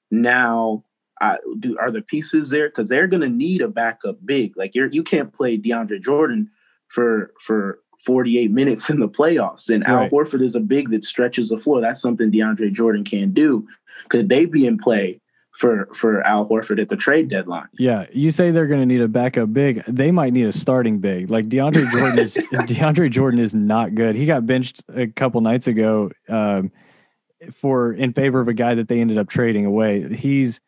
Now, 0.09 0.85
uh, 1.19 1.35
do 1.59 1.77
are 1.77 1.91
the 1.91 2.01
pieces 2.01 2.49
there? 2.49 2.69
Because 2.69 2.87
they're 2.87 3.07
going 3.07 3.21
to 3.21 3.29
need 3.29 3.61
a 3.61 3.67
backup 3.67 4.17
big. 4.25 4.55
Like 4.55 4.73
you're 4.75 4.87
you 4.87 5.03
can't 5.03 5.33
play 5.33 5.57
DeAndre 5.57 6.01
Jordan 6.01 6.49
for 6.87 7.33
for 7.41 7.79
48 8.05 8.51
minutes 8.51 8.89
in 8.89 9.01
the 9.01 9.09
playoffs. 9.09 9.69
And 9.69 9.83
right. 9.83 10.05
Al 10.05 10.09
Horford 10.09 10.41
is 10.41 10.55
a 10.55 10.61
big 10.61 10.91
that 10.91 11.03
stretches 11.03 11.49
the 11.49 11.57
floor. 11.57 11.81
That's 11.81 12.01
something 12.01 12.31
DeAndre 12.31 12.71
Jordan 12.71 13.03
can't 13.03 13.33
do. 13.33 13.67
Could 14.07 14.29
they 14.29 14.45
be 14.45 14.65
in 14.65 14.77
play 14.77 15.19
for 15.57 15.89
for 15.91 16.21
Al 16.21 16.47
Horford 16.47 16.79
at 16.79 16.87
the 16.87 16.95
trade 16.95 17.29
deadline. 17.29 17.67
Yeah, 17.79 18.05
you 18.13 18.29
say 18.29 18.51
they're 18.51 18.67
going 18.67 18.79
to 18.79 18.85
need 18.85 19.01
a 19.01 19.07
backup 19.07 19.51
big. 19.51 19.83
They 19.87 20.11
might 20.11 20.31
need 20.31 20.45
a 20.45 20.51
starting 20.51 20.99
big. 20.99 21.31
Like 21.31 21.47
DeAndre 21.47 21.91
Jordan 21.97 22.19
is 22.19 22.35
DeAndre 22.35 23.09
Jordan 23.09 23.39
is 23.39 23.55
not 23.55 23.95
good. 23.95 24.15
He 24.15 24.27
got 24.27 24.45
benched 24.45 24.83
a 24.93 25.07
couple 25.07 25.41
nights 25.41 25.65
ago 25.65 26.11
um, 26.29 26.71
for 27.51 27.91
in 27.91 28.13
favor 28.13 28.39
of 28.39 28.47
a 28.47 28.53
guy 28.53 28.75
that 28.75 28.87
they 28.87 29.01
ended 29.01 29.17
up 29.17 29.29
trading 29.29 29.65
away. 29.65 30.13
He's 30.15 30.61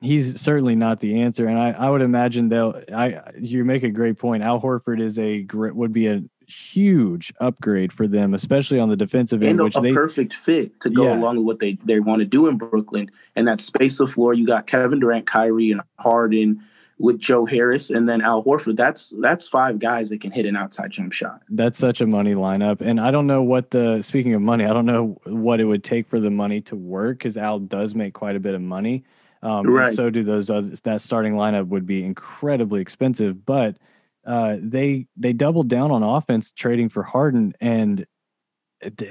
he's 0.00 0.40
certainly 0.40 0.76
not 0.76 1.00
the 1.00 1.22
answer, 1.22 1.48
and 1.48 1.58
I, 1.58 1.72
I 1.72 1.90
would 1.90 2.02
imagine 2.02 2.48
they'll. 2.48 2.80
I 2.94 3.20
you 3.40 3.64
make 3.64 3.82
a 3.82 3.90
great 3.90 4.18
point. 4.18 4.44
Al 4.44 4.60
Horford 4.60 5.00
is 5.00 5.18
a 5.18 5.44
would 5.52 5.92
be 5.92 6.06
a 6.06 6.22
huge 6.52 7.32
upgrade 7.40 7.92
for 7.92 8.06
them, 8.06 8.34
especially 8.34 8.78
on 8.78 8.88
the 8.88 8.96
defensive 8.96 9.42
end. 9.42 9.52
And 9.52 9.64
which 9.64 9.76
a 9.76 9.80
they, 9.80 9.92
perfect 9.92 10.34
fit 10.34 10.80
to 10.80 10.90
go 10.90 11.04
yeah. 11.04 11.16
along 11.16 11.36
with 11.38 11.46
what 11.46 11.58
they, 11.60 11.78
they 11.84 12.00
want 12.00 12.20
to 12.20 12.26
do 12.26 12.46
in 12.46 12.58
Brooklyn. 12.58 13.10
And 13.36 13.48
that 13.48 13.60
space 13.60 14.00
of 14.00 14.12
floor, 14.12 14.34
you 14.34 14.46
got 14.46 14.66
Kevin 14.66 15.00
Durant, 15.00 15.26
Kyrie, 15.26 15.72
and 15.72 15.80
Harden 15.98 16.62
with 16.98 17.18
Joe 17.18 17.44
Harris, 17.44 17.90
and 17.90 18.08
then 18.08 18.20
Al 18.20 18.44
Horford. 18.44 18.76
That's 18.76 19.12
that's 19.20 19.48
five 19.48 19.80
guys 19.80 20.08
that 20.10 20.20
can 20.20 20.30
hit 20.30 20.46
an 20.46 20.56
outside 20.56 20.92
jump 20.92 21.12
shot. 21.12 21.42
That's 21.48 21.76
such 21.76 22.00
a 22.00 22.06
money 22.06 22.34
lineup, 22.34 22.80
and 22.80 23.00
I 23.00 23.10
don't 23.10 23.26
know 23.26 23.42
what 23.42 23.70
the 23.70 24.02
speaking 24.02 24.34
of 24.34 24.40
money, 24.40 24.64
I 24.64 24.72
don't 24.72 24.86
know 24.86 25.20
what 25.24 25.58
it 25.58 25.64
would 25.64 25.82
take 25.82 26.08
for 26.08 26.20
the 26.20 26.30
money 26.30 26.60
to 26.62 26.76
work 26.76 27.18
because 27.18 27.36
Al 27.36 27.58
does 27.58 27.94
make 27.94 28.14
quite 28.14 28.36
a 28.36 28.40
bit 28.40 28.54
of 28.54 28.60
money. 28.60 29.04
Um, 29.42 29.66
right. 29.66 29.92
So 29.92 30.10
do 30.10 30.22
those 30.22 30.48
others. 30.48 30.80
That 30.82 31.00
starting 31.00 31.34
lineup 31.34 31.66
would 31.68 31.86
be 31.86 32.04
incredibly 32.04 32.80
expensive, 32.80 33.44
but 33.44 33.76
uh, 34.24 34.56
they 34.60 35.06
they 35.16 35.32
doubled 35.32 35.68
down 35.68 35.90
on 35.90 36.02
offense 36.02 36.52
trading 36.52 36.88
for 36.88 37.02
Harden, 37.02 37.54
and 37.60 38.06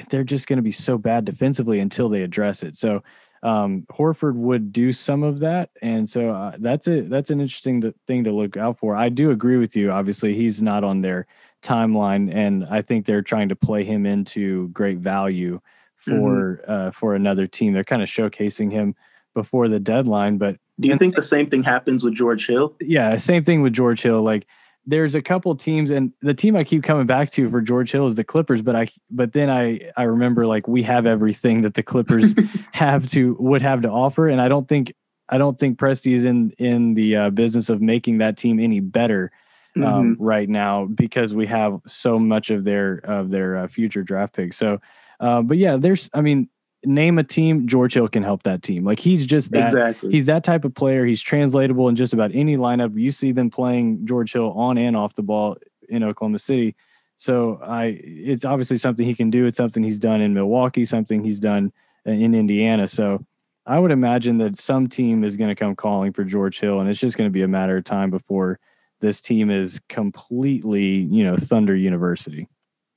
they're 0.09 0.23
just 0.23 0.47
going 0.47 0.57
to 0.57 0.63
be 0.63 0.71
so 0.71 0.97
bad 0.97 1.25
defensively 1.25 1.79
until 1.79 2.09
they 2.09 2.21
address 2.21 2.63
it. 2.63 2.75
So 2.75 3.03
um, 3.43 3.85
Horford 3.91 4.35
would 4.35 4.71
do 4.71 4.91
some 4.91 5.23
of 5.23 5.39
that, 5.39 5.71
and 5.81 6.09
so 6.09 6.29
uh, 6.29 6.55
that's 6.59 6.87
a 6.87 7.01
that's 7.01 7.29
an 7.29 7.41
interesting 7.41 7.81
to, 7.81 7.93
thing 8.07 8.23
to 8.23 8.31
look 8.31 8.55
out 8.55 8.77
for. 8.79 8.95
I 8.95 9.09
do 9.09 9.31
agree 9.31 9.57
with 9.57 9.75
you. 9.75 9.91
Obviously, 9.91 10.35
he's 10.35 10.61
not 10.61 10.83
on 10.83 11.01
their 11.01 11.27
timeline, 11.61 12.33
and 12.33 12.65
I 12.65 12.81
think 12.81 13.05
they're 13.05 13.21
trying 13.21 13.49
to 13.49 13.55
play 13.55 13.83
him 13.83 14.05
into 14.05 14.69
great 14.69 14.99
value 14.99 15.59
for 15.95 16.61
mm-hmm. 16.61 16.71
uh, 16.71 16.91
for 16.91 17.15
another 17.15 17.47
team. 17.47 17.73
They're 17.73 17.83
kind 17.83 18.03
of 18.03 18.09
showcasing 18.09 18.71
him 18.71 18.95
before 19.33 19.67
the 19.67 19.79
deadline, 19.79 20.37
but 20.37 20.57
do 20.79 20.87
you 20.87 20.97
think 20.97 21.15
the 21.15 21.23
same 21.23 21.47
thing 21.47 21.63
happens 21.63 22.03
with 22.03 22.15
George 22.15 22.47
Hill? 22.47 22.75
Yeah, 22.81 23.15
same 23.17 23.43
thing 23.43 23.61
with 23.61 23.73
George 23.73 24.01
Hill. 24.01 24.21
Like 24.21 24.47
there's 24.85 25.15
a 25.15 25.21
couple 25.21 25.55
teams 25.55 25.91
and 25.91 26.11
the 26.21 26.33
team 26.33 26.55
I 26.55 26.63
keep 26.63 26.83
coming 26.83 27.05
back 27.05 27.31
to 27.31 27.49
for 27.49 27.61
George 27.61 27.91
Hill 27.91 28.07
is 28.07 28.15
the 28.15 28.23
Clippers, 28.23 28.61
but 28.61 28.75
I 28.75 28.87
but 29.09 29.33
then 29.33 29.49
I 29.49 29.91
I 29.95 30.03
remember 30.03 30.47
like 30.47 30.67
we 30.67 30.83
have 30.83 31.05
everything 31.05 31.61
that 31.61 31.75
the 31.75 31.83
Clippers 31.83 32.33
have 32.71 33.09
to 33.11 33.35
would 33.39 33.61
have 33.61 33.81
to 33.83 33.89
offer 33.89 34.27
and 34.27 34.41
I 34.41 34.47
don't 34.47 34.67
think 34.67 34.93
I 35.29 35.37
don't 35.37 35.57
think 35.57 35.77
Presti 35.77 36.13
is 36.13 36.25
in 36.25 36.51
in 36.57 36.93
the 36.93 37.15
uh, 37.15 37.29
business 37.29 37.69
of 37.69 37.81
making 37.81 38.17
that 38.19 38.37
team 38.37 38.59
any 38.59 38.79
better 38.79 39.31
um, 39.77 39.83
mm-hmm. 39.83 40.23
right 40.23 40.49
now 40.49 40.85
because 40.85 41.33
we 41.33 41.47
have 41.47 41.79
so 41.87 42.19
much 42.19 42.49
of 42.49 42.63
their 42.63 42.97
of 43.03 43.31
their 43.31 43.57
uh, 43.57 43.67
future 43.67 44.03
draft 44.03 44.33
picks. 44.33 44.57
So 44.57 44.81
uh, 45.19 45.41
but 45.41 45.57
yeah, 45.57 45.77
there's 45.77 46.09
I 46.13 46.21
mean 46.21 46.49
name 46.83 47.19
a 47.19 47.23
team, 47.23 47.67
George 47.67 47.93
Hill 47.93 48.07
can 48.07 48.23
help 48.23 48.43
that 48.43 48.63
team. 48.63 48.83
Like 48.83 48.99
he's 48.99 49.25
just 49.25 49.51
that 49.51 49.65
exactly. 49.65 50.11
he's 50.11 50.25
that 50.25 50.43
type 50.43 50.65
of 50.65 50.73
player. 50.73 51.05
He's 51.05 51.21
translatable 51.21 51.87
in 51.89 51.95
just 51.95 52.13
about 52.13 52.31
any 52.33 52.57
lineup. 52.57 52.99
You 52.99 53.11
see 53.11 53.31
them 53.31 53.49
playing 53.49 54.05
George 54.05 54.33
Hill 54.33 54.51
on 54.53 54.77
and 54.77 54.95
off 54.95 55.13
the 55.13 55.23
ball 55.23 55.57
in 55.89 56.03
Oklahoma 56.03 56.39
City. 56.39 56.75
So 57.17 57.59
I 57.63 57.99
it's 58.03 58.45
obviously 58.45 58.77
something 58.77 59.05
he 59.05 59.13
can 59.13 59.29
do. 59.29 59.45
It's 59.45 59.57
something 59.57 59.83
he's 59.83 59.99
done 59.99 60.21
in 60.21 60.33
Milwaukee, 60.33 60.85
something 60.85 61.23
he's 61.23 61.39
done 61.39 61.71
uh, 62.07 62.11
in 62.11 62.33
Indiana. 62.33 62.87
So 62.87 63.23
I 63.65 63.77
would 63.77 63.91
imagine 63.91 64.39
that 64.39 64.57
some 64.57 64.87
team 64.87 65.23
is 65.23 65.37
going 65.37 65.49
to 65.49 65.55
come 65.55 65.75
calling 65.75 66.13
for 66.13 66.23
George 66.23 66.59
Hill 66.59 66.79
and 66.79 66.89
it's 66.89 66.99
just 66.99 67.15
going 67.15 67.29
to 67.29 67.33
be 67.33 67.43
a 67.43 67.47
matter 67.47 67.77
of 67.77 67.83
time 67.83 68.09
before 68.09 68.59
this 69.01 69.21
team 69.21 69.49
is 69.49 69.81
completely, 69.87 71.07
you 71.11 71.23
know, 71.23 71.35
Thunder 71.35 71.75
University. 71.75 72.47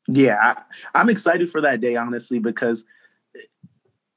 Yeah, 0.09 0.37
I, 0.41 0.63
I'm 0.99 1.09
excited 1.09 1.51
for 1.51 1.61
that 1.61 1.81
day 1.81 1.97
honestly 1.97 2.39
because 2.39 2.85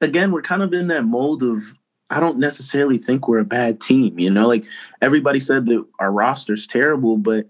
again, 0.00 0.32
we're 0.32 0.42
kind 0.42 0.62
of 0.62 0.72
in 0.72 0.88
that 0.88 1.04
mold 1.04 1.42
of 1.42 1.74
I 2.10 2.20
don't 2.20 2.38
necessarily 2.38 2.98
think 2.98 3.28
we're 3.28 3.40
a 3.40 3.44
bad 3.44 3.80
team. 3.80 4.18
You 4.18 4.30
know, 4.30 4.48
like 4.48 4.64
everybody 5.02 5.40
said 5.40 5.66
that 5.66 5.84
our 5.98 6.10
roster's 6.10 6.66
terrible, 6.66 7.18
but 7.18 7.48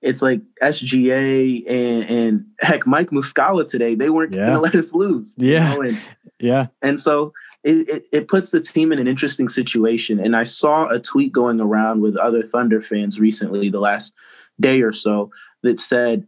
it's 0.00 0.22
like 0.22 0.40
SGA 0.62 1.62
and, 1.68 2.04
and 2.04 2.46
heck, 2.60 2.86
Mike 2.86 3.10
Muscala 3.10 3.66
today, 3.66 3.94
they 3.94 4.08
weren't 4.08 4.32
yeah. 4.32 4.46
going 4.46 4.54
to 4.54 4.60
let 4.60 4.74
us 4.74 4.94
lose. 4.94 5.34
Yeah. 5.36 5.72
You 5.72 5.74
know? 5.74 5.88
and, 5.88 6.02
yeah. 6.40 6.66
And 6.80 6.98
so 6.98 7.34
it, 7.62 7.88
it, 7.88 8.06
it, 8.10 8.28
puts 8.28 8.50
the 8.50 8.60
team 8.60 8.92
in 8.92 8.98
an 8.98 9.06
interesting 9.06 9.50
situation. 9.50 10.18
And 10.18 10.34
I 10.34 10.44
saw 10.44 10.88
a 10.88 10.98
tweet 10.98 11.32
going 11.32 11.60
around 11.60 12.00
with 12.00 12.16
other 12.16 12.42
Thunder 12.42 12.80
fans 12.80 13.20
recently, 13.20 13.68
the 13.68 13.80
last 13.80 14.14
day 14.58 14.80
or 14.80 14.92
so, 14.92 15.30
that 15.62 15.78
said, 15.78 16.26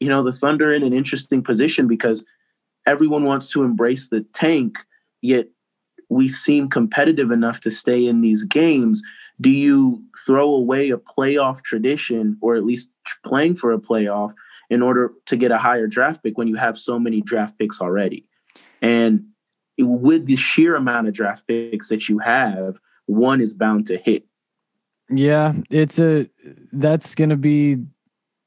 you 0.00 0.08
know, 0.08 0.24
the 0.24 0.32
Thunder 0.32 0.72
in 0.72 0.82
an 0.82 0.92
interesting 0.92 1.42
position 1.42 1.86
because 1.86 2.26
everyone 2.86 3.24
wants 3.24 3.50
to 3.50 3.62
embrace 3.64 4.08
the 4.08 4.22
tank, 4.32 4.78
yet 5.20 5.48
we 6.08 6.28
seem 6.28 6.68
competitive 6.68 7.30
enough 7.30 7.60
to 7.60 7.70
stay 7.70 8.06
in 8.06 8.20
these 8.20 8.44
games. 8.44 9.02
Do 9.40 9.50
you 9.50 10.04
throw 10.26 10.48
away 10.54 10.90
a 10.90 10.96
playoff 10.96 11.62
tradition 11.62 12.38
or 12.40 12.54
at 12.54 12.64
least 12.64 12.90
playing 13.24 13.56
for 13.56 13.72
a 13.72 13.78
playoff 13.78 14.32
in 14.70 14.82
order 14.82 15.12
to 15.26 15.36
get 15.36 15.50
a 15.50 15.58
higher 15.58 15.86
draft 15.86 16.22
pick 16.22 16.38
when 16.38 16.48
you 16.48 16.56
have 16.56 16.78
so 16.78 16.98
many 16.98 17.20
draft 17.20 17.58
picks 17.58 17.80
already? 17.80 18.24
And 18.80 19.26
with 19.78 20.26
the 20.26 20.36
sheer 20.36 20.76
amount 20.76 21.08
of 21.08 21.14
draft 21.14 21.46
picks 21.46 21.88
that 21.88 22.08
you 22.08 22.18
have, 22.20 22.78
one 23.06 23.40
is 23.40 23.52
bound 23.52 23.86
to 23.88 23.98
hit. 23.98 24.24
Yeah, 25.08 25.54
it's 25.70 25.98
a 26.00 26.28
that's 26.72 27.14
going 27.14 27.30
to 27.30 27.36
be 27.36 27.78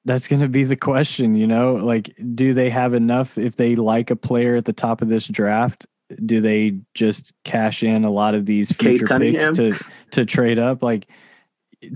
that's 0.09 0.27
going 0.27 0.41
to 0.41 0.49
be 0.49 0.63
the 0.63 0.75
question, 0.75 1.35
you 1.35 1.45
know, 1.45 1.75
like 1.75 2.09
do 2.33 2.51
they 2.51 2.71
have 2.71 2.95
enough 2.95 3.37
if 3.37 3.57
they 3.57 3.75
like 3.75 4.09
a 4.09 4.15
player 4.15 4.55
at 4.55 4.65
the 4.65 4.73
top 4.73 5.03
of 5.03 5.07
this 5.07 5.27
draft? 5.27 5.85
Do 6.25 6.41
they 6.41 6.79
just 6.95 7.31
cash 7.43 7.83
in 7.83 8.03
a 8.03 8.09
lot 8.09 8.33
of 8.33 8.47
these 8.47 8.71
future 8.71 9.05
picks 9.05 9.55
to 9.57 9.79
to 10.09 10.25
trade 10.25 10.57
up? 10.57 10.81
Like 10.81 11.07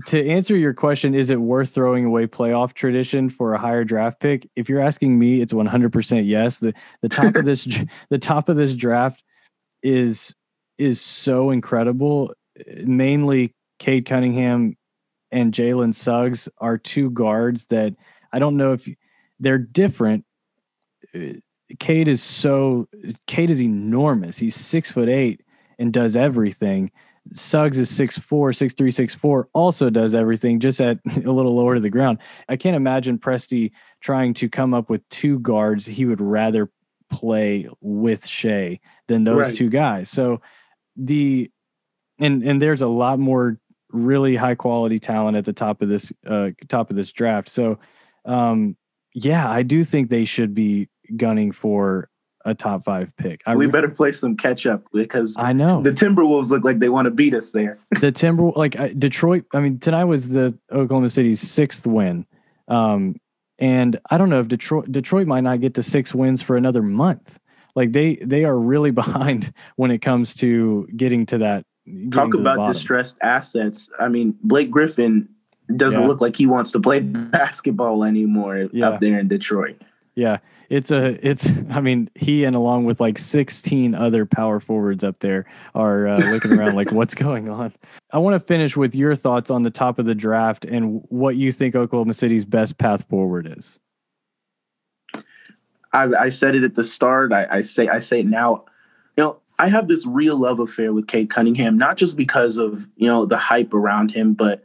to 0.06 0.30
answer 0.30 0.56
your 0.56 0.74
question, 0.74 1.12
is 1.12 1.28
it 1.28 1.40
worth 1.40 1.70
throwing 1.70 2.04
away 2.04 2.28
playoff 2.28 2.74
tradition 2.74 3.30
for 3.30 3.52
a 3.52 3.58
higher 3.58 3.82
draft 3.82 4.20
pick? 4.20 4.48
If 4.54 4.68
you're 4.68 4.80
asking 4.80 5.18
me, 5.18 5.40
it's 5.40 5.52
100% 5.52 6.24
yes. 6.24 6.60
The 6.60 6.72
the 7.02 7.08
top 7.08 7.34
of 7.34 7.44
this 7.44 7.64
the 8.10 8.18
top 8.18 8.48
of 8.48 8.54
this 8.54 8.74
draft 8.74 9.24
is 9.82 10.32
is 10.78 11.00
so 11.00 11.50
incredible. 11.50 12.32
Mainly 12.76 13.54
Cade 13.80 14.06
Cunningham 14.06 14.76
and 15.34 15.52
Jalen 15.52 15.94
Suggs 15.94 16.48
are 16.58 16.78
two 16.78 17.10
guards 17.10 17.66
that 17.66 17.94
I 18.32 18.38
don't 18.38 18.56
know 18.56 18.72
if 18.72 18.88
they're 19.40 19.58
different. 19.58 20.24
Uh, 21.14 21.40
Cade 21.80 22.08
is 22.08 22.22
so 22.22 22.88
Cade 23.26 23.50
is 23.50 23.60
enormous. 23.60 24.38
He's 24.38 24.54
six 24.54 24.92
foot 24.92 25.08
eight 25.08 25.42
and 25.78 25.92
does 25.92 26.14
everything. 26.14 26.92
Suggs 27.32 27.78
is 27.78 27.90
six 27.90 28.16
four, 28.16 28.52
six 28.52 28.74
three, 28.74 28.92
six 28.92 29.14
four, 29.14 29.48
also 29.54 29.90
does 29.90 30.14
everything, 30.14 30.60
just 30.60 30.80
at 30.80 30.98
a 31.24 31.32
little 31.32 31.56
lower 31.56 31.74
to 31.74 31.80
the 31.80 31.90
ground. 31.90 32.18
I 32.48 32.56
can't 32.56 32.76
imagine 32.76 33.18
Presti 33.18 33.72
trying 34.00 34.34
to 34.34 34.48
come 34.48 34.72
up 34.72 34.88
with 34.88 35.08
two 35.08 35.40
guards. 35.40 35.84
He 35.84 36.04
would 36.04 36.20
rather 36.20 36.70
play 37.10 37.68
with 37.80 38.26
Shai 38.26 38.78
than 39.08 39.24
those 39.24 39.38
right. 39.38 39.54
two 39.54 39.68
guys. 39.68 40.10
So 40.10 40.42
the 40.96 41.50
and 42.18 42.44
and 42.44 42.62
there's 42.62 42.82
a 42.82 42.86
lot 42.86 43.18
more 43.18 43.58
really 43.94 44.36
high 44.36 44.54
quality 44.54 44.98
talent 44.98 45.36
at 45.36 45.44
the 45.44 45.52
top 45.52 45.80
of 45.80 45.88
this 45.88 46.12
uh, 46.26 46.50
top 46.68 46.90
of 46.90 46.96
this 46.96 47.12
draft. 47.12 47.48
So, 47.48 47.78
um, 48.24 48.76
yeah, 49.14 49.48
I 49.48 49.62
do 49.62 49.84
think 49.84 50.10
they 50.10 50.24
should 50.24 50.54
be 50.54 50.88
gunning 51.16 51.52
for 51.52 52.10
a 52.44 52.54
top 52.54 52.84
five 52.84 53.10
pick. 53.16 53.40
I 53.46 53.54
we 53.54 53.66
re- 53.66 53.72
better 53.72 53.88
play 53.88 54.12
some 54.12 54.36
catch 54.36 54.66
up 54.66 54.84
because 54.92 55.34
I 55.38 55.52
know 55.52 55.82
the 55.82 55.92
Timberwolves 55.92 56.50
look 56.50 56.64
like 56.64 56.78
they 56.78 56.88
want 56.88 57.06
to 57.06 57.10
beat 57.10 57.34
us 57.34 57.52
there. 57.52 57.78
the 58.00 58.12
Timber, 58.12 58.50
like 58.56 58.78
uh, 58.78 58.88
Detroit. 58.88 59.44
I 59.54 59.60
mean, 59.60 59.78
tonight 59.78 60.04
was 60.04 60.28
the 60.28 60.56
Oklahoma 60.70 61.08
City's 61.08 61.40
sixth 61.40 61.86
win, 61.86 62.26
um, 62.68 63.16
and 63.58 63.98
I 64.10 64.18
don't 64.18 64.28
know 64.28 64.40
if 64.40 64.48
Detroit 64.48 64.90
Detroit 64.90 65.26
might 65.26 65.42
not 65.42 65.60
get 65.60 65.74
to 65.74 65.82
six 65.82 66.14
wins 66.14 66.42
for 66.42 66.56
another 66.56 66.82
month. 66.82 67.38
Like 67.74 67.92
they 67.92 68.16
they 68.16 68.44
are 68.44 68.58
really 68.58 68.90
behind 69.02 69.52
when 69.76 69.90
it 69.90 70.02
comes 70.02 70.34
to 70.36 70.88
getting 70.96 71.26
to 71.26 71.38
that 71.38 71.64
Talk 72.10 72.34
about 72.34 72.66
distressed 72.66 73.18
assets. 73.22 73.90
I 74.00 74.08
mean, 74.08 74.38
Blake 74.42 74.70
Griffin 74.70 75.28
doesn't 75.76 76.00
yeah. 76.00 76.08
look 76.08 76.20
like 76.20 76.36
he 76.36 76.46
wants 76.46 76.72
to 76.72 76.80
play 76.80 77.00
basketball 77.00 78.04
anymore 78.04 78.68
yeah. 78.72 78.88
up 78.88 79.00
there 79.00 79.18
in 79.18 79.28
Detroit. 79.28 79.80
Yeah. 80.14 80.38
it's 80.70 80.90
a 80.90 81.18
it's 81.26 81.50
I 81.70 81.80
mean 81.80 82.08
he 82.14 82.44
and 82.44 82.54
along 82.54 82.84
with 82.84 83.00
like 83.00 83.18
16 83.18 83.94
other 83.94 84.24
power 84.24 84.60
forwards 84.60 85.02
up 85.02 85.18
there 85.18 85.44
are 85.74 86.06
uh, 86.06 86.18
looking 86.30 86.56
around 86.56 86.76
like 86.76 86.92
what's 86.92 87.14
going 87.14 87.48
on. 87.48 87.72
I 88.12 88.18
want 88.18 88.34
to 88.34 88.40
finish 88.40 88.76
with 88.76 88.94
your 88.94 89.14
thoughts 89.14 89.50
on 89.50 89.62
the 89.62 89.70
top 89.70 89.98
of 89.98 90.06
the 90.06 90.14
draft 90.14 90.64
and 90.64 91.02
what 91.08 91.36
you 91.36 91.52
think 91.52 91.74
Oklahoma 91.74 92.14
City's 92.14 92.44
best 92.44 92.78
path 92.78 93.06
forward 93.08 93.52
is. 93.58 93.78
I, 95.92 96.04
I 96.18 96.28
said 96.28 96.54
it 96.54 96.64
at 96.64 96.74
the 96.74 96.84
start. 96.84 97.32
I, 97.32 97.46
I 97.50 97.60
say 97.60 97.88
I 97.88 97.98
say 97.98 98.20
it 98.20 98.26
now. 98.26 98.64
I 99.58 99.68
have 99.68 99.88
this 99.88 100.04
real 100.06 100.36
love 100.36 100.58
affair 100.58 100.92
with 100.92 101.06
Cade 101.06 101.30
Cunningham, 101.30 101.78
not 101.78 101.96
just 101.96 102.16
because 102.16 102.56
of 102.56 102.86
you 102.96 103.06
know 103.06 103.26
the 103.26 103.36
hype 103.36 103.74
around 103.74 104.10
him, 104.10 104.34
but 104.34 104.64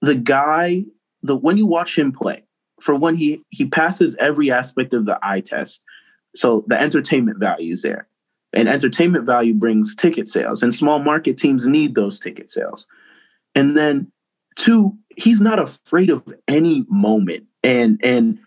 the 0.00 0.14
guy. 0.14 0.84
The 1.22 1.34
when 1.34 1.56
you 1.56 1.66
watch 1.66 1.98
him 1.98 2.12
play, 2.12 2.44
for 2.80 2.94
when 2.94 3.16
he 3.16 3.42
he 3.50 3.66
passes 3.66 4.14
every 4.20 4.50
aspect 4.50 4.92
of 4.94 5.06
the 5.06 5.18
eye 5.22 5.40
test. 5.40 5.82
So 6.34 6.64
the 6.66 6.80
entertainment 6.80 7.38
value 7.38 7.72
is 7.72 7.82
there. 7.82 8.06
And 8.52 8.68
entertainment 8.68 9.24
value 9.24 9.54
brings 9.54 9.96
ticket 9.96 10.28
sales, 10.28 10.62
and 10.62 10.74
small 10.74 10.98
market 10.98 11.36
teams 11.38 11.66
need 11.66 11.94
those 11.94 12.20
ticket 12.20 12.50
sales. 12.50 12.86
And 13.54 13.76
then 13.76 14.12
two, 14.56 14.96
he's 15.16 15.40
not 15.40 15.58
afraid 15.58 16.10
of 16.10 16.22
any 16.46 16.84
moment. 16.88 17.44
And 17.62 18.00
and 18.04 18.38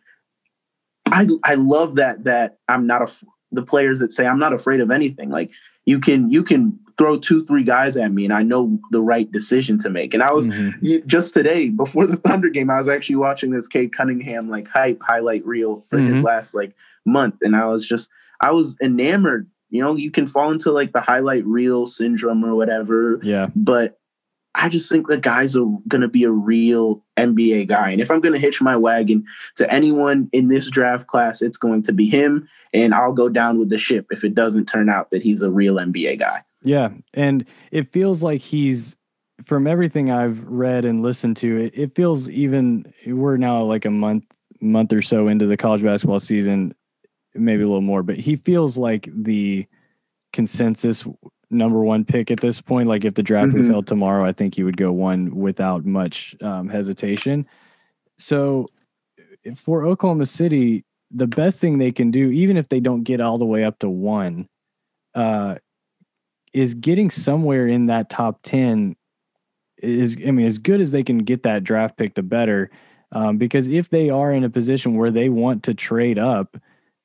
I 1.07 1.27
I 1.43 1.55
love 1.55 1.95
that 1.95 2.23
that 2.23 2.59
I'm 2.67 2.87
not 2.87 3.01
a 3.01 3.13
the 3.51 3.63
players 3.63 3.99
that 3.99 4.13
say 4.13 4.25
I'm 4.25 4.39
not 4.39 4.53
afraid 4.53 4.79
of 4.79 4.91
anything. 4.91 5.29
Like 5.29 5.51
you 5.85 5.99
can 5.99 6.29
you 6.29 6.43
can 6.43 6.79
throw 6.97 7.17
two 7.17 7.45
three 7.45 7.63
guys 7.63 7.95
at 7.95 8.11
me 8.11 8.25
and 8.25 8.33
I 8.33 8.43
know 8.43 8.79
the 8.91 9.01
right 9.01 9.31
decision 9.31 9.79
to 9.79 9.89
make. 9.89 10.13
And 10.13 10.21
I 10.21 10.33
was 10.33 10.49
mm-hmm. 10.49 11.07
just 11.07 11.33
today 11.33 11.69
before 11.69 12.05
the 12.05 12.17
Thunder 12.27 12.49
game, 12.49 12.69
I 12.69 12.77
was 12.77 12.87
actually 12.87 13.15
watching 13.15 13.51
this 13.51 13.67
Cade 13.67 13.93
Cunningham 13.93 14.49
like 14.49 14.67
hype 14.67 15.01
highlight 15.01 15.45
reel 15.45 15.85
for 15.89 15.97
mm-hmm. 15.97 16.13
his 16.13 16.23
last 16.23 16.53
like 16.53 16.73
month, 17.05 17.35
and 17.41 17.55
I 17.55 17.65
was 17.65 17.85
just 17.85 18.09
I 18.41 18.51
was 18.51 18.75
enamored. 18.81 19.49
You 19.69 19.81
know, 19.83 19.95
you 19.95 20.09
can 20.09 20.25
fall 20.25 20.51
into 20.51 20.71
like 20.71 20.93
the 20.93 21.01
highlight 21.01 21.45
reel 21.45 21.85
syndrome 21.85 22.43
or 22.43 22.55
whatever. 22.55 23.19
Yeah. 23.21 23.49
But 23.55 23.98
I 24.55 24.67
just 24.67 24.89
think 24.89 25.07
the 25.07 25.17
guy's 25.17 25.53
going 25.53 26.01
to 26.01 26.07
be 26.07 26.23
a 26.23 26.31
real 26.31 27.03
NBA 27.17 27.67
guy. 27.67 27.91
And 27.91 28.01
if 28.01 28.09
I'm 28.09 28.19
going 28.19 28.33
to 28.33 28.39
hitch 28.39 28.61
my 28.61 28.75
wagon 28.75 29.23
to 29.57 29.71
anyone 29.71 30.29
in 30.33 30.47
this 30.47 30.69
draft 30.69 31.07
class, 31.07 31.41
it's 31.41 31.57
going 31.57 31.83
to 31.83 31.93
be 31.93 32.09
him. 32.09 32.49
And 32.73 32.93
I'll 32.93 33.13
go 33.13 33.29
down 33.29 33.59
with 33.59 33.69
the 33.69 33.77
ship 33.77 34.07
if 34.09 34.23
it 34.23 34.33
doesn't 34.35 34.65
turn 34.65 34.89
out 34.89 35.11
that 35.11 35.21
he's 35.21 35.41
a 35.41 35.51
real 35.51 35.75
NBA 35.75 36.19
guy. 36.19 36.43
Yeah. 36.63 36.89
And 37.13 37.45
it 37.71 37.91
feels 37.91 38.23
like 38.23 38.41
he's, 38.41 38.95
from 39.45 39.67
everything 39.67 40.11
I've 40.11 40.43
read 40.43 40.83
and 40.83 41.01
listened 41.01 41.37
to, 41.37 41.57
it, 41.57 41.73
it 41.75 41.95
feels 41.95 42.27
even, 42.27 42.91
we're 43.07 43.37
now 43.37 43.61
like 43.63 43.85
a 43.85 43.91
month, 43.91 44.25
month 44.59 44.91
or 44.91 45.01
so 45.01 45.27
into 45.27 45.47
the 45.47 45.57
college 45.57 45.83
basketball 45.83 46.19
season, 46.19 46.73
maybe 47.33 47.63
a 47.63 47.67
little 47.67 47.81
more, 47.81 48.03
but 48.03 48.17
he 48.17 48.35
feels 48.35 48.77
like 48.77 49.07
the 49.13 49.65
consensus 50.33 51.05
number 51.51 51.83
one 51.83 52.05
pick 52.05 52.31
at 52.31 52.39
this 52.39 52.61
point. 52.61 52.87
Like 52.87 53.05
if 53.05 53.15
the 53.15 53.23
draft 53.23 53.49
mm-hmm. 53.49 53.59
was 53.59 53.67
held 53.67 53.87
tomorrow, 53.87 54.25
I 54.25 54.31
think 54.31 54.55
he 54.55 54.63
would 54.63 54.77
go 54.77 54.91
one 54.91 55.35
without 55.35 55.85
much 55.85 56.35
um, 56.41 56.69
hesitation. 56.69 57.47
So 58.17 58.67
for 59.55 59.85
Oklahoma 59.85 60.25
City, 60.25 60.85
the 61.11 61.27
best 61.27 61.59
thing 61.59 61.77
they 61.77 61.91
can 61.91 62.11
do, 62.11 62.29
even 62.29 62.57
if 62.57 62.69
they 62.69 62.79
don't 62.79 63.03
get 63.03 63.21
all 63.21 63.37
the 63.37 63.45
way 63.45 63.63
up 63.63 63.79
to 63.79 63.89
one, 63.89 64.47
uh, 65.15 65.55
is 66.53 66.73
getting 66.73 67.09
somewhere 67.09 67.67
in 67.67 67.87
that 67.87 68.09
top 68.09 68.39
10 68.43 68.95
is, 69.81 70.17
I 70.25 70.31
mean, 70.31 70.45
as 70.45 70.57
good 70.57 70.81
as 70.81 70.91
they 70.91 71.03
can 71.03 71.19
get 71.19 71.43
that 71.43 71.63
draft 71.63 71.97
pick, 71.97 72.15
the 72.15 72.23
better. 72.23 72.69
Um, 73.11 73.37
because 73.37 73.67
if 73.67 73.89
they 73.89 74.09
are 74.09 74.31
in 74.31 74.43
a 74.43 74.49
position 74.49 74.95
where 74.95 75.11
they 75.11 75.29
want 75.29 75.63
to 75.63 75.73
trade 75.73 76.19
up, 76.19 76.57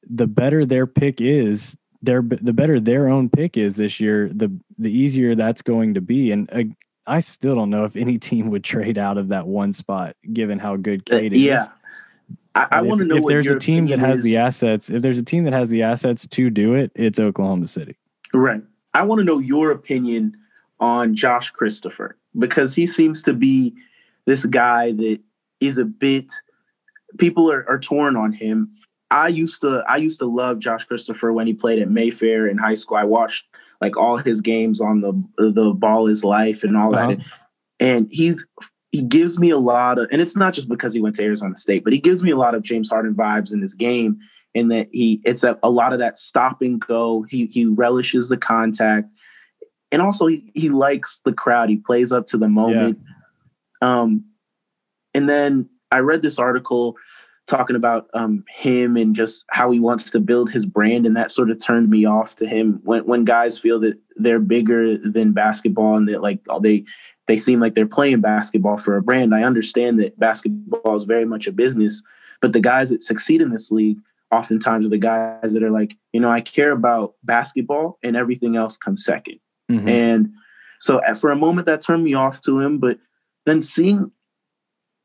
the 0.09 0.27
better 0.27 0.67
their 0.67 0.87
pick 0.87 1.21
is, 1.21 1.77
their 2.05 2.23
the 2.23 2.53
better 2.53 2.81
their 2.81 3.09
own 3.09 3.29
pick 3.29 3.57
is 3.57 3.77
this 3.77 4.01
year, 4.01 4.31
the 4.33 4.53
the 4.79 4.91
easier 4.91 5.35
that's 5.35 5.63
going 5.63 5.95
to 5.95 6.01
be. 6.01 6.33
And 6.33 6.51
uh, 6.53 6.63
I 7.07 7.21
still 7.21 7.55
don't 7.55 7.71
know 7.71 7.85
if 7.85 7.97
any 7.97 8.19
team 8.31 8.51
would 8.51 8.65
trade 8.65 8.99
out 8.99 9.19
of 9.19 9.29
that 9.29 9.47
one 9.47 9.73
spot, 9.73 10.17
given 10.33 10.59
how 10.59 10.77
good 10.77 11.03
uh, 11.11 11.19
Cade 11.19 11.33
uh, 11.33 11.37
yeah. 11.37 11.63
is. 11.63 11.69
I, 12.55 12.69
I 12.71 12.83
want 12.83 13.01
to 13.01 13.05
know 13.05 13.17
if 13.17 13.27
there's 13.27 13.49
a 13.49 13.59
team 13.59 13.87
that 13.89 13.99
has 13.99 14.19
is. 14.19 14.25
the 14.25 14.37
assets. 14.37 14.89
If 14.89 15.03
there's 15.03 15.19
a 15.19 15.25
team 15.25 15.45
that 15.45 15.53
has 15.53 15.71
the 15.71 15.83
assets 15.83 16.27
to 16.27 16.51
do 16.51 16.75
it, 16.75 16.93
it's 16.95 17.19
Oklahoma 17.19 17.67
City. 17.67 17.97
Right. 18.33 18.63
I 18.95 19.03
want 19.03 19.19
to 19.19 19.25
know 19.25 19.39
your 19.39 19.73
opinion 19.73 20.37
on 20.79 21.17
Josh 21.17 21.51
Christopher 21.51 22.17
because 22.39 22.75
he 22.75 22.87
seems 22.87 23.23
to 23.23 23.33
be 23.33 23.75
this 24.27 24.45
guy 24.45 24.93
that 24.93 25.19
is 25.61 25.79
a 25.79 25.85
bit. 25.85 26.33
People 27.19 27.51
are, 27.51 27.69
are 27.69 27.79
torn 27.79 28.17
on 28.17 28.33
him. 28.33 28.71
I 29.15 29.29
used 29.29 29.61
to 29.61 29.85
I 29.89 29.97
used 29.97 30.19
to 30.19 30.27
love 30.27 30.59
Josh 30.59 30.85
Christopher 30.85 31.33
when 31.33 31.47
he 31.47 31.55
played 31.55 31.79
at 31.79 31.89
Mayfair 31.89 32.49
in 32.49 32.59
high 32.59 32.75
school. 32.75 32.97
I 32.97 33.05
watched 33.05 33.47
like 33.81 33.97
all 33.97 34.17
his 34.17 34.41
games 34.41 34.81
on 34.81 35.01
the 35.03 35.13
the 35.39 35.73
ball 35.73 36.09
is 36.09 36.25
life 36.25 36.65
and 36.65 36.77
all 36.77 36.95
uh-huh. 36.95 37.09
that. 37.11 37.19
And 37.79 38.09
he's 38.11 38.45
he 38.91 39.03
gives 39.03 39.39
me 39.39 39.51
a 39.51 39.59
lot 39.59 39.99
of 39.99 40.09
and 40.11 40.21
it's 40.21 40.35
not 40.35 40.53
just 40.53 40.69
because 40.69 40.93
he 40.93 41.01
went 41.01 41.15
to 41.17 41.23
Arizona 41.23 41.57
State, 41.57 41.85
but 41.85 41.93
he 41.93 42.01
gives 42.01 42.25
me 42.25 42.33
a 42.33 42.37
lot 42.37 42.57
of 42.57 42.63
James 42.63 42.89
Harden 42.91 43.15
vibes 43.15 43.53
in 43.53 43.63
his 43.63 43.75
game 43.75 44.19
in 44.53 44.67
that 44.69 44.89
he 44.91 45.21
it's 45.25 45.45
a, 45.45 45.57
a 45.63 45.71
lot 45.71 45.93
of 45.93 46.01
that 46.01 46.19
stop 46.19 46.61
and 46.61 46.81
go. 46.81 47.23
He 47.31 47.47
he 47.47 47.67
relishes 47.67 48.31
the 48.31 48.37
contact. 48.37 49.09
And 49.93 50.03
also 50.03 50.27
he, 50.27 50.51
he 50.57 50.71
likes 50.71 51.21
the 51.25 51.33
crowd. 51.33 51.69
He 51.69 51.77
plays 51.77 52.11
up 52.11 52.27
to 52.27 52.37
the 52.37 52.49
moment. 52.49 52.99
Yeah. 53.81 53.93
Um 53.93 54.25
and 55.15 55.29
then 55.29 55.69
I 55.93 56.01
read 56.01 56.23
this 56.23 56.41
article 56.41 56.97
talking 57.47 57.77
about 57.77 58.09
um, 58.15 58.45
him 58.49 58.97
and 58.97 59.15
just 59.15 59.45
how 59.51 59.71
he 59.71 59.79
wants 59.79 60.11
to 60.11 60.21
build 60.21 60.51
his 60.51 60.65
brand, 60.65 61.07
and 61.07 61.17
that 61.17 61.31
sort 61.31 61.51
of 61.51 61.61
turned 61.61 61.91
me 61.91 62.05
off 62.05 62.37
to 62.37 62.47
him. 62.47 62.81
When 62.85 63.05
when 63.07 63.25
guys 63.25 63.59
feel 63.59 63.81
that 63.81 63.99
they're 64.17 64.41
bigger 64.41 64.97
than 64.99 65.33
basketball 65.33 65.97
and 65.97 66.09
that 66.09 66.23
like 66.23 66.41
they 66.63 66.85
they 67.27 67.39
seem 67.39 67.61
like 67.61 67.75
they're 67.75 67.87
playing 67.87 68.21
basketball 68.21 68.77
for 68.77 68.97
a 68.97 69.03
brand, 69.03 69.35
I 69.35 69.43
understand 69.43 70.01
that 70.01 70.19
basketball 70.19 70.97
is 70.97 71.05
very 71.05 71.25
much 71.25 71.47
a 71.47 71.53
business. 71.53 72.03
But 72.41 72.53
the 72.53 72.61
guys 72.61 72.91
that 72.91 73.03
succeed 73.03 73.41
in 73.41 73.51
this 73.51 73.71
league 73.71 73.99
oftentimes 74.31 74.85
are 74.85 74.91
the 74.91 74.99
guys 74.99 75.53
that 75.53 75.63
are 75.63 75.71
like, 75.71 75.97
you 76.13 76.21
know, 76.21 76.31
I 76.31 76.41
care 76.41 76.73
about 76.73 77.15
basketball 77.23 77.99
and 78.03 78.17
everything 78.17 78.57
else 78.57 78.77
comes 78.77 79.07
2nd 79.07 79.41
mm-hmm. 79.71 79.89
And 79.89 80.31
so 80.81 81.01
for 81.15 81.31
a 81.31 81.37
moment 81.37 81.67
that 81.67 81.81
turned 81.81 82.05
me 82.05 82.15
off 82.15 82.41
to 82.43 82.61
him, 82.61 82.79
but 82.79 82.99
then 83.47 83.63
seeing 83.63 84.11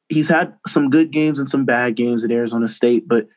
he's 0.10 0.28
had 0.28 0.54
some 0.68 0.90
good 0.90 1.12
games 1.12 1.40
and 1.40 1.48
some 1.48 1.66
bad 1.66 1.96
games 1.96 2.24
at 2.24 2.32
Arizona 2.32 2.68
State, 2.68 3.08
but 3.08 3.28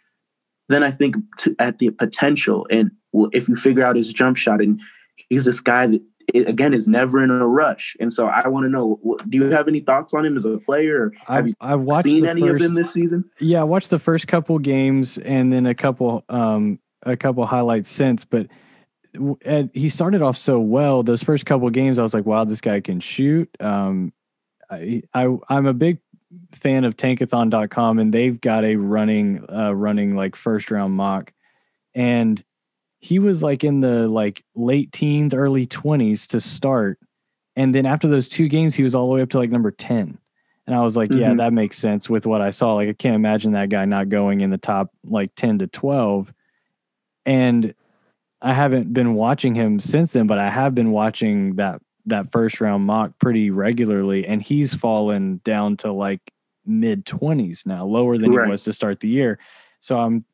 then 0.68 0.82
I 0.82 0.90
think 0.90 1.16
to, 1.38 1.54
at 1.58 1.78
the 1.78 1.90
potential 1.90 2.66
and 2.70 2.90
if 3.32 3.48
you 3.48 3.56
figure 3.56 3.84
out 3.84 3.96
his 3.96 4.12
jump 4.12 4.38
shot 4.38 4.62
and 4.62 4.80
he's 5.28 5.44
this 5.44 5.60
guy 5.60 5.86
that 5.86 6.00
again 6.34 6.72
is 6.72 6.88
never 6.88 7.22
in 7.22 7.30
a 7.30 7.46
rush. 7.46 7.96
And 8.00 8.12
so 8.12 8.26
I 8.26 8.48
want 8.48 8.64
to 8.64 8.70
know, 8.70 8.98
do 9.28 9.38
you 9.38 9.44
have 9.50 9.68
any 9.68 9.80
thoughts 9.80 10.14
on 10.14 10.24
him 10.24 10.36
as 10.36 10.44
a 10.44 10.58
player? 10.58 11.12
have 11.26 11.48
you 11.48 11.54
I 11.60 11.74
watched 11.74 12.04
seen 12.04 12.26
any 12.26 12.40
first, 12.40 12.54
of 12.54 12.70
him 12.70 12.74
this 12.74 12.92
season? 12.92 13.24
Yeah, 13.38 13.60
I 13.60 13.64
watched 13.64 13.90
the 13.90 13.98
first 13.98 14.28
couple 14.28 14.58
games 14.58 15.18
and 15.18 15.52
then 15.52 15.66
a 15.66 15.74
couple 15.74 16.24
um 16.28 16.78
a 17.04 17.16
couple 17.16 17.44
highlights 17.44 17.90
since, 17.90 18.24
but 18.24 18.46
he 19.74 19.88
started 19.88 20.22
off 20.22 20.38
so 20.38 20.58
well. 20.58 21.02
Those 21.02 21.22
first 21.22 21.44
couple 21.44 21.68
games, 21.70 21.98
I 21.98 22.02
was 22.02 22.14
like, 22.14 22.24
wow, 22.24 22.44
this 22.44 22.60
guy 22.60 22.80
can 22.80 23.00
shoot. 23.00 23.50
Um, 23.60 24.12
I, 24.70 25.02
I 25.12 25.36
I'm 25.48 25.66
a 25.66 25.74
big 25.74 25.98
fan 26.52 26.84
of 26.84 26.96
tankathon.com 26.96 27.98
and 27.98 28.12
they've 28.12 28.40
got 28.40 28.64
a 28.64 28.76
running 28.76 29.44
uh 29.50 29.72
running 29.72 30.16
like 30.16 30.36
first 30.36 30.70
round 30.70 30.94
mock. 30.94 31.32
And 31.94 32.42
he 32.98 33.18
was 33.18 33.42
like 33.42 33.64
in 33.64 33.80
the 33.80 34.08
like 34.08 34.44
late 34.54 34.92
teens 34.92 35.34
early 35.34 35.66
20s 35.66 36.26
to 36.28 36.40
start. 36.40 36.98
And 37.56 37.74
then 37.74 37.84
after 37.84 38.08
those 38.08 38.28
two 38.28 38.48
games 38.48 38.74
he 38.74 38.82
was 38.82 38.94
all 38.94 39.06
the 39.06 39.12
way 39.12 39.22
up 39.22 39.30
to 39.30 39.38
like 39.38 39.50
number 39.50 39.70
10 39.70 40.18
and 40.66 40.76
i 40.76 40.80
was 40.80 40.96
like 40.96 41.10
mm-hmm. 41.10 41.20
yeah 41.20 41.34
that 41.34 41.52
makes 41.52 41.76
sense 41.76 42.08
with 42.08 42.26
what 42.26 42.40
i 42.40 42.50
saw. 42.50 42.74
Like 42.74 42.88
i 42.88 42.92
can't 42.92 43.14
imagine 43.14 43.52
that 43.52 43.68
guy 43.68 43.84
not 43.84 44.08
going 44.08 44.40
in 44.40 44.50
the 44.50 44.58
top 44.58 44.90
like 45.04 45.34
10 45.34 45.58
to 45.58 45.66
12 45.66 46.32
and 47.26 47.74
i 48.40 48.52
haven't 48.52 48.92
been 48.92 49.14
watching 49.14 49.54
him 49.54 49.80
since 49.80 50.12
then 50.12 50.26
but 50.26 50.38
i 50.38 50.48
have 50.48 50.74
been 50.74 50.90
watching 50.90 51.56
that 51.56 51.80
that 52.06 52.32
first 52.32 52.60
round 52.60 52.84
mock 52.84 53.12
pretty 53.20 53.50
regularly, 53.50 54.26
and 54.26 54.42
he's 54.42 54.74
fallen 54.74 55.40
down 55.44 55.76
to 55.78 55.92
like 55.92 56.20
mid 56.64 57.06
twenties 57.06 57.64
now, 57.66 57.84
lower 57.84 58.18
than 58.18 58.32
he 58.32 58.38
was 58.38 58.64
to 58.64 58.72
start 58.72 59.00
the 59.00 59.08
year. 59.08 59.38
So 59.80 59.98
I'm, 59.98 60.24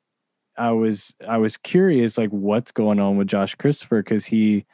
I 0.57 0.73
was, 0.73 1.15
I 1.27 1.39
was 1.39 1.57
curious, 1.57 2.19
like 2.19 2.31
what's 2.31 2.73
going 2.73 2.99
on 2.99 3.17
with 3.17 3.29
Josh 3.29 3.55
Christopher 3.55 4.03
because 4.03 4.25
he, 4.25 4.67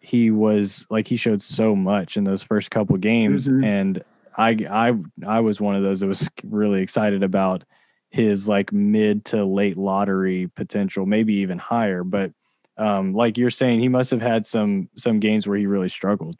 he 0.00 0.30
was 0.30 0.86
like 0.90 1.08
he 1.08 1.16
showed 1.16 1.42
so 1.42 1.74
much 1.74 2.16
in 2.16 2.24
those 2.24 2.42
first 2.42 2.70
couple 2.70 2.96
games, 2.96 3.48
mm-hmm. 3.48 3.64
and 3.64 4.04
I, 4.36 4.50
I, 4.70 4.94
I 5.26 5.40
was 5.40 5.60
one 5.60 5.74
of 5.74 5.82
those 5.82 6.00
that 6.00 6.06
was 6.06 6.28
really 6.44 6.80
excited 6.80 7.22
about 7.22 7.64
his 8.10 8.48
like 8.48 8.72
mid 8.72 9.24
to 9.26 9.44
late 9.44 9.76
lottery 9.76 10.48
potential, 10.54 11.04
maybe 11.04 11.34
even 11.34 11.58
higher, 11.58 12.04
but 12.04 12.32
um, 12.78 13.12
like 13.12 13.36
you're 13.36 13.50
saying, 13.50 13.80
he 13.80 13.88
must 13.88 14.10
have 14.10 14.22
had 14.22 14.46
some 14.46 14.88
some 14.96 15.20
games 15.20 15.46
where 15.46 15.58
he 15.58 15.66
really 15.66 15.88
struggled. 15.88 16.36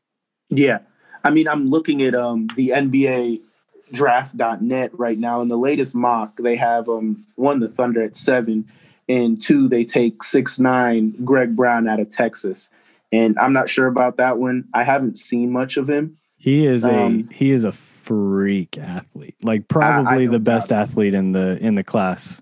Yeah, 0.49 0.79
I 1.25 1.31
mean, 1.31 1.49
I'm 1.49 1.69
looking 1.69 2.03
at 2.03 2.15
um, 2.15 2.49
the 2.57 2.71
NBA 2.71 3.41
draft.net 3.93 4.99
right 4.99 5.19
now. 5.19 5.41
In 5.41 5.49
the 5.49 5.59
latest 5.59 5.95
mock, 5.95 6.37
they 6.39 6.57
have 6.57 6.89
um, 6.89 7.25
one 7.37 7.61
the 7.61 7.69
Thunder 7.69 8.03
at 8.03 8.17
seven, 8.17 8.67
and 9.09 9.41
two, 9.41 9.69
they 9.69 9.85
take 9.85 10.23
six 10.23 10.59
nine 10.59 11.15
Greg 11.25 11.57
Brown 11.57 11.89
out 11.89 12.01
of 12.01 12.11
Texas. 12.11 12.71
And 13.11 13.39
I'm 13.39 13.53
not 13.53 13.71
sure 13.71 13.87
about 13.87 14.19
that 14.19 14.39
one. 14.39 14.69
I 14.75 14.85
haven't 14.85 15.17
seen 15.17 15.51
much 15.51 15.77
of 15.77 15.89
him. 15.89 16.19
He 16.37 16.67
is 16.67 16.85
um, 16.85 17.27
a 17.31 17.35
he 17.35 17.51
is 17.51 17.65
a 17.65 17.73
freak 17.73 18.79
athlete. 18.79 19.37
Like 19.43 19.67
probably 19.69 20.25
I, 20.25 20.29
I 20.29 20.31
the 20.31 20.39
best 20.39 20.73
athlete 20.73 21.15
in 21.15 21.33
the 21.33 21.59
in 21.59 21.75
the 21.75 21.85
class. 21.85 22.41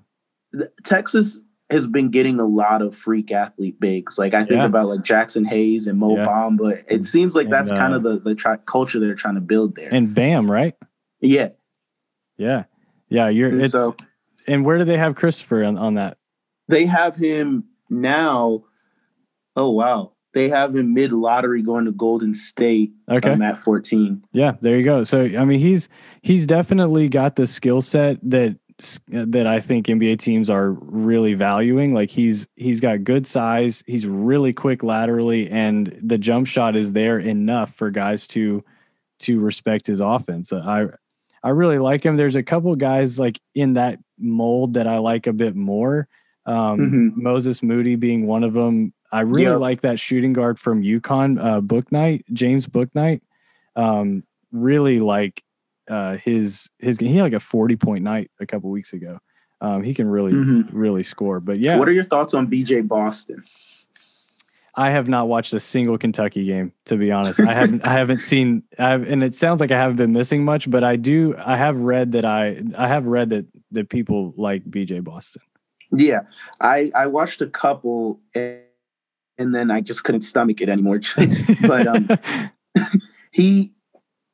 Texas 0.84 1.38
has 1.70 1.86
been 1.86 2.10
getting 2.10 2.38
a 2.38 2.46
lot 2.46 2.80
of 2.80 2.94
freak 2.94 3.32
athlete 3.32 3.80
bigs. 3.80 4.18
Like 4.18 4.34
I 4.34 4.44
think 4.44 4.60
yeah. 4.60 4.66
about 4.66 4.86
like 4.86 5.00
Jaxson 5.00 5.46
Hayes 5.46 5.86
and 5.86 5.98
Mo 5.98 6.16
yeah. 6.16 6.26
Bamba, 6.26 6.58
but 6.58 6.84
it 6.88 7.06
seems 7.06 7.34
like 7.34 7.46
and, 7.46 7.52
that's 7.52 7.70
uh, 7.70 7.76
kind 7.76 7.94
of 7.94 8.02
the 8.02 8.18
the 8.18 8.34
tri- 8.34 8.58
culture 8.66 9.00
they're 9.00 9.14
trying 9.14 9.34
to 9.34 9.40
build 9.40 9.74
there. 9.74 9.92
And 9.92 10.14
Bam, 10.14 10.50
right? 10.50 10.74
Yeah, 11.20 11.50
yeah, 12.36 12.64
yeah. 13.08 13.28
You're 13.28 13.50
and 13.50 13.62
it's 13.62 13.72
so, 13.72 13.96
and 14.46 14.64
where 14.64 14.78
do 14.78 14.84
they 14.84 14.98
have 14.98 15.16
Christopher 15.16 15.64
on, 15.64 15.76
on 15.76 15.94
that? 15.94 16.18
They 16.68 16.86
have 16.86 17.16
him 17.16 17.64
now. 17.90 18.64
Oh 19.56 19.70
wow, 19.70 20.12
they 20.34 20.48
have 20.48 20.76
him 20.76 20.94
mid 20.94 21.12
lottery 21.12 21.62
going 21.62 21.86
to 21.86 21.92
Golden 21.92 22.32
State. 22.34 22.92
Okay, 23.10 23.32
um, 23.32 23.42
at 23.42 23.58
fourteen. 23.58 24.22
Yeah, 24.32 24.52
there 24.60 24.76
you 24.76 24.84
go. 24.84 25.02
So 25.02 25.24
I 25.24 25.44
mean, 25.44 25.58
he's 25.58 25.88
he's 26.22 26.46
definitely 26.46 27.08
got 27.08 27.34
the 27.34 27.46
skill 27.46 27.80
set 27.80 28.18
that 28.30 28.56
that 29.08 29.46
I 29.46 29.60
think 29.60 29.86
NBA 29.86 30.18
teams 30.18 30.50
are 30.50 30.72
really 30.72 31.34
valuing. 31.34 31.94
Like 31.94 32.10
he's 32.10 32.46
he's 32.56 32.80
got 32.80 33.04
good 33.04 33.26
size, 33.26 33.82
he's 33.86 34.06
really 34.06 34.52
quick 34.52 34.82
laterally, 34.82 35.48
and 35.50 35.98
the 36.02 36.18
jump 36.18 36.46
shot 36.46 36.76
is 36.76 36.92
there 36.92 37.18
enough 37.18 37.74
for 37.74 37.90
guys 37.90 38.26
to 38.28 38.62
to 39.20 39.40
respect 39.40 39.86
his 39.86 40.00
offense. 40.00 40.52
I 40.52 40.86
I 41.42 41.50
really 41.50 41.78
like 41.78 42.04
him. 42.04 42.16
There's 42.16 42.36
a 42.36 42.42
couple 42.42 42.74
guys 42.76 43.18
like 43.18 43.40
in 43.54 43.74
that 43.74 43.98
mold 44.18 44.74
that 44.74 44.86
I 44.86 44.98
like 44.98 45.26
a 45.26 45.32
bit 45.32 45.54
more. 45.54 46.08
Um, 46.44 46.78
mm-hmm. 46.78 47.22
Moses 47.22 47.62
Moody 47.62 47.96
being 47.96 48.26
one 48.26 48.44
of 48.44 48.52
them. 48.52 48.92
I 49.12 49.20
really 49.20 49.52
yep. 49.52 49.60
like 49.60 49.80
that 49.82 50.00
shooting 50.00 50.32
guard 50.32 50.58
from 50.58 50.82
UConn, 50.82 51.42
uh, 51.42 51.60
Bouknight, 51.60 52.24
James 52.32 52.66
Bouknight. 52.66 53.20
Um, 53.74 54.24
really 54.52 54.98
like 54.98 55.42
uh, 55.88 56.16
his 56.16 56.70
his 56.78 56.98
he 56.98 57.16
had 57.16 57.22
like 57.22 57.32
a 57.32 57.40
40 57.40 57.76
point 57.76 58.04
night 58.04 58.30
a 58.40 58.46
couple 58.46 58.70
weeks 58.70 58.92
ago. 58.92 59.18
Um, 59.60 59.82
he 59.82 59.94
can 59.94 60.08
really 60.08 60.32
mm-hmm. 60.32 60.76
really 60.76 61.02
score. 61.02 61.40
But 61.40 61.58
yeah, 61.58 61.76
what 61.76 61.88
are 61.88 61.92
your 61.92 62.04
thoughts 62.04 62.34
on 62.34 62.46
BJ 62.48 62.86
Boston? 62.86 63.42
I 64.78 64.90
have 64.90 65.08
not 65.08 65.28
watched 65.28 65.54
a 65.54 65.60
single 65.60 65.96
Kentucky 65.96 66.44
game 66.44 66.72
to 66.84 66.96
be 66.96 67.10
honest. 67.10 67.40
I 67.40 67.54
haven't 67.54 67.86
I 67.86 67.94
haven't 67.94 68.18
seen 68.18 68.62
I've, 68.78 69.08
and 69.10 69.24
it 69.24 69.34
sounds 69.34 69.60
like 69.60 69.70
I 69.70 69.78
haven't 69.78 69.96
been 69.96 70.12
missing 70.12 70.44
much, 70.44 70.70
but 70.70 70.84
I 70.84 70.96
do 70.96 71.34
I 71.38 71.56
have 71.56 71.76
read 71.78 72.12
that 72.12 72.26
I 72.26 72.60
I 72.76 72.86
have 72.86 73.06
read 73.06 73.30
that 73.30 73.46
that 73.72 73.88
people 73.88 74.34
like 74.36 74.64
BJ 74.64 75.02
Boston. 75.02 75.42
Yeah. 75.92 76.20
I 76.60 76.90
I 76.94 77.06
watched 77.06 77.40
a 77.40 77.46
couple 77.46 78.20
and, 78.34 78.60
and 79.38 79.54
then 79.54 79.70
I 79.70 79.80
just 79.80 80.04
couldn't 80.04 80.22
stomach 80.22 80.60
it 80.60 80.68
anymore. 80.68 81.00
but 81.66 81.86
um 81.86 82.08
he 83.32 83.72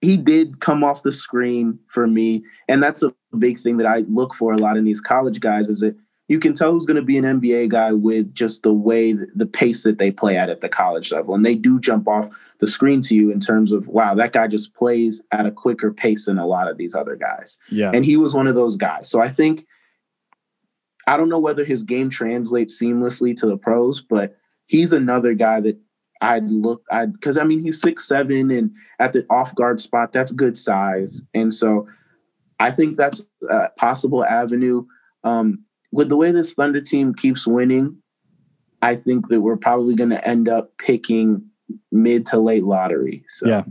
he 0.03 0.17
did 0.17 0.61
come 0.61 0.83
off 0.83 1.05
the 1.05 1.13
screen 1.13 1.79
for 1.87 2.07
me, 2.07 2.45
and 2.69 2.83
that's 2.83 3.03
a 3.03 3.15
big 3.39 3.59
thing 3.59 3.77
that 3.79 3.87
I 3.87 3.99
look 4.09 4.35
for 4.35 4.53
a 4.53 4.59
lot 4.59 4.77
in 4.77 4.85
these 4.85 5.01
college 5.01 5.41
guys. 5.41 5.69
Is 5.69 5.81
that 5.81 5.97
you 6.29 6.41
can 6.41 6.55
tell 6.55 6.73
who's 6.73 6.87
going 6.87 6.97
to 6.97 7.03
be 7.03 7.17
an 7.17 7.25
NBA 7.25 7.69
guy 7.69 7.93
with 7.93 8.35
just 8.35 8.65
the 8.65 8.73
way 8.73 9.13
the 9.13 9.47
pace 9.47 9.85
that 9.85 9.99
they 9.99 10.11
play 10.11 10.37
at 10.37 10.51
at 10.51 10.61
the 10.61 10.69
college 10.69 11.13
level, 11.13 11.35
and 11.35 11.47
they 11.47 11.55
do 11.55 11.79
jump 11.79 12.09
off 12.09 12.29
the 12.59 12.67
screen 12.67 13.01
to 13.03 13.15
you 13.15 13.31
in 13.31 13.39
terms 13.39 13.71
of 13.71 13.87
wow, 13.87 14.15
that 14.15 14.33
guy 14.33 14.49
just 14.49 14.75
plays 14.75 15.23
at 15.31 15.47
a 15.47 15.53
quicker 15.53 15.93
pace 15.93 16.27
than 16.27 16.39
a 16.39 16.47
lot 16.47 16.69
of 16.69 16.77
these 16.77 16.95
other 16.95 17.15
guys. 17.15 17.57
Yeah, 17.71 17.93
and 17.95 18.05
he 18.05 18.17
was 18.17 18.35
one 18.35 18.49
of 18.49 18.57
those 18.57 18.77
guys. 18.77 19.09
So 19.09 19.21
I 19.21 19.29
think 19.29 19.65
I 21.07 21.17
don't 21.17 21.29
know 21.29 21.39
whether 21.39 21.65
his 21.65 21.85
game 21.85 22.11
translates 22.11 22.81
seamlessly 22.81 23.37
to 23.37 23.47
the 23.47 23.57
pros, 23.57 24.01
but 24.01 24.37
he's 24.67 24.93
another 24.93 25.35
guy 25.35 25.61
that 25.61 25.79
I'd 26.23 26.49
look, 26.51 26.85
I 26.91 27.07
because 27.07 27.37
I 27.37 27.45
mean 27.45 27.63
he's 27.63 27.81
six 27.81 28.07
seven 28.07 28.51
and 28.51 28.71
at 29.01 29.13
the 29.13 29.27
off 29.29 29.55
guard 29.55 29.81
spot 29.81 30.13
that's 30.13 30.33
good 30.33 30.57
size, 30.57 31.21
and 31.35 31.53
so 31.53 31.87
I 32.61 32.71
think 32.71 32.97
that's 32.97 33.23
a 33.51 33.69
possible 33.77 34.25
avenue. 34.25 34.87
Um, 35.25 35.65
with 35.91 36.09
the 36.09 36.17
way 36.17 36.31
this 36.31 36.55
Thunder 36.55 36.81
team 36.81 37.13
keeps 37.13 37.47
winning, 37.47 37.97
I 38.81 38.95
think 38.95 39.29
that 39.29 39.41
we're 39.41 39.57
probably 39.57 39.95
going 39.95 40.11
to 40.11 40.27
end 40.27 40.49
up 40.49 40.71
picking 40.79 41.45
mid 41.91 42.25
to 42.27 42.39
late 42.39 42.65
lottery. 42.65 43.25
So 43.29 43.49
yeah. 43.49 43.65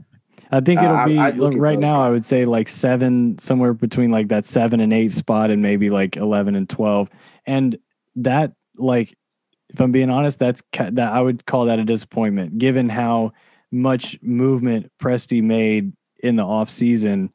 I 0.52 0.60
think 0.60 0.82
it'll 0.82 1.06
be 1.06 1.18
uh, 1.18 1.32
right 1.52 1.80
now. 1.80 1.91
Guys. 1.93 2.08
I 2.08 2.10
would 2.10 2.26
say 2.26 2.43
like 2.43 2.68
seven, 2.68 3.38
somewhere 3.39 3.74
between 3.74 4.12
like 4.12 4.28
that 4.28 4.43
seven 4.43 4.82
and 4.82 4.91
eight 4.91 5.14
spot, 5.14 5.49
and 5.49 5.62
maybe 5.62 5.89
like 5.89 6.18
eleven 6.18 6.56
and 6.56 6.70
twelve. 6.70 7.10
And 7.45 7.78
that 8.18 8.52
like 8.76 9.16
if 9.72 9.80
I'm 9.80 9.91
being 9.91 10.09
honest, 10.09 10.39
that's 10.39 10.61
that 10.74 11.13
I 11.13 11.22
would 11.22 11.45
call 11.45 11.65
that 11.65 11.80
a 11.80 11.86
disappointment 11.86 12.57
given 12.57 12.89
how 12.89 13.34
much 13.72 14.17
movement 14.22 14.91
Presti 15.01 15.41
made 15.41 15.93
in 16.22 16.36
the 16.36 16.43
off 16.43 16.69
season. 16.69 17.32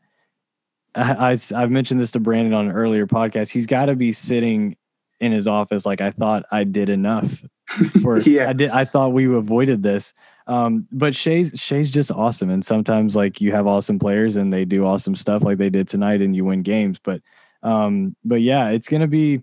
I, 0.95 1.39
I 1.55 1.61
have 1.61 1.71
mentioned 1.71 2.01
this 2.01 2.13
to 2.13 2.21
Brandon 2.21 2.55
on 2.55 2.67
an 2.67 2.73
earlier 2.73 3.07
podcast. 3.07 3.51
He's 3.51 3.67
got 3.67 3.87
to 3.87 3.97
be 3.97 4.13
sitting 4.13 4.77
in 5.21 5.33
his 5.33 5.49
office 5.49 5.87
like 5.87 6.01
I 6.01 6.11
thought 6.11 6.45
I 6.51 6.65
did 6.65 6.89
enough. 6.89 7.43
For 8.03 8.21
yeah, 8.21 8.49
I 8.49 8.53
did. 8.53 8.71
I 8.71 8.85
thought 8.85 9.13
we 9.13 9.27
avoided 9.27 9.83
this. 9.83 10.15
Um, 10.47 10.87
but 10.93 11.15
Shai's 11.15 11.53
Shai's 11.57 11.91
just 11.91 12.13
awesome, 12.13 12.49
and 12.49 12.65
sometimes 12.65 13.17
like 13.17 13.41
you 13.41 13.51
have 13.53 13.67
awesome 13.67 13.99
players 13.99 14.37
and 14.37 14.53
they 14.53 14.65
do 14.65 14.87
awesome 14.87 15.17
stuff 15.17 15.43
like 15.43 15.59
they 15.59 15.71
did 15.71 15.89
tonight, 15.89 16.23
and 16.23 16.37
you 16.37 16.45
win 16.45 16.63
games. 16.63 17.01
But 17.03 17.23
um, 17.65 18.15
but 18.25 18.43
yeah, 18.43 18.69
it's 18.69 18.89
gonna 18.89 19.09
be 19.09 19.43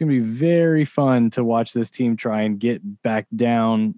going 0.00 0.10
to 0.10 0.20
be 0.20 0.26
very 0.26 0.84
fun 0.84 1.30
to 1.30 1.44
watch 1.44 1.72
this 1.72 1.90
team 1.90 2.16
try 2.16 2.42
and 2.42 2.58
get 2.58 2.80
back 3.02 3.26
down, 3.34 3.94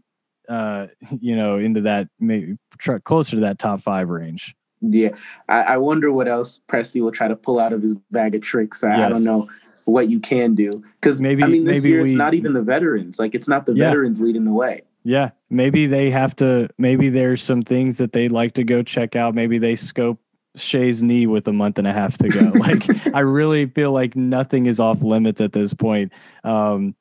uh, 0.49 0.89
you 1.21 1.37
know, 1.37 1.59
into 1.59 1.83
that 1.83 2.09
maybe 2.21 2.57
try, 2.79 2.99
closer 2.99 3.37
to 3.37 3.41
that 3.41 3.59
top 3.59 3.81
five 3.81 4.09
range. 4.09 4.55
Yeah, 4.83 5.11
I, 5.49 5.63
I, 5.63 5.77
wonder 5.77 6.13
what 6.13 6.27
else 6.27 6.61
Presti 6.69 7.01
will 7.01 7.13
try 7.13 7.29
to 7.29 7.37
pull 7.37 7.61
out 7.61 7.73
of 7.73 7.83
his 7.83 7.95
bag 8.11 8.35
of 8.35 8.43
tricks. 8.43 8.83
I, 8.83 8.97
yes. 8.97 9.07
I 9.07 9.09
don't 9.11 9.23
know 9.23 9.49
what 9.85 10.09
you 10.09 10.19
can 10.19 10.57
do 10.57 10.83
because 11.01 11.21
maybe 11.21 11.43
I 11.43 11.47
mean 11.47 11.65
this 11.65 11.79
maybe 11.79 11.91
year 11.91 12.01
we, 12.01 12.07
it's 12.07 12.15
not 12.15 12.35
even 12.35 12.53
the 12.53 12.63
veterans. 12.63 13.19
Like 13.19 13.35
it's 13.35 13.47
not 13.47 13.65
the 13.67 13.75
yeah. 13.75 13.89
veterans 13.89 14.21
leading 14.21 14.43
the 14.43 14.53
way. 14.53 14.83
Yeah, 15.05 15.31
maybe 15.51 15.87
they 15.87 16.11
have 16.11 16.35
to. 16.37 16.69
Maybe 16.79 17.11
there's 17.11 17.43
some 17.43 17.63
things 17.63 17.99
that 17.99 18.13
they'd 18.13 18.33
like 18.33 18.55
to 18.55 18.65
go 18.65 18.83
check 18.83 19.17
out. 19.17 19.35
Maybe 19.35 19.59
they 19.59 19.77
scope 19.77 20.19
Shai's 20.57 21.03
knee 21.03 21.27
with 21.27 21.49
a 21.49 21.53
month 21.53 21.79
and 21.79 21.87
a 21.87 21.93
half 21.93 22.19
to 22.19 22.29
go. 22.29 22.41
like 22.55 22.85
I 23.15 23.21
really 23.21 23.67
feel 23.67 23.93
like 23.93 24.17
nothing 24.17 24.67
is 24.67 24.81
off 24.81 25.03
limits 25.03 25.41
at 25.41 25.53
this 25.53 25.75
point. 25.75 26.13
Um, 26.45 26.95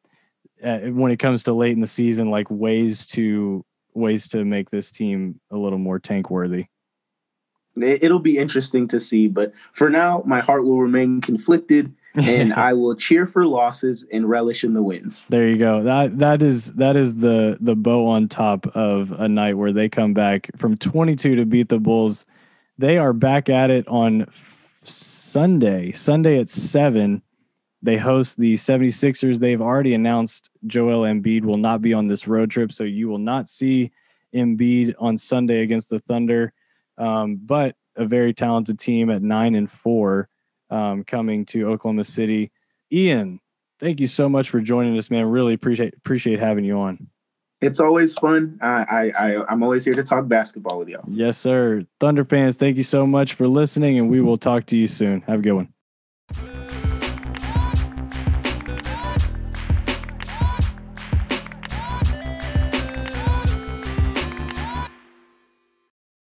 uh, 0.63 0.79
when 0.79 1.11
it 1.11 1.17
comes 1.17 1.43
to 1.43 1.53
late 1.53 1.73
in 1.73 1.81
the 1.81 1.87
season, 1.87 2.29
like 2.29 2.49
ways 2.49 3.05
to 3.07 3.65
ways 3.93 4.27
to 4.29 4.45
make 4.45 4.69
this 4.69 4.91
team 4.91 5.39
a 5.49 5.57
little 5.57 5.79
more 5.79 5.99
tank 5.99 6.29
worthy. 6.29 6.67
It'll 7.81 8.19
be 8.19 8.37
interesting 8.37 8.87
to 8.89 8.99
see, 8.99 9.27
but 9.27 9.53
for 9.71 9.89
now, 9.89 10.23
my 10.25 10.41
heart 10.41 10.65
will 10.65 10.81
remain 10.81 11.21
conflicted, 11.21 11.93
and 12.15 12.53
I 12.53 12.73
will 12.73 12.95
cheer 12.95 13.25
for 13.25 13.45
losses 13.45 14.05
and 14.11 14.29
relish 14.29 14.63
in 14.65 14.73
the 14.73 14.83
wins. 14.83 15.25
There 15.29 15.47
you 15.47 15.57
go. 15.57 15.81
That 15.83 16.19
that 16.19 16.43
is 16.43 16.73
that 16.73 16.95
is 16.95 17.15
the 17.15 17.57
the 17.59 17.75
bow 17.75 18.07
on 18.07 18.27
top 18.27 18.67
of 18.75 19.11
a 19.13 19.27
night 19.27 19.57
where 19.57 19.71
they 19.71 19.87
come 19.89 20.13
back 20.13 20.49
from 20.57 20.77
22 20.77 21.35
to 21.35 21.45
beat 21.45 21.69
the 21.69 21.79
Bulls 21.79 22.25
they 22.82 22.97
are 22.97 23.13
back 23.13 23.47
at 23.47 23.69
it 23.69 23.88
on 23.88 24.27
Sunday. 24.84 25.91
Sunday 25.91 26.39
at 26.39 26.49
7. 26.49 27.21
They 27.84 27.97
host 27.97 28.38
the 28.38 28.55
76ers. 28.55 29.39
They've 29.39 29.61
already 29.61 29.93
announced 29.93 30.49
Joel 30.67 31.03
Embiid 31.03 31.43
will 31.43 31.57
not 31.57 31.82
be 31.82 31.93
on 31.93 32.07
this 32.07 32.27
road 32.27 32.51
trip, 32.51 32.71
so 32.71 32.84
you 32.84 33.07
will 33.07 33.19
not 33.19 33.47
see 33.47 33.91
Embiid 34.36 34.95
on 34.99 35.15
Sunday 35.15 35.61
against 35.61 35.89
the 35.89 35.99
Thunder. 35.99 36.53
Um, 36.97 37.38
but 37.38 37.75
a 37.95 38.05
very 38.05 38.34
talented 38.34 38.79
team 38.79 39.09
at 39.09 39.21
9 39.21 39.55
and 39.55 39.69
4 39.69 40.27
um, 40.69 41.03
coming 41.03 41.45
to 41.45 41.69
Oklahoma 41.69 42.03
City. 42.03 42.51
Ian, 42.91 43.39
thank 43.79 43.99
you 43.99 44.07
so 44.07 44.27
much 44.27 44.49
for 44.49 44.59
joining 44.59 44.97
us, 44.97 45.09
man. 45.09 45.25
Really 45.25 45.53
appreciate 45.53 45.93
appreciate 45.95 46.39
having 46.39 46.65
you 46.65 46.77
on 46.77 47.07
it's 47.62 47.80
always 47.80 48.16
fun. 48.16 48.59
I, 48.62 48.68
I, 48.68 49.28
I 49.28 49.53
am 49.53 49.64
always 49.64 49.86
here 49.86 49.93
to 49.93 50.03
talk 50.03 50.28
basketball 50.28 50.80
with 50.80 50.89
y'all. 50.89 51.05
Yes, 51.07 51.38
sir. 51.38 51.86
Thunder 51.99 52.26
fans, 52.26 52.57
thank 52.57 52.78
you 52.78 52.84
so 52.84 53.05
much 53.05 53.36
for 53.36 53.47
listening, 53.47 53.99
and 53.99 54.09
we 54.09 54.20
will 54.22 54.38
talk 54.38 54.66
to 54.68 54.78
you 54.78 54.88
soon. 54.88 55.22
Have 55.22 55.39
a 55.39 55.43
good 55.43 55.53
one. 55.53 56.61